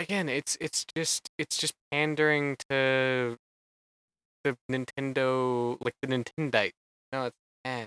[0.00, 3.36] Again, it's it's just it's just pandering to
[4.44, 6.72] the Nintendo, like the Nintendite.
[7.12, 7.86] No, it's eh.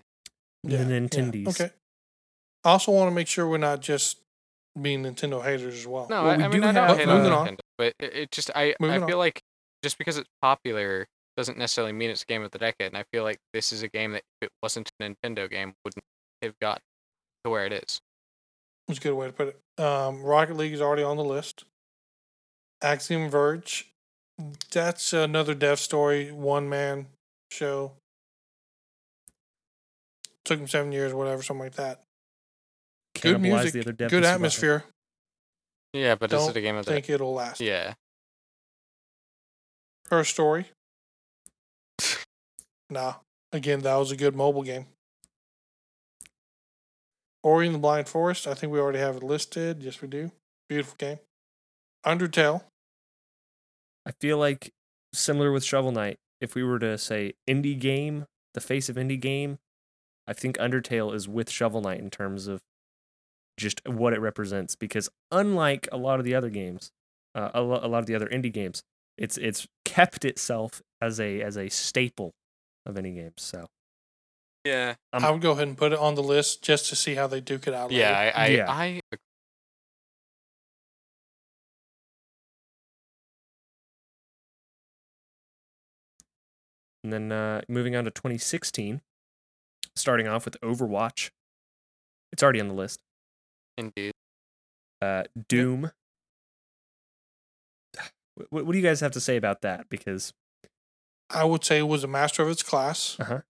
[0.67, 1.47] The Nintendies.
[1.47, 1.71] Okay.
[2.63, 4.19] I also want to make sure we're not just
[4.79, 6.07] being Nintendo haters as well.
[6.09, 7.47] No, Well, I, we I mean do I don't have, hate uh, on Moving on.
[7.47, 9.07] Nintendo, but it, it just I Moving I on.
[9.07, 9.41] feel like
[9.83, 11.07] just because it's popular
[11.37, 13.87] doesn't necessarily mean it's game of the decade, and I feel like this is a
[13.87, 16.03] game that if it wasn't a Nintendo game wouldn't
[16.41, 16.81] have got
[17.43, 18.01] to where it is.
[18.87, 19.83] That's a good way to put it.
[19.83, 21.63] Um, Rocket League is already on the list.
[22.81, 23.91] Axiom Verge.
[24.71, 27.07] That's another dev story, one man
[27.51, 27.93] show.
[30.47, 31.99] Took him seven years, whatever, something like that.
[33.19, 34.35] Good music, the other dev good to survive.
[34.35, 34.85] atmosphere.
[35.91, 37.59] Yeah, but is Don't it a game of the Think it'll last.
[37.59, 37.95] Yeah.
[40.09, 40.67] Her story.
[42.89, 43.15] nah.
[43.51, 44.85] Again, that was a good mobile game.
[47.43, 48.47] Ori and the Blind Forest.
[48.47, 49.83] I think we already have it listed.
[49.83, 50.31] Yes, we do.
[50.69, 51.19] Beautiful game.
[52.05, 52.63] Undertale.
[54.05, 54.71] I feel like
[55.13, 59.19] similar with Shovel Knight, if we were to say indie game, the face of indie
[59.19, 59.57] game,
[60.27, 62.61] I think Undertale is with Shovel Knight in terms of
[63.57, 64.75] just what it represents.
[64.75, 66.91] Because unlike a lot of the other games,
[67.33, 68.81] uh, a, lo- a lot of the other indie games,
[69.17, 72.33] it's it's kept itself as a as a staple
[72.85, 73.33] of indie games.
[73.37, 73.67] So
[74.65, 74.95] Yeah.
[75.13, 77.27] Um, I would go ahead and put it on the list just to see how
[77.27, 77.91] they duke it out.
[77.91, 78.11] Yeah.
[78.17, 78.71] I I, Yeah.
[78.71, 79.01] I
[87.03, 89.01] and then uh, moving on to 2016,
[89.97, 91.29] starting off with Overwatch.
[92.31, 92.99] It's already on the list.
[93.77, 94.11] indeed.
[95.01, 95.91] uh, Doom.
[98.49, 99.89] What, what do you guys have to say about that?
[99.89, 100.33] Because
[101.29, 103.17] I would say it was a master of its class.
[103.19, 103.41] Uh-huh.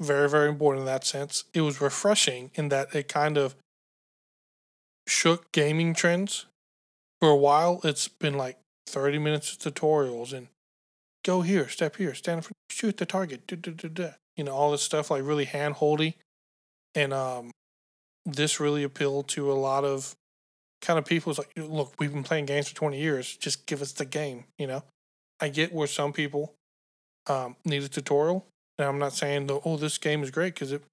[0.00, 1.44] very, very important in that sense.
[1.54, 3.54] It was refreshing in that it kind of
[5.06, 6.46] shook gaming trends.
[7.20, 10.48] For a while, it's been like 30 minutes of tutorials and
[11.24, 14.12] go here, step here, stand for, shoot the target, duh, duh, duh, duh.
[14.40, 16.16] You know, all this stuff like really hand holdy.
[16.94, 17.50] And um,
[18.24, 20.14] this really appealed to a lot of
[20.80, 21.28] kind of people.
[21.28, 23.36] It's like, look, we've been playing games for 20 years.
[23.36, 24.82] Just give us the game, you know?
[25.42, 26.54] I get where some people
[27.26, 28.46] um, need a tutorial.
[28.78, 30.84] And I'm not saying, the, oh, this game is great because it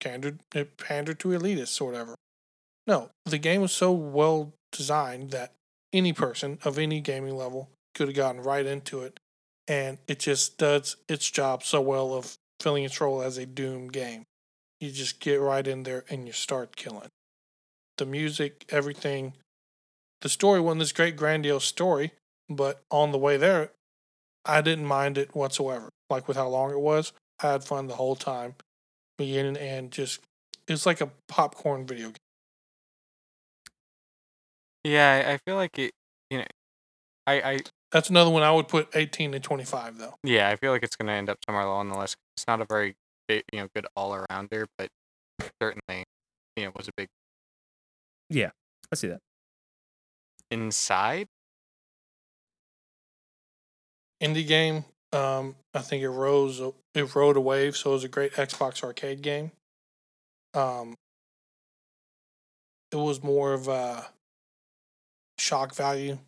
[0.00, 2.14] pandered, it pandered to elitists or whatever.
[2.86, 5.50] No, the game was so well designed that
[5.92, 9.18] any person of any gaming level could have gotten right into it.
[9.66, 13.88] And it just does its job so well of filling its role as a Doom
[13.88, 14.24] game.
[14.80, 17.10] You just get right in there and you start killing.
[17.98, 19.34] The music, everything.
[20.22, 22.12] The story wasn't this great, grandiose story,
[22.48, 23.72] but on the way there,
[24.46, 25.90] I didn't mind it whatsoever.
[26.08, 27.12] Like with how long it was,
[27.42, 28.54] I had fun the whole time,
[29.18, 30.20] beginning and just.
[30.66, 32.16] It's like a popcorn video game.
[34.84, 35.92] Yeah, I, feel like it.
[36.30, 36.44] You know,
[37.26, 37.58] I, I
[37.92, 40.14] That's another one I would put 18 to 25, though.
[40.24, 42.16] yeah, I feel like it's gonna end up somewhere low on the list.
[42.36, 42.94] It's not a very
[43.28, 44.88] big, you know, good all arounder, but
[45.60, 46.04] certainly,
[46.56, 47.08] you know, was a big
[48.28, 48.50] Yeah,
[48.92, 49.20] I see that.
[50.50, 51.26] inside.
[54.22, 56.60] Indie game, um, I think it rose,
[56.94, 59.52] it rode a wave, so it was a great Xbox arcade game.
[60.54, 60.94] Um,
[62.92, 64.10] it was more of a
[65.38, 66.18] shock value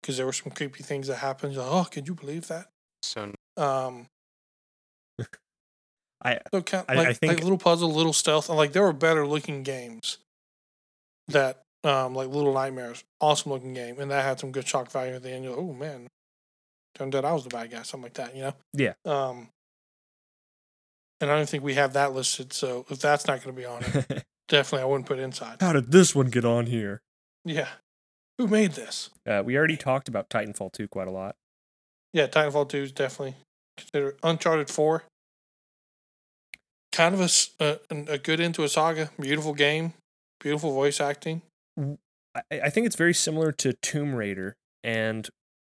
[0.00, 1.56] because there were some creepy things that happened.
[1.56, 2.68] Like, oh, can you believe that?
[3.02, 4.06] So Um,
[6.22, 8.82] I so kind I- like, I think- like little puzzle, little stealth, and like there
[8.82, 10.18] were better looking games
[11.28, 15.14] that um like Little Nightmares, awesome looking game, and that had some good shock value
[15.14, 15.44] at the end.
[15.44, 16.08] You're like, oh man,
[16.94, 18.54] turned out I was the bad guy, something like that, you know?
[18.72, 18.94] Yeah.
[19.04, 19.48] Um,
[21.20, 23.66] and I don't think we have that listed, so if that's not going to be
[23.66, 25.58] on it, definitely I wouldn't put inside.
[25.60, 27.00] How did this one get on here?
[27.44, 27.68] Yeah,
[28.38, 29.10] who made this?
[29.26, 31.36] Uh, we already talked about Titanfall 2 quite a lot.
[32.12, 33.34] Yeah, Titanfall Two is definitely
[33.76, 35.04] considered Uncharted Four.
[36.98, 37.20] Kind of
[37.60, 39.92] a a good into a saga, beautiful game,
[40.40, 41.42] beautiful voice acting.
[42.34, 45.28] I, I think it's very similar to Tomb Raider, and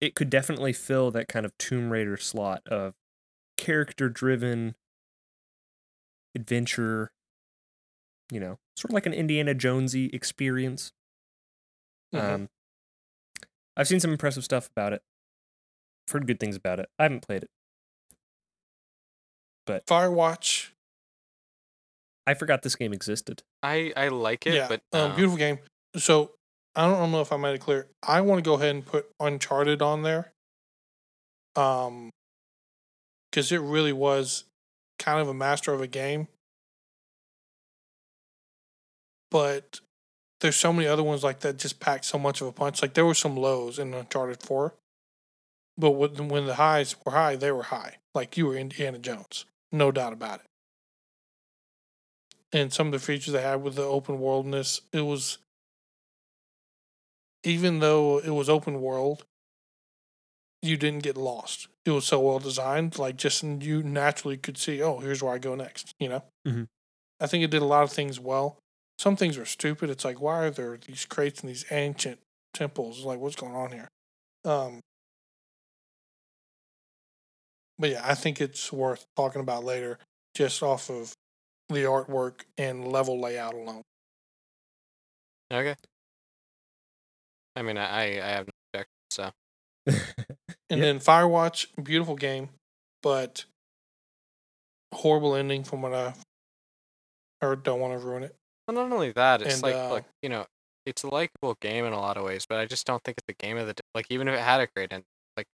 [0.01, 2.95] it could definitely fill that kind of Tomb Raider slot of
[3.59, 4.77] character driven
[6.35, 7.13] adventure.
[8.33, 10.91] You know, sort of like an Indiana Jonesy experience.
[12.15, 12.19] Mhm.
[12.19, 12.49] Um,
[13.77, 15.03] I've seen some impressive stuff about it.
[16.09, 16.89] I've heard good things about it.
[16.99, 17.51] I haven't played it.
[19.67, 20.71] But Firewatch,
[22.27, 23.43] I forgot this game existed.
[23.63, 25.17] I I like it, yeah, but um, no.
[25.17, 25.59] beautiful game.
[25.97, 26.33] So
[26.77, 27.89] I don't know if I made it clear.
[28.07, 30.33] I want to go ahead and put Uncharted on there,
[31.57, 32.11] um,
[33.31, 34.45] because it really was
[34.99, 36.29] kind of a master of a game.
[39.31, 39.81] But
[40.41, 42.83] there's so many other ones like that just packed so much of a punch.
[42.83, 44.75] Like there were some lows in Uncharted Four,
[45.79, 47.97] but when when the highs were high, they were high.
[48.15, 50.50] Like you were Indiana Jones, no doubt about it
[52.53, 55.39] and some of the features they had with the open worldness, it was
[57.43, 59.25] even though it was open world,
[60.63, 61.69] you didn't get lost.
[61.85, 65.39] It was so well designed, like just you naturally could see, oh, here's where I
[65.39, 65.95] go next.
[65.99, 66.69] You know, Mhm.
[67.21, 68.59] I think it did a lot of things well.
[68.99, 69.91] Some things were stupid.
[69.91, 72.21] It's like, why are there these crates in these ancient
[72.55, 73.05] temples?
[73.05, 73.89] Like, what's going on here?
[74.45, 74.81] Um,
[77.79, 79.99] but yeah, I think it's worth talking about later,
[80.35, 81.13] just off of
[81.75, 83.83] the artwork and level layout alone.
[85.51, 85.75] okay.
[87.57, 88.93] I mean, I I have no objection.
[89.11, 89.33] So
[90.71, 90.87] And Yeah.
[90.87, 92.51] then Firewatch, beautiful game,
[93.03, 93.45] but
[94.95, 96.23] horrible ending from what I've
[97.41, 97.63] heard.
[97.63, 98.35] Don't want to ruin it.
[98.67, 100.47] well, not only that, it's And, like uh, look, you know,
[100.87, 103.27] it's a likable game in a lot of ways, but I just don't think it's
[103.27, 103.83] the game of the day.
[103.95, 105.05] Like even if it had a great end,
[105.37, 105.47] like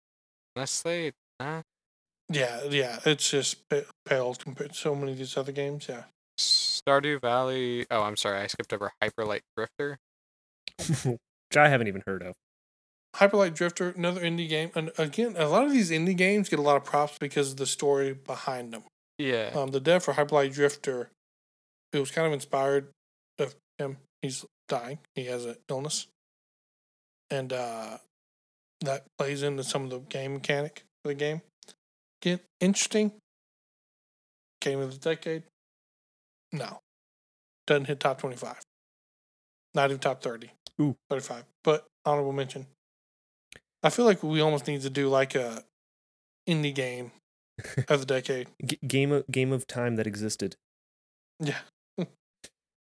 [0.56, 1.62] honestly, uh,
[2.30, 3.58] Yeah, yeah, it's just
[4.06, 5.86] pale compared to so many of these other games.
[5.88, 6.04] Yeah,
[6.38, 7.86] Stardew Valley.
[7.90, 9.98] Oh, I'm sorry, I skipped over Hyper Light Drifter.
[11.04, 12.34] Which I haven't even heard of.
[13.16, 16.58] Hyper Light Drifter, another indie game, and again, a lot of these indie games get
[16.58, 18.82] a lot of props because of the story behind them.
[19.18, 19.50] Yeah.
[19.54, 21.10] Um, the dev for Hyper Light Drifter,
[21.92, 22.88] it was kind of inspired
[23.38, 23.98] of him.
[24.20, 24.98] He's dying.
[25.14, 26.08] He has an illness,
[27.30, 27.98] and uh,
[28.80, 31.42] that plays into some of the game mechanic of the game.
[32.24, 33.12] Get interesting.
[34.62, 35.42] Game of the decade.
[36.54, 36.80] No,
[37.66, 38.60] doesn't hit top twenty-five.
[39.74, 40.50] Not even top thirty.
[40.80, 40.96] Ooh.
[41.10, 41.44] thirty-five.
[41.62, 42.66] But honorable mention.
[43.82, 45.64] I feel like we almost need to do like a
[46.48, 47.12] indie game
[47.88, 48.48] of the decade.
[48.64, 50.56] G- game of game of time that existed.
[51.40, 51.58] Yeah.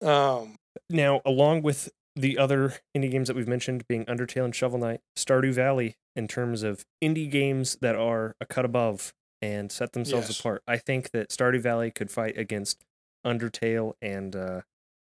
[0.03, 0.55] um.
[0.89, 5.01] Now, along with the other indie games that we've mentioned being Undertale and Shovel Knight,
[5.19, 9.13] Stardew Valley, in terms of indie games that are a cut above
[9.43, 10.41] and set themselves Yes.
[10.41, 12.83] apart, I think that Stardew Valley could fight against
[13.27, 14.61] Undertale and uh,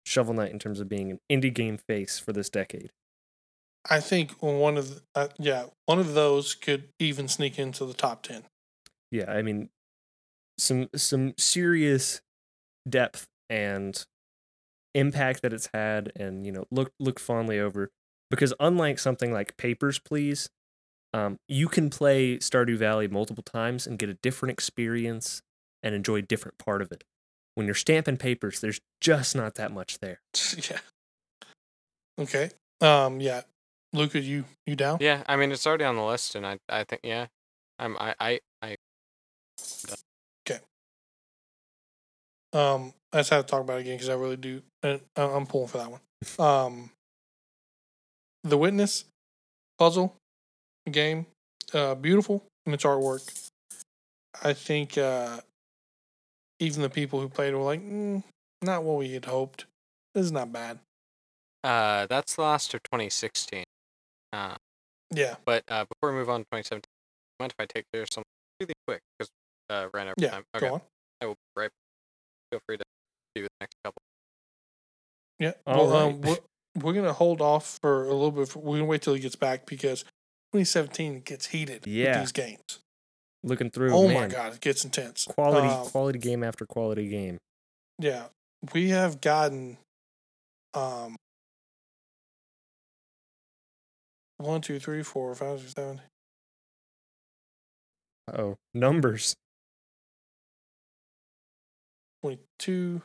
[0.04, 2.90] Shovel Knight in terms of being an indie game face for this decade.
[3.88, 7.94] I think one of the, uh, yeah one of those could even sneak into the
[7.94, 8.44] top ten.
[9.10, 9.68] Yeah, I mean,
[10.58, 12.20] some some serious
[12.88, 14.04] depth and
[14.94, 17.90] impact that it's had, and you know, look look fondly over
[18.30, 20.48] because unlike something like Papers, Please,
[21.14, 25.42] um, you can play Stardew Valley multiple times and get a different experience
[25.80, 27.04] and enjoy a different part of it.
[27.54, 30.20] When you're stamping papers, there's just not that much there.
[30.70, 30.80] yeah.
[32.18, 32.50] Okay.
[32.80, 33.20] Um.
[33.20, 33.42] Yeah.
[33.92, 34.98] Luca, you you down?
[35.00, 37.26] Yeah, I mean it's already on the list, and I I think yeah,
[37.78, 38.76] I'm I I, I
[40.50, 40.58] Okay.
[42.52, 44.62] Um, I just have to talk about it again because I really do.
[44.82, 46.00] And I- I'm pulling for that one.
[46.38, 46.90] Um,
[48.42, 49.04] the Witness
[49.78, 50.16] puzzle
[50.90, 51.26] game,
[51.72, 53.50] uh, beautiful in its artwork.
[54.42, 55.40] I think uh,
[56.58, 58.22] even the people who played it were like, mm,
[58.62, 59.66] not what we had hoped.
[60.14, 60.78] This is not bad.
[61.62, 63.64] uh that's the last of 2016.
[64.32, 64.54] Uh,
[65.12, 66.82] Yeah, but uh, before we move on to 2017,
[67.40, 68.24] mind if I take care of something
[68.60, 69.30] really quick because
[69.70, 70.30] uh ran out of yeah.
[70.30, 70.44] time.
[70.56, 70.80] Okay, Go on.
[71.20, 71.64] I will be right.
[71.64, 71.72] back.
[72.52, 72.84] Feel free to
[73.34, 74.02] do the next couple.
[75.38, 75.52] Yeah.
[75.66, 76.36] All well, um, we're,
[76.80, 78.48] we're gonna hold off for a little bit.
[78.48, 80.04] For, we're gonna wait till he gets back because
[80.54, 82.10] 2017 gets heated Yeah.
[82.20, 82.78] with these games.
[83.42, 85.24] Looking through, oh man, my god, it gets intense.
[85.24, 87.38] quality Um, quality game after quality game.
[87.98, 88.28] Yeah,
[88.72, 89.78] we have gotten
[90.74, 91.16] um
[94.38, 96.00] one, two, three, four, five, six, seven.
[98.32, 99.34] Oh, numbers.
[102.22, 103.02] 22,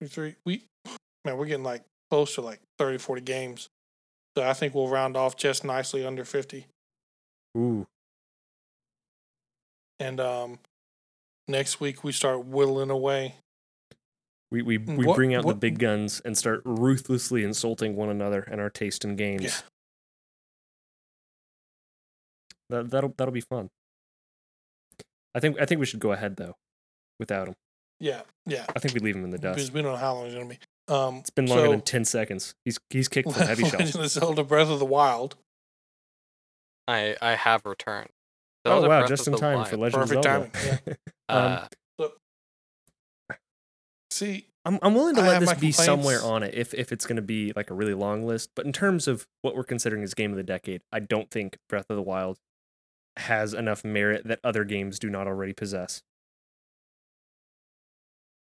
[0.00, 0.34] 23.
[0.44, 0.64] We
[1.24, 3.68] man, we're getting like close to like 30, 40 games.
[4.38, 6.64] So I think we'll round off just nicely under 50.
[7.56, 7.88] Ooh,
[9.98, 10.60] And um
[11.48, 13.34] next week we start whittling away.
[14.52, 18.42] we we, we What- bring out the big guns and start ruthlessly insulting one another
[18.42, 19.42] and our taste in games.
[19.42, 19.50] Yeah.
[22.70, 23.70] That that'll that'll be fun.
[25.34, 26.54] I think I think we should go ahead though,
[27.18, 27.54] without him.
[27.98, 28.66] Yeah, yeah.
[28.76, 29.72] I think we leave him in the Because dust.
[29.72, 30.58] we don't know how long it's gonna be.
[30.88, 32.54] Um It's been longer so, than ten seconds.
[32.64, 33.74] He's he's kicked from heavy shots.
[33.74, 35.36] Legend of Zelda Breath of the Wild.
[36.86, 38.08] I I have returned.
[38.64, 39.94] Oh wow, Breath just in the time for Wild.
[39.94, 40.50] Legend Perfect of Zelda.
[40.50, 40.96] timing,
[41.28, 41.68] um,
[42.00, 42.08] Uh,
[44.10, 47.06] See, I'm I'm willing to let this my be somewhere on it if if it's
[47.06, 48.50] going to be like a really long list.
[48.56, 51.58] But in terms of what we're considering as game of the decade, I don't think
[51.68, 52.38] Breath of the Wild
[53.18, 56.02] has enough merit that other games do not already possess.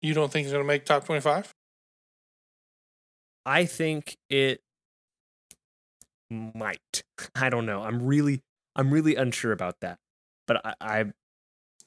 [0.02, 1.54] you don't think it's gonna make top twenty five?
[3.46, 4.62] I think it
[6.30, 7.04] might.
[7.36, 7.82] I don't know.
[7.82, 8.42] I'm really
[8.76, 9.98] I'm really unsure about that.
[10.48, 11.06] But I, I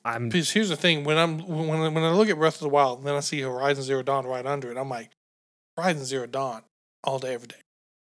[0.04, 2.60] I'm Because here's the thing: when I'm when I- when I look at Breath of
[2.62, 5.10] the Wild, and then I see Horizon Zero Dawn right under it, I'm like,
[5.76, 6.64] Horizon Zero Dawn,
[7.04, 7.62] all day, every day.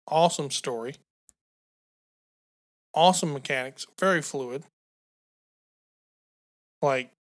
[0.09, 0.97] Awesome story,
[2.95, 4.65] awesome mechanics, very fluid.
[6.83, 7.13] Like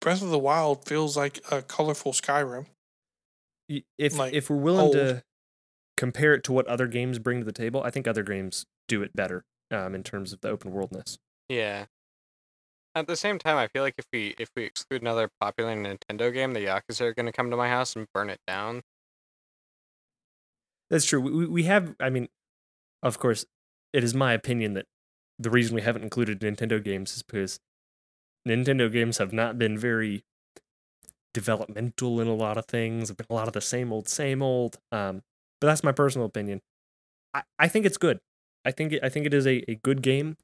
[0.00, 2.66] Breath of the Wild feels like a colorful Skyrim.
[3.68, 4.92] If like, if we're willing old.
[4.94, 5.22] to
[5.96, 9.02] compare it to what other games bring to the table, I think other games do
[9.02, 11.18] it better um, in terms of the open worldness.
[11.48, 11.86] yeah.
[12.96, 16.32] At the same time, I feel like if we if we exclude another popular Nintendo
[16.32, 18.82] game, the Yakuza are going to come to my house and burn it down.
[20.90, 21.20] That's true.
[21.20, 22.28] We- we have, I mean,
[23.02, 23.46] of course,
[23.92, 24.86] it is my opinion that
[25.40, 27.58] the reason we haven't included Nintendo games is because
[28.46, 30.24] Nintendo games have not been very
[31.34, 33.10] developmental in a lot of things.
[33.12, 34.78] Been a lot of the same old, same old.
[34.90, 35.22] Um,
[35.60, 36.62] but that's my personal opinion.
[37.34, 38.18] I, I think it's good.
[38.64, 40.36] I think it, I think it is a, a good game.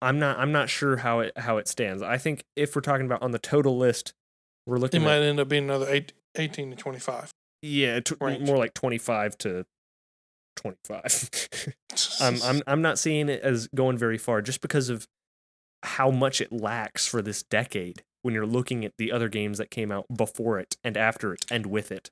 [0.00, 2.02] I'm not I'm not sure how it how it stands.
[2.02, 4.14] I think if we're talking about on the total list,
[4.66, 7.30] we're It looking at might end up being another eight, 18 to 25.
[7.62, 9.64] yeah, t- more like 25 to
[10.56, 11.74] 25.
[12.20, 15.06] I'm I'm I'm not seeing it as going very far just because of
[15.84, 19.70] how much it lacks for this decade when you're looking at the other games that
[19.70, 22.10] came out before it and after it and with it.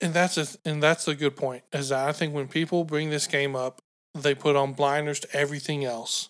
[0.00, 1.64] And that's a and that's a good point.
[1.72, 3.80] Is I think when people bring this game up,
[4.14, 6.28] they put on blinders to everything else,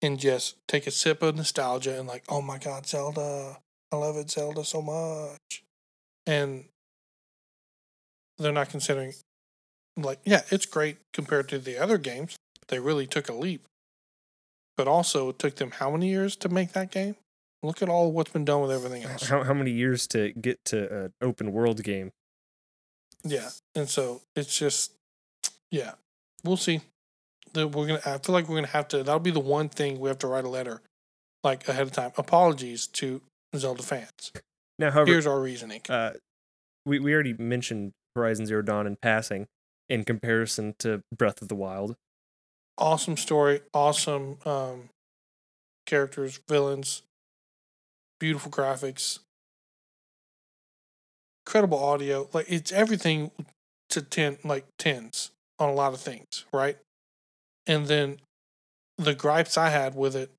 [0.00, 3.58] and just take a sip of nostalgia and like, oh my god, Zelda,
[3.90, 5.62] I love it, Zelda so much,
[6.26, 6.64] and
[8.38, 9.14] they're not considering,
[9.96, 12.36] like, yeah, it's great compared to the other games.
[12.68, 13.66] They really took a leap,
[14.76, 17.16] but also it took them how many years to make that game?
[17.62, 19.28] Look at all what's been done with everything else.
[19.28, 22.12] How how many years to get to an open world game?
[23.24, 24.92] Yeah, and so it's just,
[25.70, 25.92] yeah,
[26.42, 26.80] we'll see.
[27.52, 28.00] The, we're gonna.
[28.04, 28.98] I feel like we're gonna have to.
[29.04, 30.80] That'll be the one thing we have to write a letter,
[31.44, 32.10] like ahead of time.
[32.16, 33.20] Apologies to
[33.54, 34.32] Zelda fans.
[34.78, 35.82] Now, however, Here's our reasoning.
[35.88, 36.14] uh,
[36.84, 39.46] we we already mentioned Horizon Zero Dawn in passing
[39.88, 41.94] in comparison to Breath of the Wild.
[42.78, 44.88] awesome story, awesome um,
[45.86, 47.02] characters, villains,
[48.22, 49.18] beautiful graphics,
[51.44, 52.28] incredible audio.
[52.32, 53.32] Like it's everything
[53.90, 56.78] to ten, like tens on a lot of things, right?
[57.66, 58.18] And then
[58.96, 60.30] the gripes I had with it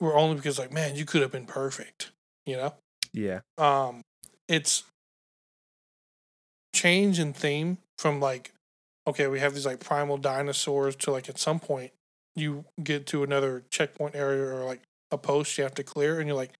[0.00, 2.10] were only because, like, man, you could have been perfect,
[2.46, 2.72] you know.
[3.12, 4.00] Yeah, Um,
[4.48, 4.84] it's
[6.74, 8.52] change in theme from like,
[9.06, 11.92] okay, we have these like primal dinosaurs to like at some point
[12.34, 16.26] you get to another checkpoint area or like a post you have to clear, and
[16.26, 16.54] you're like,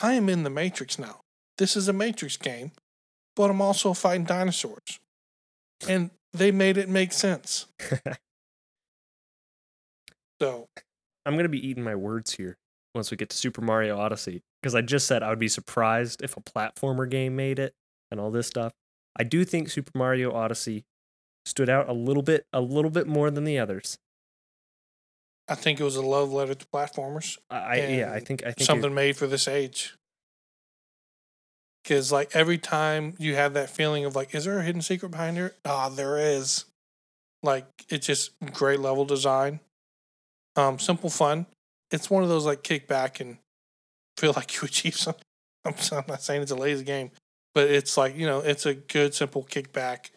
[0.00, 1.20] I am in the Matrix now.
[1.58, 2.72] This is a Matrix game,
[3.36, 4.98] but I'm also fighting dinosaurs,
[5.88, 7.66] and they made it make sense.
[10.40, 10.68] So
[11.26, 12.56] I'm gonna be eating my words here
[12.94, 16.22] once we get to Super Mario Odyssey because I just said I would be surprised
[16.22, 17.74] if a platformer game made it
[18.10, 18.72] and all this stuff.
[19.16, 20.84] I do think Super Mario Odyssey
[21.44, 23.98] stood out a little bit, a little bit more than the others.
[25.50, 27.36] I think it was a love letter to platformers.
[27.50, 29.96] I, I yeah, I think I think something made for this age.
[31.82, 35.10] Because like every time you have that feeling of like, is there a hidden secret
[35.10, 35.56] behind here?
[35.64, 36.66] Ah, there is.
[37.42, 39.58] Like it's just great level design,
[40.54, 41.46] um, simple fun.
[41.90, 43.38] It's one of those like kick back and
[44.16, 45.24] feel like you achieve something.
[45.64, 47.10] I'm, I'm not saying it's a lazy game,
[47.54, 50.12] but it's like you know, it's a good simple kick back,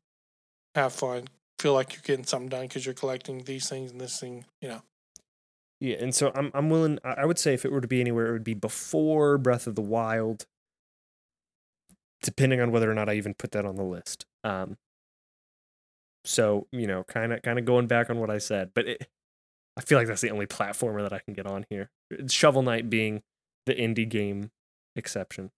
[0.75, 1.27] have fun,
[1.57, 4.45] feel like you're getting something done because you're collecting these things and this thing.
[4.61, 4.81] You know,
[5.83, 6.97] Yeah, and so I'm I'm willing.
[7.03, 9.75] I would say if it were to be anywhere, it would be before Breath of
[9.75, 10.45] the Wild,
[12.21, 14.25] depending on whether or not I even put that on the list.
[14.45, 14.77] Um.
[16.23, 19.07] So you know, kind of kind of going back on what I said, but it,
[19.75, 21.89] I feel like that's the only platformer that I can get on here.
[22.29, 23.21] Shovel Knight being
[23.65, 24.51] the indie game
[24.95, 25.51] exception.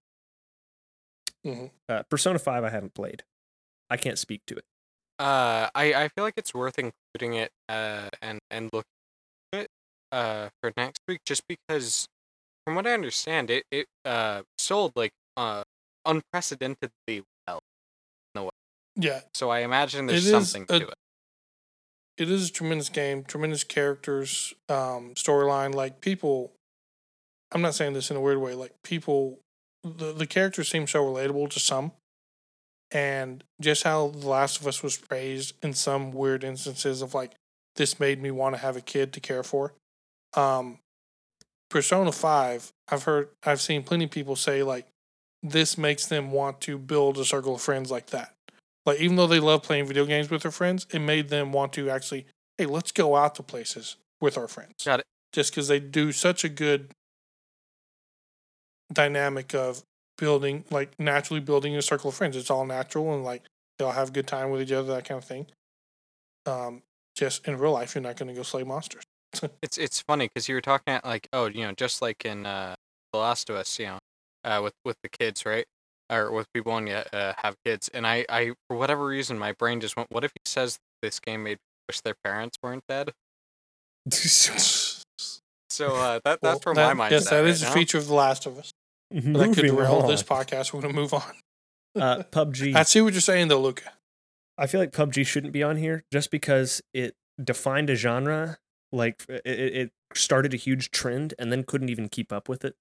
[1.46, 1.70] Mhm.
[1.88, 3.22] Uh, Persona Five I haven't played.
[3.92, 4.66] I can't speak to it.
[5.20, 8.95] Uh, I, I feel like it's worth including it uh, and and looking it
[10.16, 12.08] uh, for next week just because
[12.66, 15.64] from what I understand it it uh sold like uh
[16.06, 17.60] unprecedentedly well
[18.34, 18.50] in the way.
[18.96, 20.94] yeah, so I imagine there's something a- to it.
[22.18, 25.74] it is a tremendous game, tremendous characters, um, storyline.
[25.76, 26.54] Like people,
[27.52, 28.54] I'm not saying this in a weird way.
[28.54, 29.40] Like people,
[29.84, 31.92] the the characters seem so relatable to some,
[32.92, 37.34] and just how The Last of Us was praised in some weird instances of like
[37.76, 39.74] this made me want to have a kid to care for.
[40.36, 40.80] Um,
[41.70, 44.88] Persona Five, I've heard, I've seen plenty of people say like
[45.42, 48.34] this makes them want to build a circle of friends like that.
[48.86, 51.74] Like even though they love playing video games with their friends, it made them want
[51.74, 52.26] to actually,
[52.58, 54.84] hey, let's go out to places with our friends.
[54.84, 55.06] Got it.
[55.34, 56.92] Just because they do such a good
[58.94, 59.84] dynamic of
[60.18, 62.36] building, like naturally building a circle of friends.
[62.36, 63.44] It's all natural and like
[63.78, 65.48] they all have a good time with each other, that kind of thing.
[66.46, 66.84] Um,
[67.16, 69.04] just in real life, you're not going to go slay monsters.
[69.62, 72.46] It's it's funny because you were talking at like oh you know just like in
[72.46, 72.76] uh
[73.14, 74.00] The Last of Us you know
[74.44, 75.66] uh with with the kids right
[76.10, 79.54] or with people when you uh, have kids and I I for whatever reason my
[79.54, 82.84] brain just went what if he says this game made people wish their parents weren't
[82.88, 83.12] dead
[84.12, 87.12] so uh that Well, that's where that- my mind.
[87.12, 87.74] Yes, at that right is a now.
[87.74, 88.72] feature of The Last of Us.
[89.12, 90.74] But that could Moving derail this podcast.
[90.74, 91.22] We're going to move on.
[91.96, 92.76] Uh, PUBG.
[92.76, 93.94] I see what you're saying, though, Luca.
[94.58, 98.58] I feel like PUBG shouldn't be on here just because it defined a genre.
[98.96, 102.64] Like it, it it started a huge trend and then couldn't even keep up with
[102.66, 102.76] it.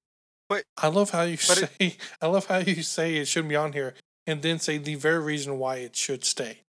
[0.48, 1.68] But I love how you But say.
[1.78, 3.94] it- I love how you say it shouldn't be on here,
[4.26, 6.60] and then say the very reason why it should stay.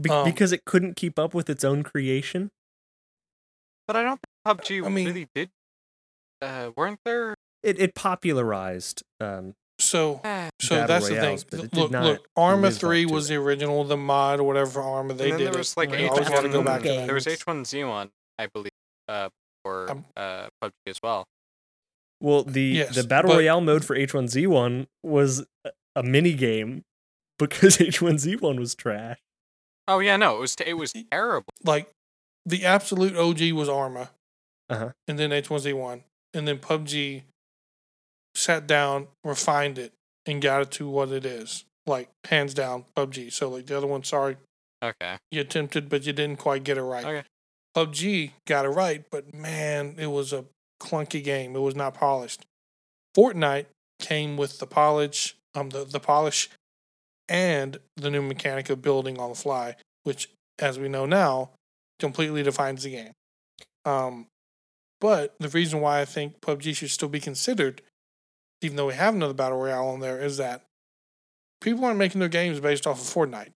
[0.00, 2.50] Be- Um, because it couldn't keep up with its own creation.
[3.86, 5.50] but I don't think PUBG I mean- really did
[6.42, 9.02] uh weren't there It it popularized.
[9.20, 10.20] Um, So,
[10.60, 11.66] so Battle that's royales, the thing.
[11.66, 12.28] it Look, look.
[12.36, 13.34] Arma Three was it.
[13.34, 15.46] the original, the mod, or whatever Arma they and then did.
[15.48, 15.58] there it.
[15.58, 16.82] was like Well, I H1 always want to go back
[18.38, 18.42] to games.
[18.42, 18.42] that.
[18.42, 18.70] there was H1Z1 I believe
[19.08, 19.28] uh
[19.64, 21.24] for Um, uh PUBG as well
[22.20, 26.82] well, the Yes, the battle but- royale mode for H1Z1 was a- a mini game
[27.38, 29.18] because H1Z1 was trash.
[29.88, 31.90] oh yeah no it was t- it was terrible Like
[32.46, 34.10] the absolute OG was Arma,
[34.68, 34.90] Uh-huh.
[35.08, 36.02] and then H1Z1,
[36.34, 37.22] and then PUBG
[38.34, 39.92] sat down, refined it,
[40.26, 41.64] and got it to what it is.
[41.86, 43.32] Like hands down, PUBG.
[43.32, 44.36] So like the other one, sorry,
[44.82, 47.04] okay you attempted, but you didn't quite get it right.
[47.04, 47.24] Okay.
[47.76, 50.44] PUBG got it right, but man, it was a
[50.80, 51.56] clunky game.
[51.56, 52.44] It was not polished.
[53.16, 53.66] Fortnite
[54.00, 56.50] came with the polish, um, the, the polish,
[57.28, 60.28] and the new mechanic of building on the fly, which,
[60.58, 61.50] as we know now,
[61.98, 63.12] completely defines the game.
[63.84, 64.26] Um,
[65.00, 67.82] but the reason why I think PUBG should still be considered,
[68.62, 70.62] even though we have another battle royale on there, is that
[71.60, 73.50] people aren't making their games based off of Fortnite.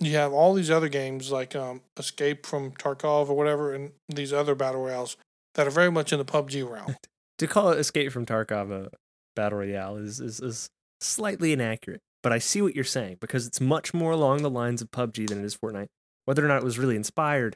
[0.00, 4.32] You have all these other games like um, Escape from Tarkov or whatever, and these
[4.32, 5.16] other battle royales
[5.54, 6.96] that are very much in the PUBG realm.
[7.38, 8.90] To call it Escape from Tarkov a
[9.36, 10.68] battle royale is, is is
[11.00, 14.82] slightly inaccurate, but I see what you're saying because it's much more along the lines
[14.82, 15.86] of PUBG than it is Fortnite.
[16.24, 17.54] Whether or not it was really inspired,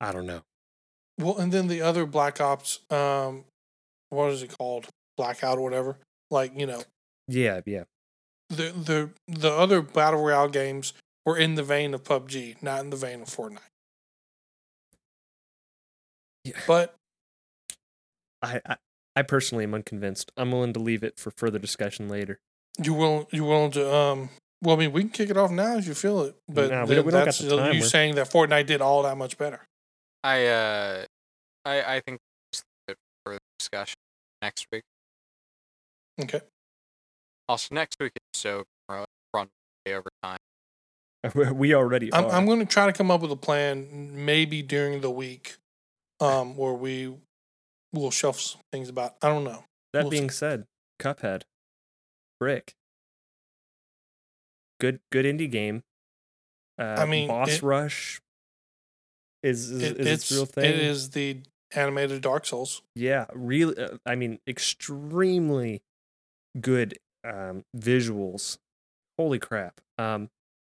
[0.00, 0.40] I don't know.
[1.18, 3.44] Well, and then the other Black Ops, um,
[4.08, 4.88] what is it called?
[5.18, 5.98] Blackout or whatever.
[6.30, 6.82] Like you know,
[7.28, 7.84] Yeah, yeah.
[8.48, 10.94] the the the other battle royale games
[11.26, 13.58] were in the vein of PUBG, not in the vein of Fortnite.
[16.44, 16.58] Yeah.
[16.66, 16.94] But
[18.42, 18.76] I, I
[19.16, 20.32] I personally am unconvinced.
[20.36, 22.38] I'm willing to leave it for further discussion later.
[22.82, 24.30] you will you willing to um.
[24.62, 26.36] Well, I mean, we can kick it off now if you feel it.
[26.46, 27.72] But Nah, we don't- we don't got that's the time.
[27.72, 29.66] you We're- saying that Fortnite did all that much better.
[30.22, 31.04] I uh,
[31.64, 32.18] I I think
[32.52, 33.96] just leave it for discussion
[34.42, 34.82] next week.
[36.20, 36.40] Okay.
[37.48, 39.48] Also, next week is so run
[39.86, 40.36] way over time.
[41.52, 42.32] we already I'm are.
[42.32, 45.56] I'm going to try to come up with a plan, maybe during the week,
[46.20, 47.12] um, where we
[47.92, 49.16] will shelf some things about.
[49.22, 49.64] I don't know.
[49.92, 50.18] that we'll see.
[50.18, 50.66] being said,
[51.00, 51.42] Cuphead,
[52.38, 52.74] Brick,
[54.80, 55.82] good good indie game.
[56.78, 58.20] Uh, I mean, Boss it- Rush
[59.42, 60.64] is is, It, is it's its real thing.
[60.64, 61.38] It is the
[61.74, 62.82] animated Dark Souls.
[62.94, 63.76] Yeah, really.
[63.76, 65.82] Uh, I mean, extremely
[66.60, 68.56] good um, visuals.
[69.18, 69.80] Holy crap!
[69.98, 70.30] Um,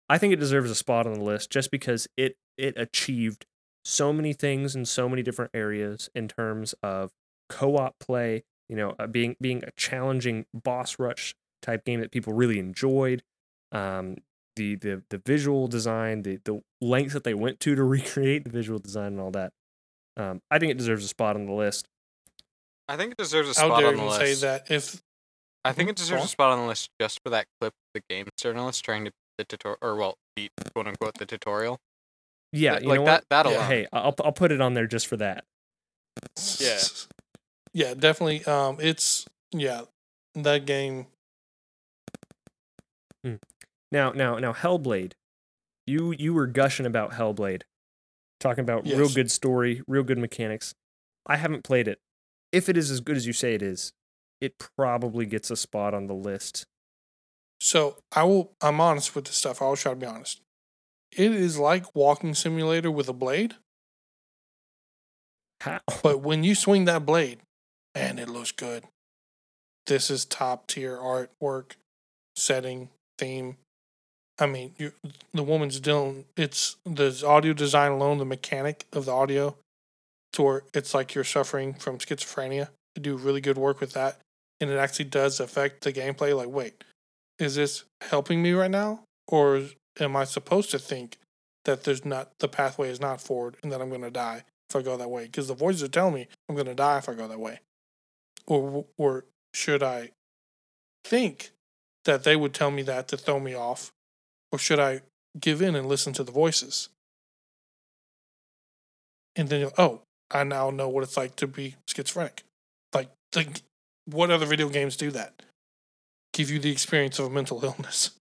[0.09, 3.45] I think it deserves a spot on the list just because it it achieved
[3.85, 7.11] so many things in so many different areas in terms of
[7.49, 8.43] co-op play.
[8.69, 13.23] You know, uh, being being a challenging boss rush type game that people really enjoyed.
[13.71, 14.17] Um,
[14.55, 18.49] the the the visual design, the the lengths that they went to to recreate the
[18.49, 19.53] visual design and all that.
[20.17, 21.87] Um, I think it deserves a spot on the list.
[22.89, 24.19] I think it deserves a How spot dare on the you list.
[24.19, 24.71] say that?
[24.71, 25.01] If
[25.63, 25.91] I think Mhm.
[25.91, 28.83] it deserves a spot on the list just for that clip of the game journalist
[28.83, 31.79] trying to beat the tutorial, or well, beat quote unquote the tutorial.
[32.51, 33.25] Yeah, Th- you like know that.
[33.29, 33.45] what?
[33.45, 33.67] That Yeah.
[33.67, 35.43] Hey, I'll I'll put it on there just for that.
[36.59, 36.79] Yeah.
[37.73, 38.43] yeah, definitely.
[38.45, 39.81] Um, it's yeah,
[40.35, 41.07] that game.
[43.91, 45.13] Now, now, now, Hellblade.
[45.85, 47.61] You you were gushing about Hellblade,
[48.39, 50.73] talking about real good story, real good mechanics.
[51.25, 51.99] I haven't played it.
[52.51, 53.93] If it is as good as you say it is,
[54.41, 56.65] it probably gets a spot on the list.
[57.59, 58.51] So I will.
[58.61, 59.61] I'm honest with this stuff.
[59.61, 60.41] I will try to be honest.
[61.11, 63.55] It is like walking simulator with a blade,
[65.61, 65.79] How?
[66.03, 67.39] but when you swing that blade,
[67.95, 68.83] and it looks good.
[69.87, 71.71] This is top tier artwork,
[72.35, 73.57] setting, theme.
[74.37, 74.91] I mean, you,
[75.33, 79.55] the woman's doing it's the audio design alone, the mechanic of the audio,
[80.33, 82.69] to where it's like you're suffering from schizophrenia.
[82.95, 84.19] They do really good work with that,
[84.59, 86.35] and it actually does affect the gameplay.
[86.35, 86.83] Like, wait,
[87.39, 89.63] is this helping me right now, or
[89.99, 91.17] am I supposed to think
[91.65, 94.75] that there's not the pathway is not forward and that I'm going to die if
[94.75, 95.25] I go that way?
[95.25, 97.59] Because the voices are telling me I'm going to die if I go that way,
[98.45, 100.11] or or should I
[101.03, 101.51] think
[102.05, 103.91] that they would tell me that to throw me off,
[104.51, 105.01] or should I
[105.39, 106.89] give in and listen to the voices?
[109.35, 110.01] And then oh,
[110.31, 112.43] I now know what it's like to be schizophrenic.
[112.93, 113.61] Like, like,
[114.05, 115.43] what other video games do that?
[116.33, 118.11] Give you the experience of a mental illness.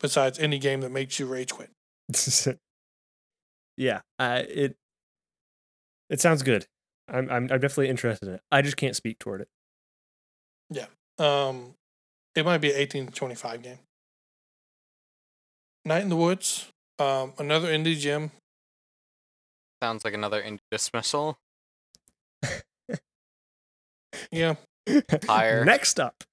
[0.00, 1.70] Besides any game that makes you rage quit.
[3.76, 4.76] yeah, uh, it
[6.08, 6.66] it sounds good.
[7.08, 8.40] I'm, I'm I'm definitely interested in it.
[8.52, 9.48] I just can't speak toward it.
[10.70, 10.86] Yeah.
[11.18, 11.74] Um,
[12.36, 13.78] it might be an 18 to 25 game.
[15.84, 16.68] Night in the Woods,
[16.98, 18.30] um, another indie gem.
[19.82, 21.38] Sounds like another indie dismissal.
[24.30, 24.56] Yeah,
[25.26, 25.64] Pyre.
[25.64, 26.24] Next up,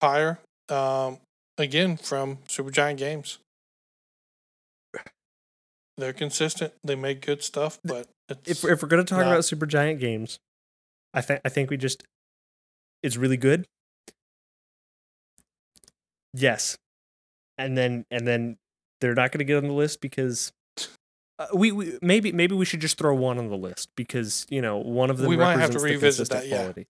[0.00, 0.38] Pyre.
[0.68, 1.18] Um,
[1.56, 3.38] again from Supergiant Games.
[5.96, 6.74] They're consistent.
[6.84, 10.38] They make good stuff, but it's, if if we're gonna talk not- about Supergiant games,
[11.12, 12.04] I think I think we just
[13.02, 13.66] it's really good.
[16.34, 16.76] Yes,
[17.56, 18.58] and then and then
[19.00, 20.52] they're not gonna get on the list because
[21.38, 24.60] uh, we, we maybe maybe we should just throw one on the list because you
[24.62, 26.56] know one of them We might have to revisit that, yeah.
[26.56, 26.86] quality.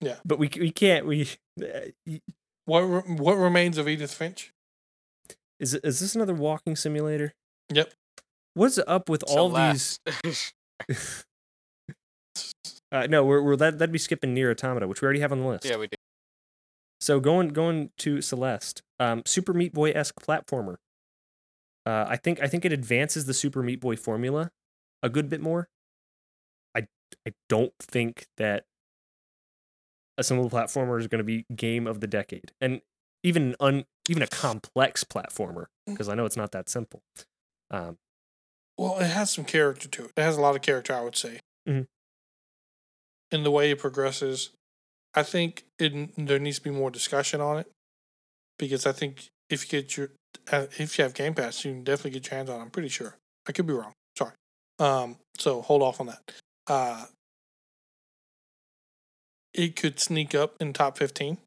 [0.00, 0.16] Yeah.
[0.24, 1.28] but we we can't we
[1.62, 2.12] uh,
[2.64, 4.52] what re- what remains of Edith Finch.
[5.58, 7.34] is it- is this another walking simulator?
[7.72, 7.92] Yep.
[8.54, 10.00] what's up with all these?
[12.90, 15.40] Uh, no, we're, we're that that'd be skipping Nier Automata, which we already have on
[15.40, 15.66] the list.
[15.66, 15.98] yeah, we did.
[17.00, 20.76] So going going to Celeste, um, Super Meat Boy esque platformer.
[21.88, 24.50] Uh, I think I think it advances the Super Meat Boy formula
[25.02, 25.70] a good bit more.
[26.76, 26.86] I
[27.26, 28.64] I don't think that
[30.18, 32.82] a simple platformer is going to be game of the decade, and
[33.22, 37.00] even un even a complex platformer because I know it's not that simple.
[37.70, 37.96] Um,
[38.76, 40.12] Well, it has some character to it.
[40.14, 41.40] It has a lot of character, I would say.
[41.66, 41.86] Mhm.
[43.30, 44.50] In the way it progresses,
[45.14, 47.70] I think it there needs to be more discussion on it
[48.58, 50.10] because I think if you get your
[50.52, 52.60] if you have Game Pass, you can definitely get your hands on.
[52.60, 52.62] it.
[52.62, 53.16] I'm pretty sure.
[53.48, 53.92] I could be wrong.
[54.16, 54.32] Sorry.
[54.78, 55.16] Um.
[55.38, 56.32] So hold off on that.
[56.66, 57.04] Uh.
[59.54, 61.38] It could sneak up in top fifteen.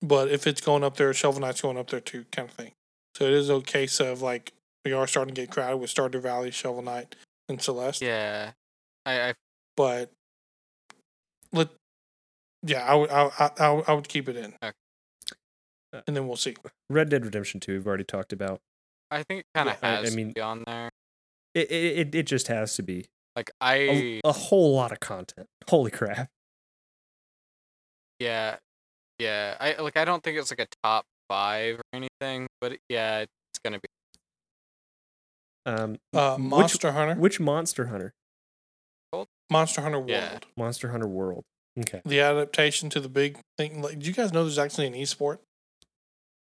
[0.00, 2.72] But if it's going up there, Shovel Knight's going up there too, kind of thing.
[3.16, 4.52] So it is a case of like
[4.84, 7.16] we are starting to get crowded with Stardew Valley, Shovel Knight,
[7.48, 8.02] and Celeste.
[8.02, 8.52] Yeah,
[9.04, 9.34] I, I
[9.76, 10.12] But
[11.52, 11.68] let
[12.62, 14.72] yeah, I would I, I, I would keep it in, Okay.
[15.92, 16.54] And then we'll see.
[16.90, 18.60] Red Dead Redemption Two, we've already talked about.
[19.10, 20.90] I think it kind of Yeah, I- I mean- to be on there.
[21.54, 25.00] It it it, it just has to be Like a, I, a whole lot of
[25.00, 25.46] content.
[25.68, 26.28] Holy crap!
[28.20, 28.56] yeah,
[29.18, 29.56] yeah.
[29.60, 29.96] I like.
[29.96, 33.78] I don't think it's like a top five or anything, but it- yeah, it's gonna
[33.80, 33.88] be.
[35.66, 38.12] Um, Uh, which- Monster Hunter, Which Monster Hunter?
[39.50, 40.38] Monster Hunter World, Yeah.
[40.58, 41.44] Monster Hunter World.
[41.78, 42.02] Okay.
[42.04, 43.80] the adaptation to the big thing.
[43.80, 45.38] Like, do you guys know there's actually an esport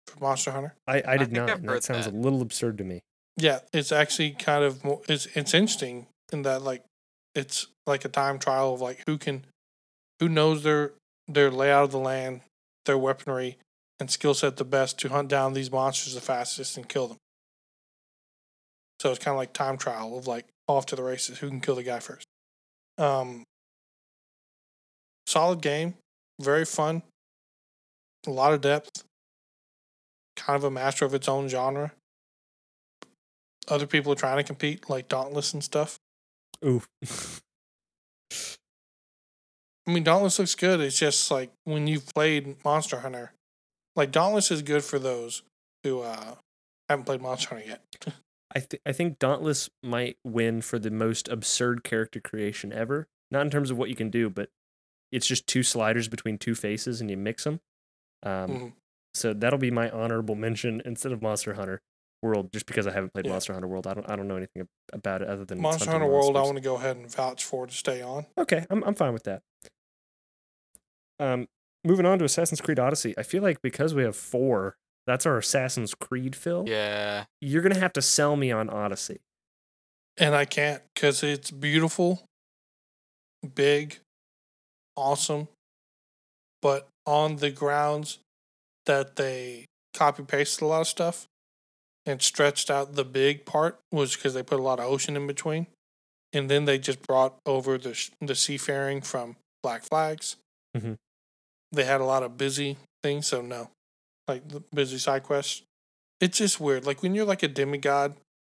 [0.07, 0.75] for Monster Hunter?
[0.87, 1.61] I, I did think not.
[1.63, 2.13] That sounds that.
[2.13, 3.01] a little absurd to me.
[3.35, 6.83] Yeah, it's actually kind of more, it's it's interesting in that like
[7.35, 9.45] it's like a time trial of like who can
[10.19, 10.93] who knows their
[11.27, 12.41] their layout of the land,
[12.85, 13.57] their weaponry
[13.99, 17.17] and skill set the best to hunt down these monsters the fastest and kill them.
[18.99, 21.61] So it's kind of like time trial of like off to the races, who can
[21.61, 22.25] kill the guy first.
[22.97, 23.43] Um,
[25.27, 25.95] solid game,
[26.41, 27.03] very fun,
[28.25, 29.03] a lot of depth,
[30.37, 31.91] kind of a master of its own genre
[33.69, 35.99] other people are trying to compete, like Dauntless and stuff.
[36.65, 36.87] Oof.
[39.85, 40.79] I mean, Dauntless looks good.
[40.79, 43.33] It's just like when you've played Monster Hunter,
[43.95, 45.43] like Dauntless is good for those
[45.83, 46.35] who uh,
[46.89, 47.81] haven't played Monster Hunter yet.
[48.55, 53.07] I th- I think Dauntless might win for the most absurd character creation ever.
[53.31, 54.49] Not in terms of what you can do, but
[55.11, 57.59] it's just two sliders between two faces and you mix them.
[58.23, 58.73] Um, Mhm.
[59.17, 61.81] So that'll be my honorable mention instead of Monster Hunter
[62.21, 63.31] World, just because I haven't played Yeah.
[63.33, 63.87] Monster Hunter World.
[63.87, 66.41] I don't I don't know anything about it other than Monster hunting Hunter World, I
[66.41, 68.25] want to go ahead and vouch for to stay on.
[68.37, 69.41] Okay, I'm I'm fine with that.
[71.19, 71.47] Um,
[71.83, 73.13] moving on to Assassin's Creed Odyssey.
[73.17, 74.75] I feel like because we have four,
[75.07, 76.65] that's our Assassin's Creed fill.
[76.67, 79.19] Yeah, You're gonna have to sell me on Odyssey.
[80.17, 82.23] And I can't because it's beautiful,
[83.55, 83.99] big,
[84.95, 85.47] awesome,
[86.61, 88.19] but on the grounds
[88.87, 91.27] that they copy pasted a lot of stuff
[92.05, 95.27] and stretched out the big part was because they put a lot of ocean in
[95.27, 95.67] between.
[96.33, 100.35] And then they just brought over the, sh- the seafaring from Black Flags.
[100.75, 100.95] Mhm.
[101.71, 103.69] They had a lot of busy things, so no.
[104.27, 105.63] Like the busy side quests.
[106.19, 106.85] It's just weird.
[106.85, 108.15] Like when you're like a demigod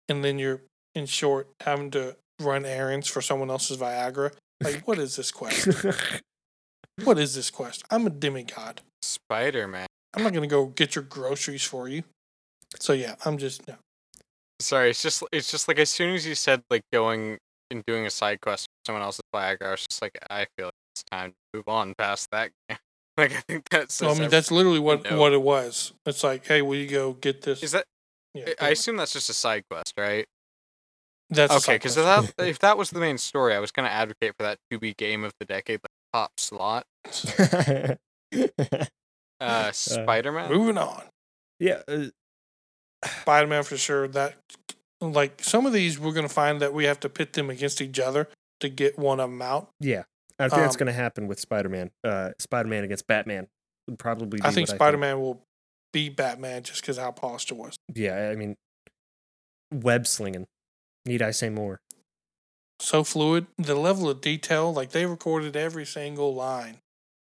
[0.07, 0.61] and then you're
[0.95, 4.31] in short having to run errands for someone else's Viagra.
[4.61, 5.67] Like, what is this quest?
[7.03, 7.83] what is this quest?
[7.91, 8.81] I'm a demigod.
[9.01, 9.86] Spider Man.
[10.13, 12.03] I'm not gonna go get your groceries for you.
[12.79, 13.75] So yeah, I'm just yeah.
[14.59, 17.37] Sorry, it's just it's just like as soon as you said like going
[17.69, 20.67] and doing a side quest for someone else's flag, I was just like, I feel
[20.67, 22.51] like it's time to move on past that.
[23.17, 23.93] like I think that's.
[23.93, 25.19] So I mean, that's literally what No.
[25.19, 25.93] what it was.
[26.05, 27.61] It's like, hey, will you go get this?
[27.61, 27.85] is that.
[28.33, 30.25] yeah, I pretty I assume that's just a side quest, right?
[31.29, 34.33] that's okay, because if that if that was the main story, I was gonna advocate
[34.37, 36.85] for that to be game of the decade, like top slot.
[39.39, 40.51] Uh, Spider Man.
[40.51, 41.03] Moving on,
[41.59, 42.05] yeah, uh,
[43.21, 44.07] Spider Man for sure.
[44.07, 44.35] That
[45.01, 47.99] like some of these, we're gonna find that we have to pit them against each
[47.99, 48.27] other
[48.61, 49.69] to get one of them out.
[49.79, 50.03] yeah.
[50.39, 51.89] I think that's Um, going to happen with Spider-Man.
[52.03, 53.47] Uh, Spider-Man against Batman
[53.87, 54.37] would probably.
[54.37, 55.41] Be I think what Spider Man will
[55.91, 57.75] beat Batman just because how polished it was.
[57.95, 58.55] Yeah, I mean,
[59.73, 60.45] web slinging.
[61.05, 61.79] Need I say more?
[62.79, 63.47] so fluid.
[63.57, 66.77] The level of detail, like they recorded every single line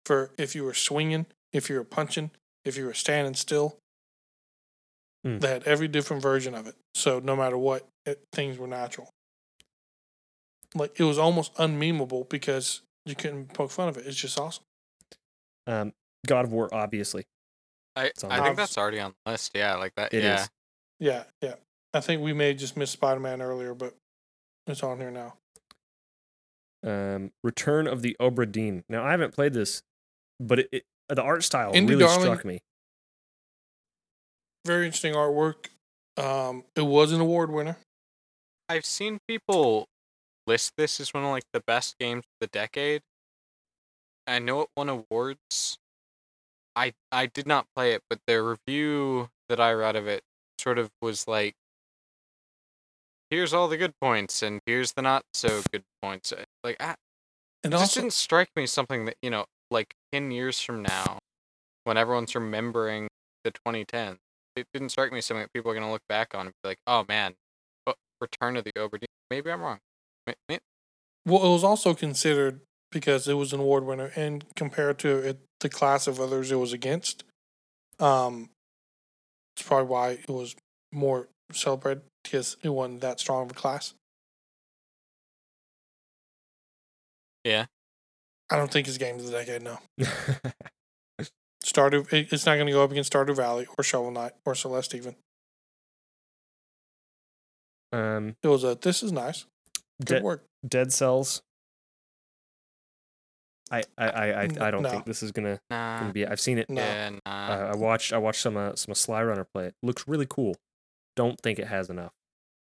[0.08, 2.32] for if you were swinging, if you were punching,
[2.66, 3.78] if you were standing still.
[5.24, 5.40] Hmm.
[5.40, 6.76] They had every different version of it.
[6.96, 9.10] So no matter what, it, things were natural.
[10.76, 14.06] Like it was almost unmemeable because you couldn't poke fun of it.
[14.06, 14.64] It's just awesome.
[15.68, 15.94] Um,
[16.28, 17.24] God of War, obviously.
[17.96, 19.52] I, It's on I the think that's already on the list.
[19.54, 20.14] Yeah, like that.
[20.14, 20.42] It yeah.
[20.42, 20.50] is.
[21.00, 21.56] Yeah, yeah.
[21.94, 23.96] I think we may have just missed Spider Man earlier, but
[24.68, 25.36] it's on here now.
[26.86, 28.84] Um, Return of the Obra Dinn.
[28.90, 29.84] Now I haven't played this,
[30.40, 32.60] but it, it the art style Indie really Darling- struck me.
[34.66, 35.68] Very interesting artwork.
[36.18, 37.78] Um, it was an award winner.
[38.70, 39.88] I've seen people
[40.48, 43.02] list this as one of like the best games of the decade.
[44.26, 45.78] I know it won awards.
[46.76, 50.24] I I did not play it, but the review that I read of it
[50.58, 51.56] sort of was like
[53.30, 56.32] here's all the good points and here's the not so good points.
[56.64, 56.96] Like I,
[57.64, 60.82] And it just also, didn't strike me something that, you know, like 10 years from
[60.84, 61.20] now
[61.84, 63.08] when everyone's remembering
[63.44, 64.20] the 2010s.
[64.56, 66.54] It didn't strike me as something that people are going to look back on and
[66.64, 67.36] be like, "Oh man,
[67.88, 69.80] oh, Return of the Obra Dinn." Maybe I'm wrong.
[71.26, 75.40] Well, it was also considered because it was an award winner, and compared to it,
[75.62, 77.24] the class of others it was against,
[78.00, 78.50] um,
[79.56, 80.56] it's probably why it was
[80.92, 83.94] more celebrated because it wasn't that strong of a class.
[87.44, 87.66] Yeah.
[88.50, 89.62] I don't think it's game of the decade.
[89.64, 89.78] No,
[91.64, 92.08] Stardew.
[92.12, 94.96] It's not going to go up against Stardew Valley or Shovel Knight or Celeste.
[94.96, 95.16] Even
[97.92, 98.78] um, it was a.
[98.80, 99.46] This is nice.
[100.04, 100.44] Good De- work.
[100.68, 101.42] Dead Cells.
[103.72, 104.90] I I I I, I don't No.
[104.90, 106.00] think this is gonna, Nah.
[106.02, 106.26] gonna be.
[106.28, 106.70] I've seen it.
[106.70, 106.82] No.
[106.82, 107.32] Yeah, nah.
[107.32, 109.76] Uh, I watched I watched some uh, some Sly Runner play it.
[109.82, 110.56] Looks really cool.
[111.16, 112.12] Don't think it has enough.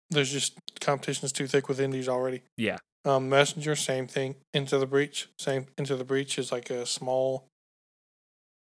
[0.10, 2.42] There's just competition's too thick with indies already.
[2.58, 2.78] Yeah.
[3.06, 4.36] Um, Messenger, same thing.
[4.54, 5.68] Into the Breach, same.
[5.78, 7.46] Into the Breach is like a small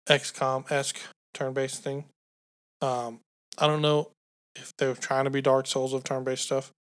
[0.10, 1.00] XCOM esque
[1.34, 2.06] turn based thing.
[2.82, 3.20] Um,
[3.58, 4.10] I don't know
[4.56, 6.72] if they were trying to be Dark Souls of turn based stuff.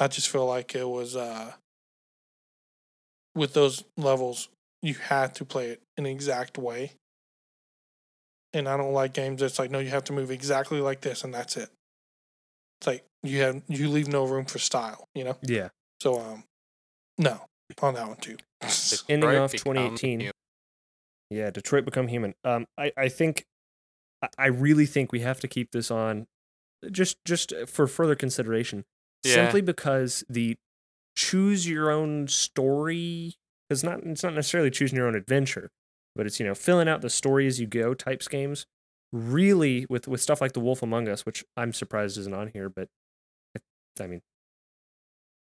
[0.00, 1.52] I just feel like it was uh
[3.34, 4.48] with those levels,
[4.82, 6.92] you had to play it an exact way.
[8.52, 11.22] And I don't like games that's like, no, you have to move exactly like this
[11.22, 11.68] and that's it.
[12.80, 15.36] It's like you have you leave no room for style, you know?
[15.42, 15.68] Yeah.
[16.00, 16.44] So um
[17.18, 17.40] no,
[17.82, 18.36] on that one too.
[19.08, 20.20] Ending off 2018.
[20.20, 20.32] human.
[21.30, 22.34] Yeah, Detroit Become Human.
[22.44, 23.44] Um, I, I think,
[24.22, 26.26] I- I really think we have to keep this on,
[26.90, 28.84] just just for further consideration.
[29.24, 29.34] Yeah.
[29.34, 30.56] Simply because the
[31.16, 33.34] choose your own story
[33.68, 35.70] is not it's not necessarily choosing your own adventure,
[36.16, 38.64] but it's you know filling out the story as you go types games.
[39.12, 42.68] Really, with with stuff like The Wolf Among Us, which I'm surprised isn't on here,
[42.70, 42.88] but
[44.00, 44.20] I mean,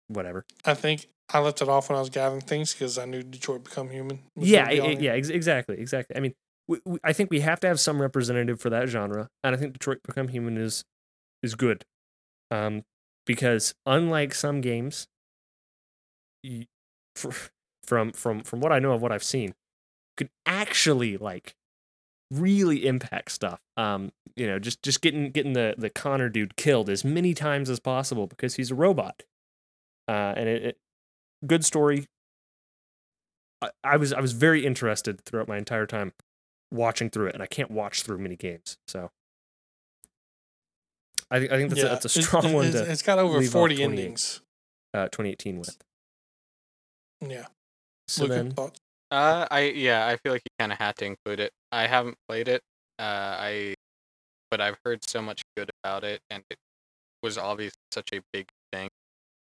[0.07, 0.45] whatever.
[0.65, 3.63] I think I left it off when I was gathering things because I knew Detroit
[3.63, 4.19] Become Human.
[4.35, 5.01] yeah, gonna be i- on i- here.
[5.01, 6.15] yeah, ex- exactly, exactly.
[6.15, 6.33] I mean,
[6.67, 9.59] we, we, I think we have to have some representative for that genre, and I
[9.59, 10.83] think Detroit Become Human is
[11.43, 11.85] is good,
[12.51, 12.83] um,
[13.25, 15.07] because unlike some games,
[17.15, 17.29] fr-
[17.83, 19.53] from from from what I know of what I've seen,
[20.17, 21.55] could actually like
[22.31, 23.59] really impact stuff.
[23.77, 27.69] Um, you know, just just getting getting the the Connor dude killed as many times
[27.69, 29.23] as possible because he's a robot.
[30.07, 30.77] Uh, and it, it
[31.45, 32.05] good story.
[33.61, 36.13] I, I was I was very interested throughout my entire time
[36.71, 39.09] watching through it, and I can't watch through many games, so.
[41.29, 43.19] I think I think that's, a, that's a it's- strong one it's- to it's got
[43.19, 44.41] over leave 40 endings.
[44.93, 45.77] uh, 2018 with.
[47.27, 47.47] Yeah.
[48.07, 48.79] So Luke, then, thoughts?
[49.11, 51.51] Uh, I yeah, I feel like you kind of had to include it.
[51.71, 52.61] I haven't played it.
[52.99, 53.75] Uh, I,
[54.49, 56.57] but I've heard so much good about it, and it
[57.21, 58.87] was obviously such a big thing.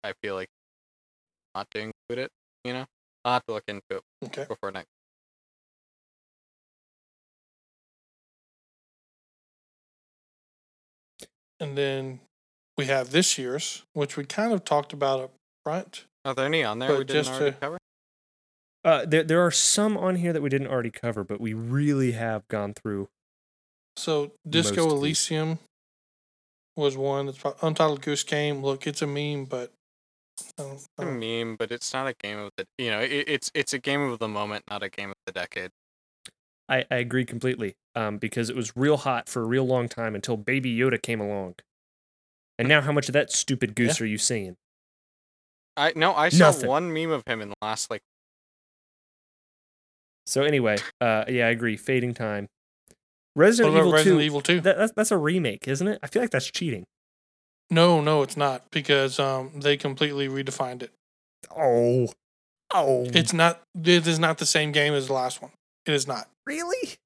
[0.08, 0.48] I feel like
[1.54, 2.30] not to include it.
[2.64, 2.86] You know,
[3.24, 4.46] I'll have to look into it Okay.
[4.48, 4.88] before next.
[11.60, 12.20] And then
[12.76, 15.30] we have this year's, which we kind of talked about up
[15.64, 16.04] front.
[16.24, 17.78] Are there any on there But we didn't just already to- cover?
[18.84, 22.12] uh, there there are some on here that we didn't already cover, but we really
[22.12, 23.08] have gone through.
[23.96, 24.98] So Disco Most of these.
[25.30, 25.58] Elysium
[26.76, 27.26] was one.
[27.26, 28.62] That's Untitled Goose Game.
[28.62, 29.72] Look, it's a meme, but
[30.58, 32.66] I don't- It's I a meme, but it's not a game of the.
[32.78, 35.32] You know, it, it's it's a game of the moment, not a game of the
[35.32, 35.70] decade.
[36.68, 37.76] I, I agree completely.
[37.94, 41.20] Um, because it was real hot for a real long time until Baby Yoda came
[41.20, 41.54] along.
[42.58, 44.56] And now, how much of that stupid goose are you seeing?
[45.76, 46.68] I no, I saw Nothing.
[46.68, 48.02] one meme of him in the last like.
[50.26, 51.76] So anyway, uh, yeah, I agree.
[51.76, 52.48] Fading time.
[53.34, 54.20] Resident Evil Resident Two.
[54.20, 54.60] Evil 2?
[54.60, 55.98] That, that's that's a remake, isn't it?
[56.02, 56.84] I feel like that's cheating.
[57.70, 60.92] No, no, it's not because um they completely redefined it.
[61.56, 62.08] Oh,
[62.72, 63.62] oh, It's not.
[63.82, 65.52] It is not the same game as the last one.
[65.86, 66.28] It is not.
[66.46, 66.96] really.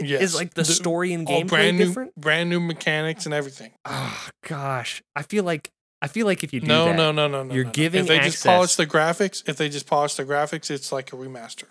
[0.00, 0.22] Yes.
[0.22, 2.14] Is like the, story and gameplay brand new, different?
[2.14, 3.72] brand new mechanics and everything.
[3.84, 5.70] Oh gosh, I feel like
[6.00, 7.52] I feel like if you do No, that, no, no, no, no.
[7.54, 10.70] You're no, giving If they just polish the graphics, if they just polish the graphics,
[10.70, 11.64] it's like a remaster.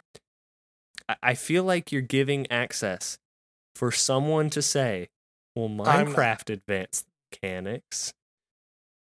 [1.08, 3.18] I- I feel like you're giving access
[3.76, 5.08] for someone to say,
[5.56, 7.06] "Well, Minecraft Advanced
[7.42, 8.14] mechanics.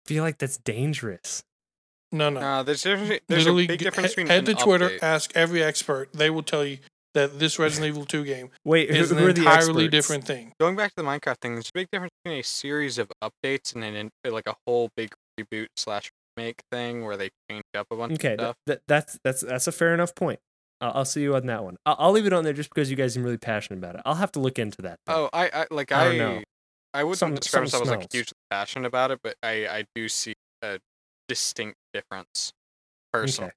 [0.06, 1.44] feel like that's dangerous.
[2.12, 2.40] No, no.
[2.40, 5.04] Uh, there's there's Literally, a big difference between head to Twitter, update.
[5.04, 6.14] ask every expert.
[6.14, 6.78] They will tell you
[7.14, 10.26] that this Resident Evil 2 game Wait, is who, an who are the entirely different
[10.26, 10.54] thing.
[10.60, 13.76] Going back to the Minecraft thing, there's a big difference between a series of updates
[13.76, 17.88] and an in- like a whole big reboot slash remake thing where they change up
[17.92, 18.56] a bunch Okay, of stuff.
[18.68, 20.40] th- that's that's that's a fair enough point.
[20.80, 21.76] I'll, I'll see you on that one.
[21.86, 24.02] I'll, I'll leave it on there just because you guys seem really passionate about it.
[24.06, 25.00] I'll have to look into that.
[25.08, 25.26] though.
[25.26, 26.42] Oh, I, I like I I don't know.
[27.00, 29.86] I wouldn't Some- describe myself something as like hugely passionate about it, but I I
[29.96, 30.80] do see a
[31.28, 32.52] distinct difference
[33.14, 33.52] personally.
[33.52, 33.56] Okay.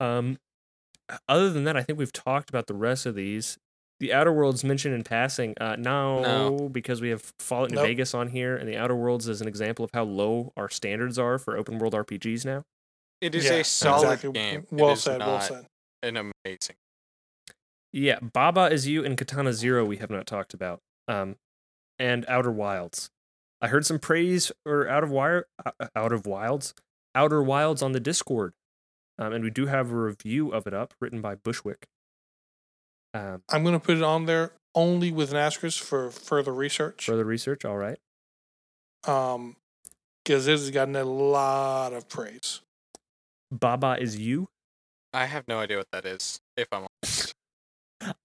[0.00, 0.38] Um,
[1.28, 3.58] other than that, I think we've talked about the rest of these.
[4.00, 5.54] The Outer Worlds mentioned in passing.
[5.60, 6.68] Uh, no, No.
[6.68, 7.86] because we have Fallout New Nope.
[7.86, 11.18] Vegas on here, and the Outer Worlds is an example of how low our standards
[11.18, 12.64] are for open world RPGs now.
[13.20, 14.32] It is Yeah, a solid exactly.
[14.32, 14.60] game.
[14.62, 15.66] It Well is said, well said.
[16.02, 16.74] An amazing.
[17.92, 20.80] Yeah, Baba is you and Katana Zero we have not talked about.
[21.08, 21.36] Um,
[21.98, 23.10] and Outer Wilds.
[23.60, 26.74] I heard some praise for Out of Wire, uh, Out of Wilds,
[27.14, 28.54] Outer Wilds on the Discord,
[29.18, 31.86] um, and we do have a review of it up, written by Bushwick.
[33.14, 37.06] Um, I'm going to put it on there only with an asterisk for further research.
[37.06, 37.98] further research, all right.
[39.06, 39.56] Um,
[40.24, 42.62] because this has gotten a lot of praise.
[43.50, 44.48] Baba is you.
[45.12, 46.40] I have no idea what that is.
[46.56, 46.86] If I'm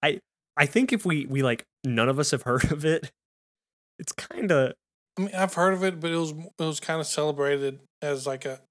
[0.02, 0.20] I
[0.56, 3.12] I think if we we like none of us have heard of it,
[4.00, 4.74] it's kind of
[5.18, 8.28] I mean, I've heard of it, but it was it was kind of celebrated as
[8.28, 8.62] like a,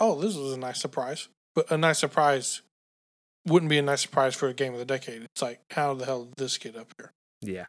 [0.00, 1.28] oh, this was a nice surprise.
[1.54, 2.62] But a nice surprise
[3.46, 5.22] wouldn't be a nice surprise for a game of the decade.
[5.22, 7.12] It's like, how the hell did this get up here?
[7.42, 7.66] yeah.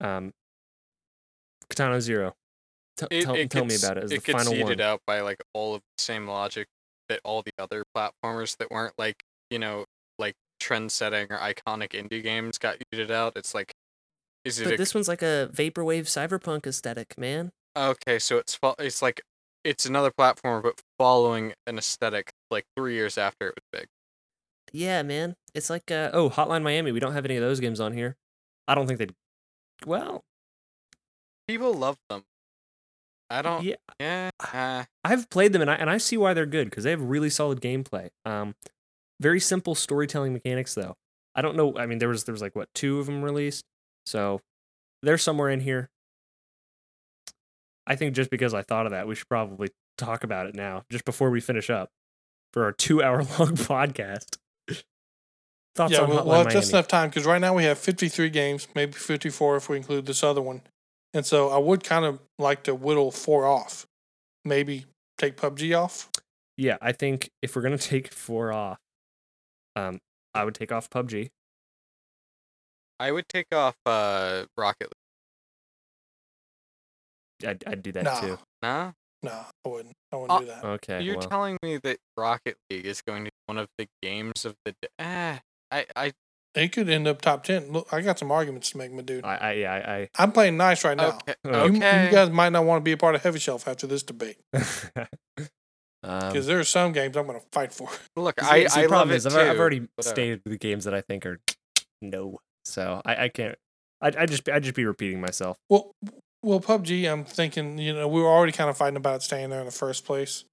[0.00, 0.32] Um,
[1.68, 2.34] Katana Zero.
[2.96, 4.80] T- it, tell it tell me about it as it the gets final seeded one.
[4.80, 6.68] out by like all of the same logic
[7.08, 9.16] that all the other platformers that weren't like
[9.50, 9.84] you know
[10.18, 10.34] like
[10.64, 13.34] trend setting or iconic indie games got seeded out.
[13.36, 13.74] It's like,
[14.44, 17.52] is it But a, this one's like a vaporwave cyberpunk aesthetic, man.
[17.76, 18.18] okay?
[18.18, 19.20] So it's it's like
[19.62, 23.88] it's another platformer, but following an aesthetic like three years after it was big.
[24.72, 25.36] Yeah, man.
[25.54, 26.92] It's like uh, oh, Hotline Miami.
[26.92, 28.16] We don't have any of those games on here.
[28.66, 29.14] I don't think they'd.
[29.86, 30.24] Well,
[31.46, 32.24] People love them.
[33.30, 33.62] I don't.
[33.64, 34.84] yeah, Yeah.
[35.04, 37.30] I've played them and I and I see why they're good because they have really
[37.30, 38.08] solid gameplay.
[38.24, 38.54] Um,
[39.20, 40.96] very simple storytelling mechanics though.
[41.34, 41.76] I don't know.
[41.76, 43.64] I mean, there was there was like what two of them released,
[44.06, 44.40] so
[45.02, 45.88] they're somewhere in here.
[47.86, 49.68] I think just because I thought of that, we should probably
[49.98, 51.90] talk about it now, just before we finish up
[52.52, 54.38] for our two-hour long podcast.
[55.76, 58.30] Thoughts yeah, on we'll, we'll have just enough time because right now we have 53
[58.30, 60.62] games, maybe 54 if we include this other one.
[61.12, 63.86] And so I would kind of like to whittle four off.
[64.44, 64.86] Maybe
[65.18, 66.10] take PUBG off.
[66.56, 68.78] Yeah, I think if we're gonna take four off,
[69.76, 69.98] um,
[70.34, 71.30] I would take off PUBG.
[73.00, 74.88] I would take off uh Rocket
[77.42, 77.50] League.
[77.50, 78.38] I'd, I'd do that Nah, too.
[78.62, 78.92] No,
[79.22, 79.94] no, I wouldn't.
[80.12, 80.64] I wouldn't Uh, do that.
[80.64, 83.86] Okay, you're well, telling me that Rocket League is going to be one of the
[84.02, 84.72] games of the.
[84.80, 85.40] d- Ah,
[85.70, 86.12] I I
[86.54, 87.72] It could end up top 10.
[87.72, 89.24] Look, I got some arguments to make, my dude.
[89.24, 91.18] I, I, yeah, I, I'm playing nice right now.
[91.28, 93.86] okay Uh, You, you guys might not want to be a part of Heavyshelf after
[93.88, 95.08] this debate I
[96.04, 97.88] because um, there are some games I'm going to fight for.
[98.16, 99.38] Look, see- I see, I the love problem it is I've, too.
[99.38, 100.14] I've already whatever.
[100.14, 101.40] stated the games that I think are
[102.02, 103.56] no, so I, I can't.
[104.02, 105.56] I I just I just be repeating myself.
[105.70, 105.92] Well,
[106.42, 107.10] well, PUBG.
[107.10, 107.78] I'm thinking.
[107.78, 110.44] You know, we were already kind of fighting about staying there in the first place,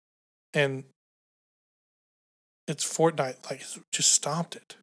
[0.54, 0.86] and
[2.68, 3.50] it's Fortnite.
[3.50, 3.62] Like,
[3.92, 4.78] just stopped it.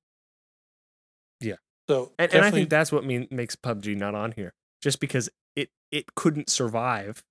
[1.40, 1.54] Yeah.
[1.88, 5.30] So And, and I think that's what mean, makes PUBG not on here, just because
[5.56, 7.22] it it couldn't survive.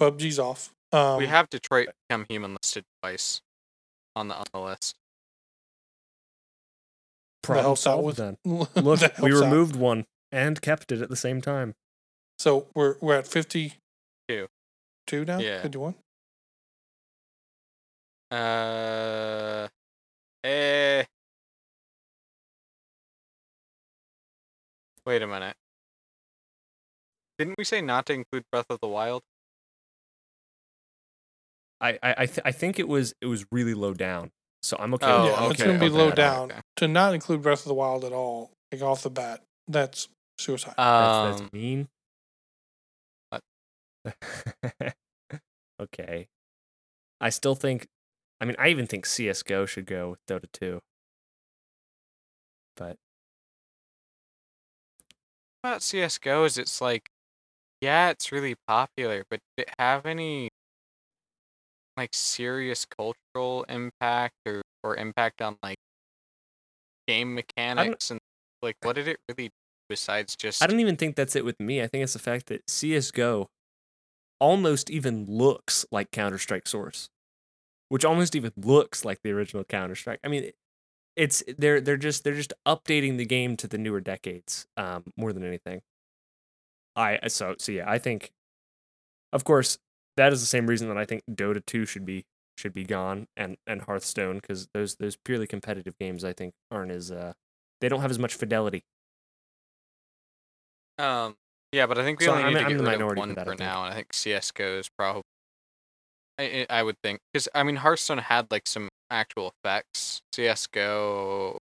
[0.00, 0.70] PUBG's off.
[0.92, 3.40] Um, we have Detroit Become Human listed twice
[4.16, 4.96] on the on the list.
[7.42, 8.36] Problem helps out solved with- then.
[8.44, 11.74] Look, Look, we removed one and kept it at the same time.
[12.38, 13.74] So we're we're at fifty
[14.28, 14.46] Two.
[15.06, 15.38] two now.
[15.38, 15.62] Yeah.
[15.62, 15.94] Fifty one.
[18.30, 19.68] Uh,
[20.44, 21.04] eh.
[25.06, 25.56] Wait a minute.
[27.38, 29.22] Didn't we say not to include Breath of the Wild?
[31.80, 34.30] I I I, th- I think it was it was really low down,
[34.62, 35.06] so I'm okay.
[35.06, 35.50] Oh, with yeah, that.
[35.52, 36.50] it's gonna be okay, low okay, down.
[36.52, 36.60] okay.
[36.76, 40.74] To not include Breath of the Wild at all, like off the bat, that's suicide.
[40.76, 41.88] That's, Um, that's mean.
[43.30, 43.42] what?
[45.80, 46.28] okay.
[47.20, 47.86] I still think.
[48.40, 50.80] I mean, I even think CS:GO should go with Dota 2.
[52.76, 52.96] But
[55.64, 57.08] about CS:GO is it's like,
[57.80, 60.47] yeah, it's really popular, but did it have any
[61.98, 65.78] like serious cultural impact or or impact on like
[67.06, 68.20] game mechanics and
[68.62, 69.50] like what did it really
[69.88, 71.82] besides just I don't even think that's it with me.
[71.82, 73.48] I think it's the fact that CS:GO
[74.40, 77.08] almost even looks like Counter Strike Source,
[77.88, 80.20] which almost even looks like the original Counter Strike.
[80.22, 80.52] I mean,
[81.16, 85.32] it's they're they're just they're just updating the game to the newer decades um, more
[85.32, 85.82] than anything.
[86.96, 88.32] I so so yeah, I think,
[89.32, 89.78] of course,
[90.18, 92.24] that is the same reason that I think Dota two should be
[92.58, 96.90] should be gone and and Hearthstone because those those purely competitive games I think aren't
[96.92, 97.32] as uh
[97.80, 98.82] they don't have as much fidelity.
[100.98, 101.36] Um,
[101.72, 103.20] yeah, but I think we So only I'm- need to I'm get the rid minority
[103.20, 105.22] of one that, for now, and I think CS:GO is probably.
[106.38, 110.20] I I would think because I mean Hearthstone had like some actual effects.
[110.34, 111.58] CS:GO,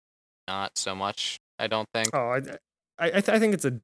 [0.48, 1.38] not so much.
[1.60, 2.10] I don't think.
[2.14, 2.38] Oh, I
[3.00, 3.80] I I, th- I think it's a.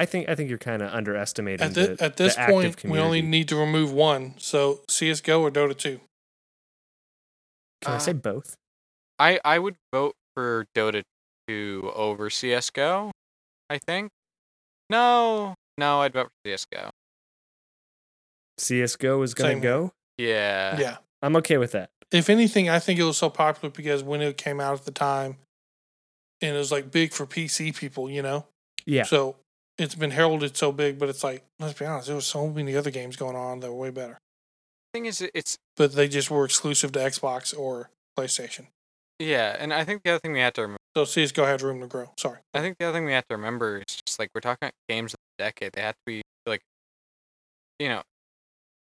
[0.00, 2.76] I think I think you're kind of underestimating At, thi- the, at this the active
[2.78, 4.34] point, we only need to remove one.
[4.38, 6.00] So CS:GO or Dota 2.
[7.82, 8.54] Can I Uh, say both?
[9.18, 11.02] I I would vote for Dota
[11.48, 13.10] 2 over CS:GO.
[13.68, 14.10] I think.
[14.88, 16.90] No, no, I'd vote for CS:GO.
[18.58, 19.92] CS:GO is gonna Same go.
[20.16, 20.78] Yeah.
[20.80, 20.96] yeah.
[21.22, 21.90] I'm okay with that.
[22.10, 24.90] If anything, I think it was so popular because when it came out at the
[24.92, 25.36] time,
[26.40, 28.46] and it was like big for PC people, you know.
[28.86, 29.36] Yeah, So
[29.78, 32.76] it's been heralded so big, but it's like let's be honest, there was so many
[32.76, 34.18] other games going on that were way better,
[34.92, 38.66] Thing is, it's but they just were exclusive to Xbox or PlayStation.
[39.18, 40.78] yeah, and I think the other thing we have to remember.
[40.96, 42.10] So CS:GO had room to grow.
[42.18, 42.38] Sorry.
[42.54, 44.72] I think the other thing we have to remember is just like we're talking about
[44.88, 45.72] games of the decade.
[45.74, 46.62] They have to be like,
[47.78, 48.02] you know,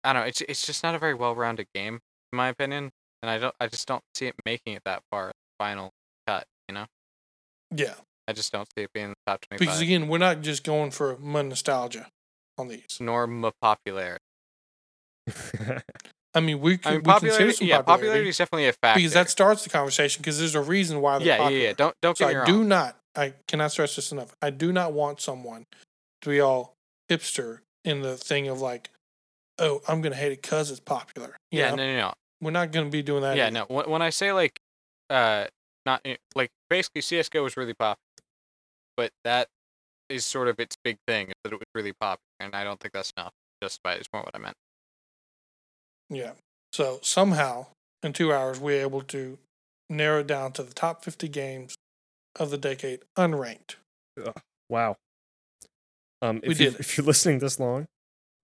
[0.03, 0.27] I don't know.
[0.27, 2.01] It's it's just not a very well-rounded game
[2.33, 2.91] in my opinion,
[3.23, 3.55] and I don't.
[3.61, 5.31] I just don't see it making it that far.
[5.59, 5.91] Final
[6.27, 6.47] cut.
[6.69, 6.87] You know,
[7.77, 7.95] Yeah,
[8.29, 10.91] I just don't see it being in the top because again, we're not just going
[10.91, 12.07] for mon- nostalgia
[12.59, 12.99] on these.
[13.01, 14.23] nor m- popularity.
[16.35, 17.53] I mean, we, I can mean, we consider popularity.
[17.57, 18.99] some Yeah, popularity, popularity is definitely a factor.
[19.01, 20.23] because that starts the conversation.
[20.23, 21.59] Because there's a reason why they're yeah, popular.
[21.61, 21.73] yeah, yeah.
[21.77, 22.47] Don't don't So get me I wrong.
[22.47, 22.97] do not.
[23.17, 24.33] I cannot stress this enough.
[24.41, 25.67] I do not want someone
[26.23, 26.75] to be all
[27.11, 28.91] hipster in the thing of like,
[29.59, 31.37] oh, I'm gonna hate it because it's popular.
[31.51, 31.77] You yeah, know?
[31.77, 32.13] no, no, no.
[32.41, 33.37] we're not gonna be doing that.
[33.37, 33.55] Yeah, either.
[33.55, 33.65] no.
[33.65, 34.61] When, when I say like,
[35.09, 35.47] uh,
[35.85, 37.97] not eh, like basically CS:GO was really popular,
[39.01, 39.49] but that
[40.11, 42.79] is sort of its big thing is that it was really popular, and I don't
[42.79, 43.33] think that's enough.
[43.63, 44.57] Just by is more what I meant.
[46.11, 46.33] Yeah.
[46.75, 47.69] So somehow
[48.03, 49.39] in two hours we're able to
[49.89, 51.75] narrow it down to the top 50 games
[52.39, 53.77] of the decade, unranked.
[54.69, 54.97] wow.
[56.21, 56.81] Um, We if you did it.
[56.81, 57.87] if you're listening this long,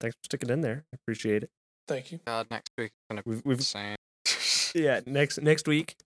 [0.00, 0.84] thanks for sticking in there.
[0.90, 1.50] I appreciate it.
[1.86, 2.20] Thank you.
[2.26, 3.96] God, next week gonna be We've, we've insane.
[4.74, 5.96] yeah next next week.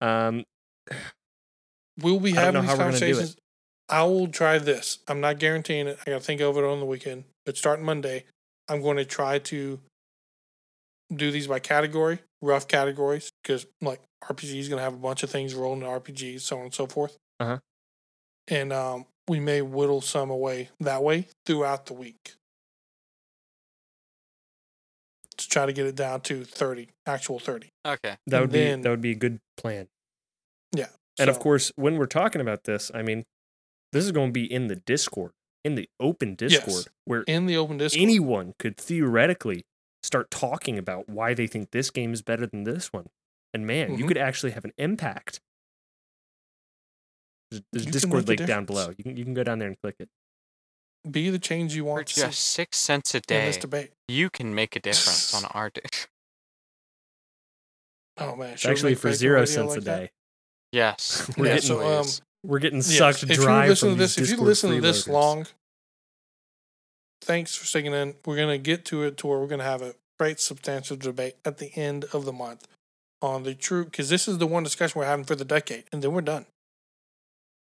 [0.00, 0.44] Um,
[2.00, 3.10] We'll be I don't having know these how we're gonna do it.
[3.10, 3.36] conversations.
[3.88, 4.98] I will try this.
[5.08, 5.98] I'm not guaranteeing it.
[6.06, 7.24] I got to think over it on the weekend.
[7.46, 8.24] But starting Monday,
[8.68, 9.80] I'm going to try to
[11.14, 15.22] do these by category, rough categories, because like RPG is going to have a bunch
[15.22, 17.16] of things rolling in RPGs, so on and so forth.
[17.40, 17.58] Uh-huh.
[18.48, 22.34] And um, we may whittle some away that way throughout the week
[25.36, 27.68] to try to get it down to 30, actual 30.
[27.86, 28.16] okay.
[28.26, 29.86] that And would be that would be a good plan.
[30.74, 30.86] Yeah.
[31.18, 33.24] And of course, when we're talking about this, I mean,
[33.92, 35.32] this is going to be in the Discord,
[35.64, 38.02] in the open Discord, where in the open Discord.
[38.02, 39.64] anyone could theoretically
[40.02, 43.08] start talking about why they think this game is better than this one.
[43.52, 44.08] And man, you Mhm.
[44.08, 45.40] could actually have an impact.
[47.50, 48.90] There's, there's a Discord link down below.
[48.96, 50.08] You can you can go down there and click it.
[51.10, 53.56] be the change you For want to see just six cents a in day, this
[53.56, 53.92] debate.
[54.08, 55.80] you can make a difference on our day.
[58.18, 60.00] Oh man, should actually for zero cents like a that?
[60.00, 60.10] day.
[60.72, 61.30] Yes.
[61.38, 62.22] We're Yeah, getting so, um, please.
[62.44, 64.70] We're getting Yes, sucked if dry you listen from to this, these if you listen
[64.70, 65.46] to this long,
[67.22, 68.14] thanks for sticking in.
[68.24, 71.58] We're gonna get to it to where we're gonna have a great substantial debate at
[71.58, 72.66] the end of the month
[73.20, 76.02] on the true because this is the one discussion we're having for the decade, and
[76.02, 76.46] then we're done.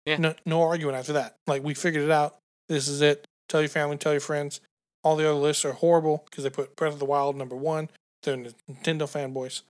[0.05, 0.17] Yeah.
[0.17, 1.35] No, no arguing after that.
[1.47, 2.37] Like we figured it out.
[2.67, 3.27] This is it.
[3.49, 4.59] Tell your family, tell your friends.
[5.03, 7.89] All the other lists are horrible because they put Breath of the Wild number one.
[8.23, 9.61] They're Nintendo fanboys.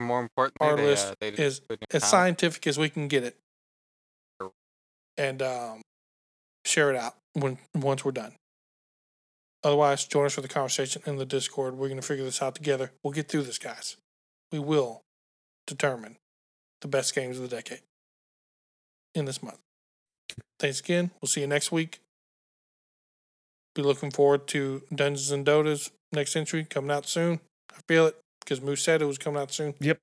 [0.00, 1.60] More importantly, our they, list uh, they is
[1.92, 3.51] as scientific as we can get it, Sure.
[5.16, 5.82] And um,
[6.64, 8.34] share it out when once we're done.
[9.64, 11.74] Otherwise, join us for the conversation in the Discord.
[11.74, 12.90] We're going to figure this out together.
[13.02, 13.96] We'll get through this, guys.
[14.50, 15.02] We will
[15.66, 16.16] determine
[16.80, 17.80] the best games of the decade
[19.14, 19.58] in this month.
[20.58, 21.10] Thanks again.
[21.20, 22.00] We'll see you next week.
[23.74, 27.40] Be looking forward to Dungeons and Dotas next century coming out soon.
[27.70, 29.74] I feel it because Moose said it was coming out soon.
[29.80, 29.98] Yep.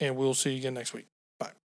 [0.00, 1.06] And we'll see you again next week.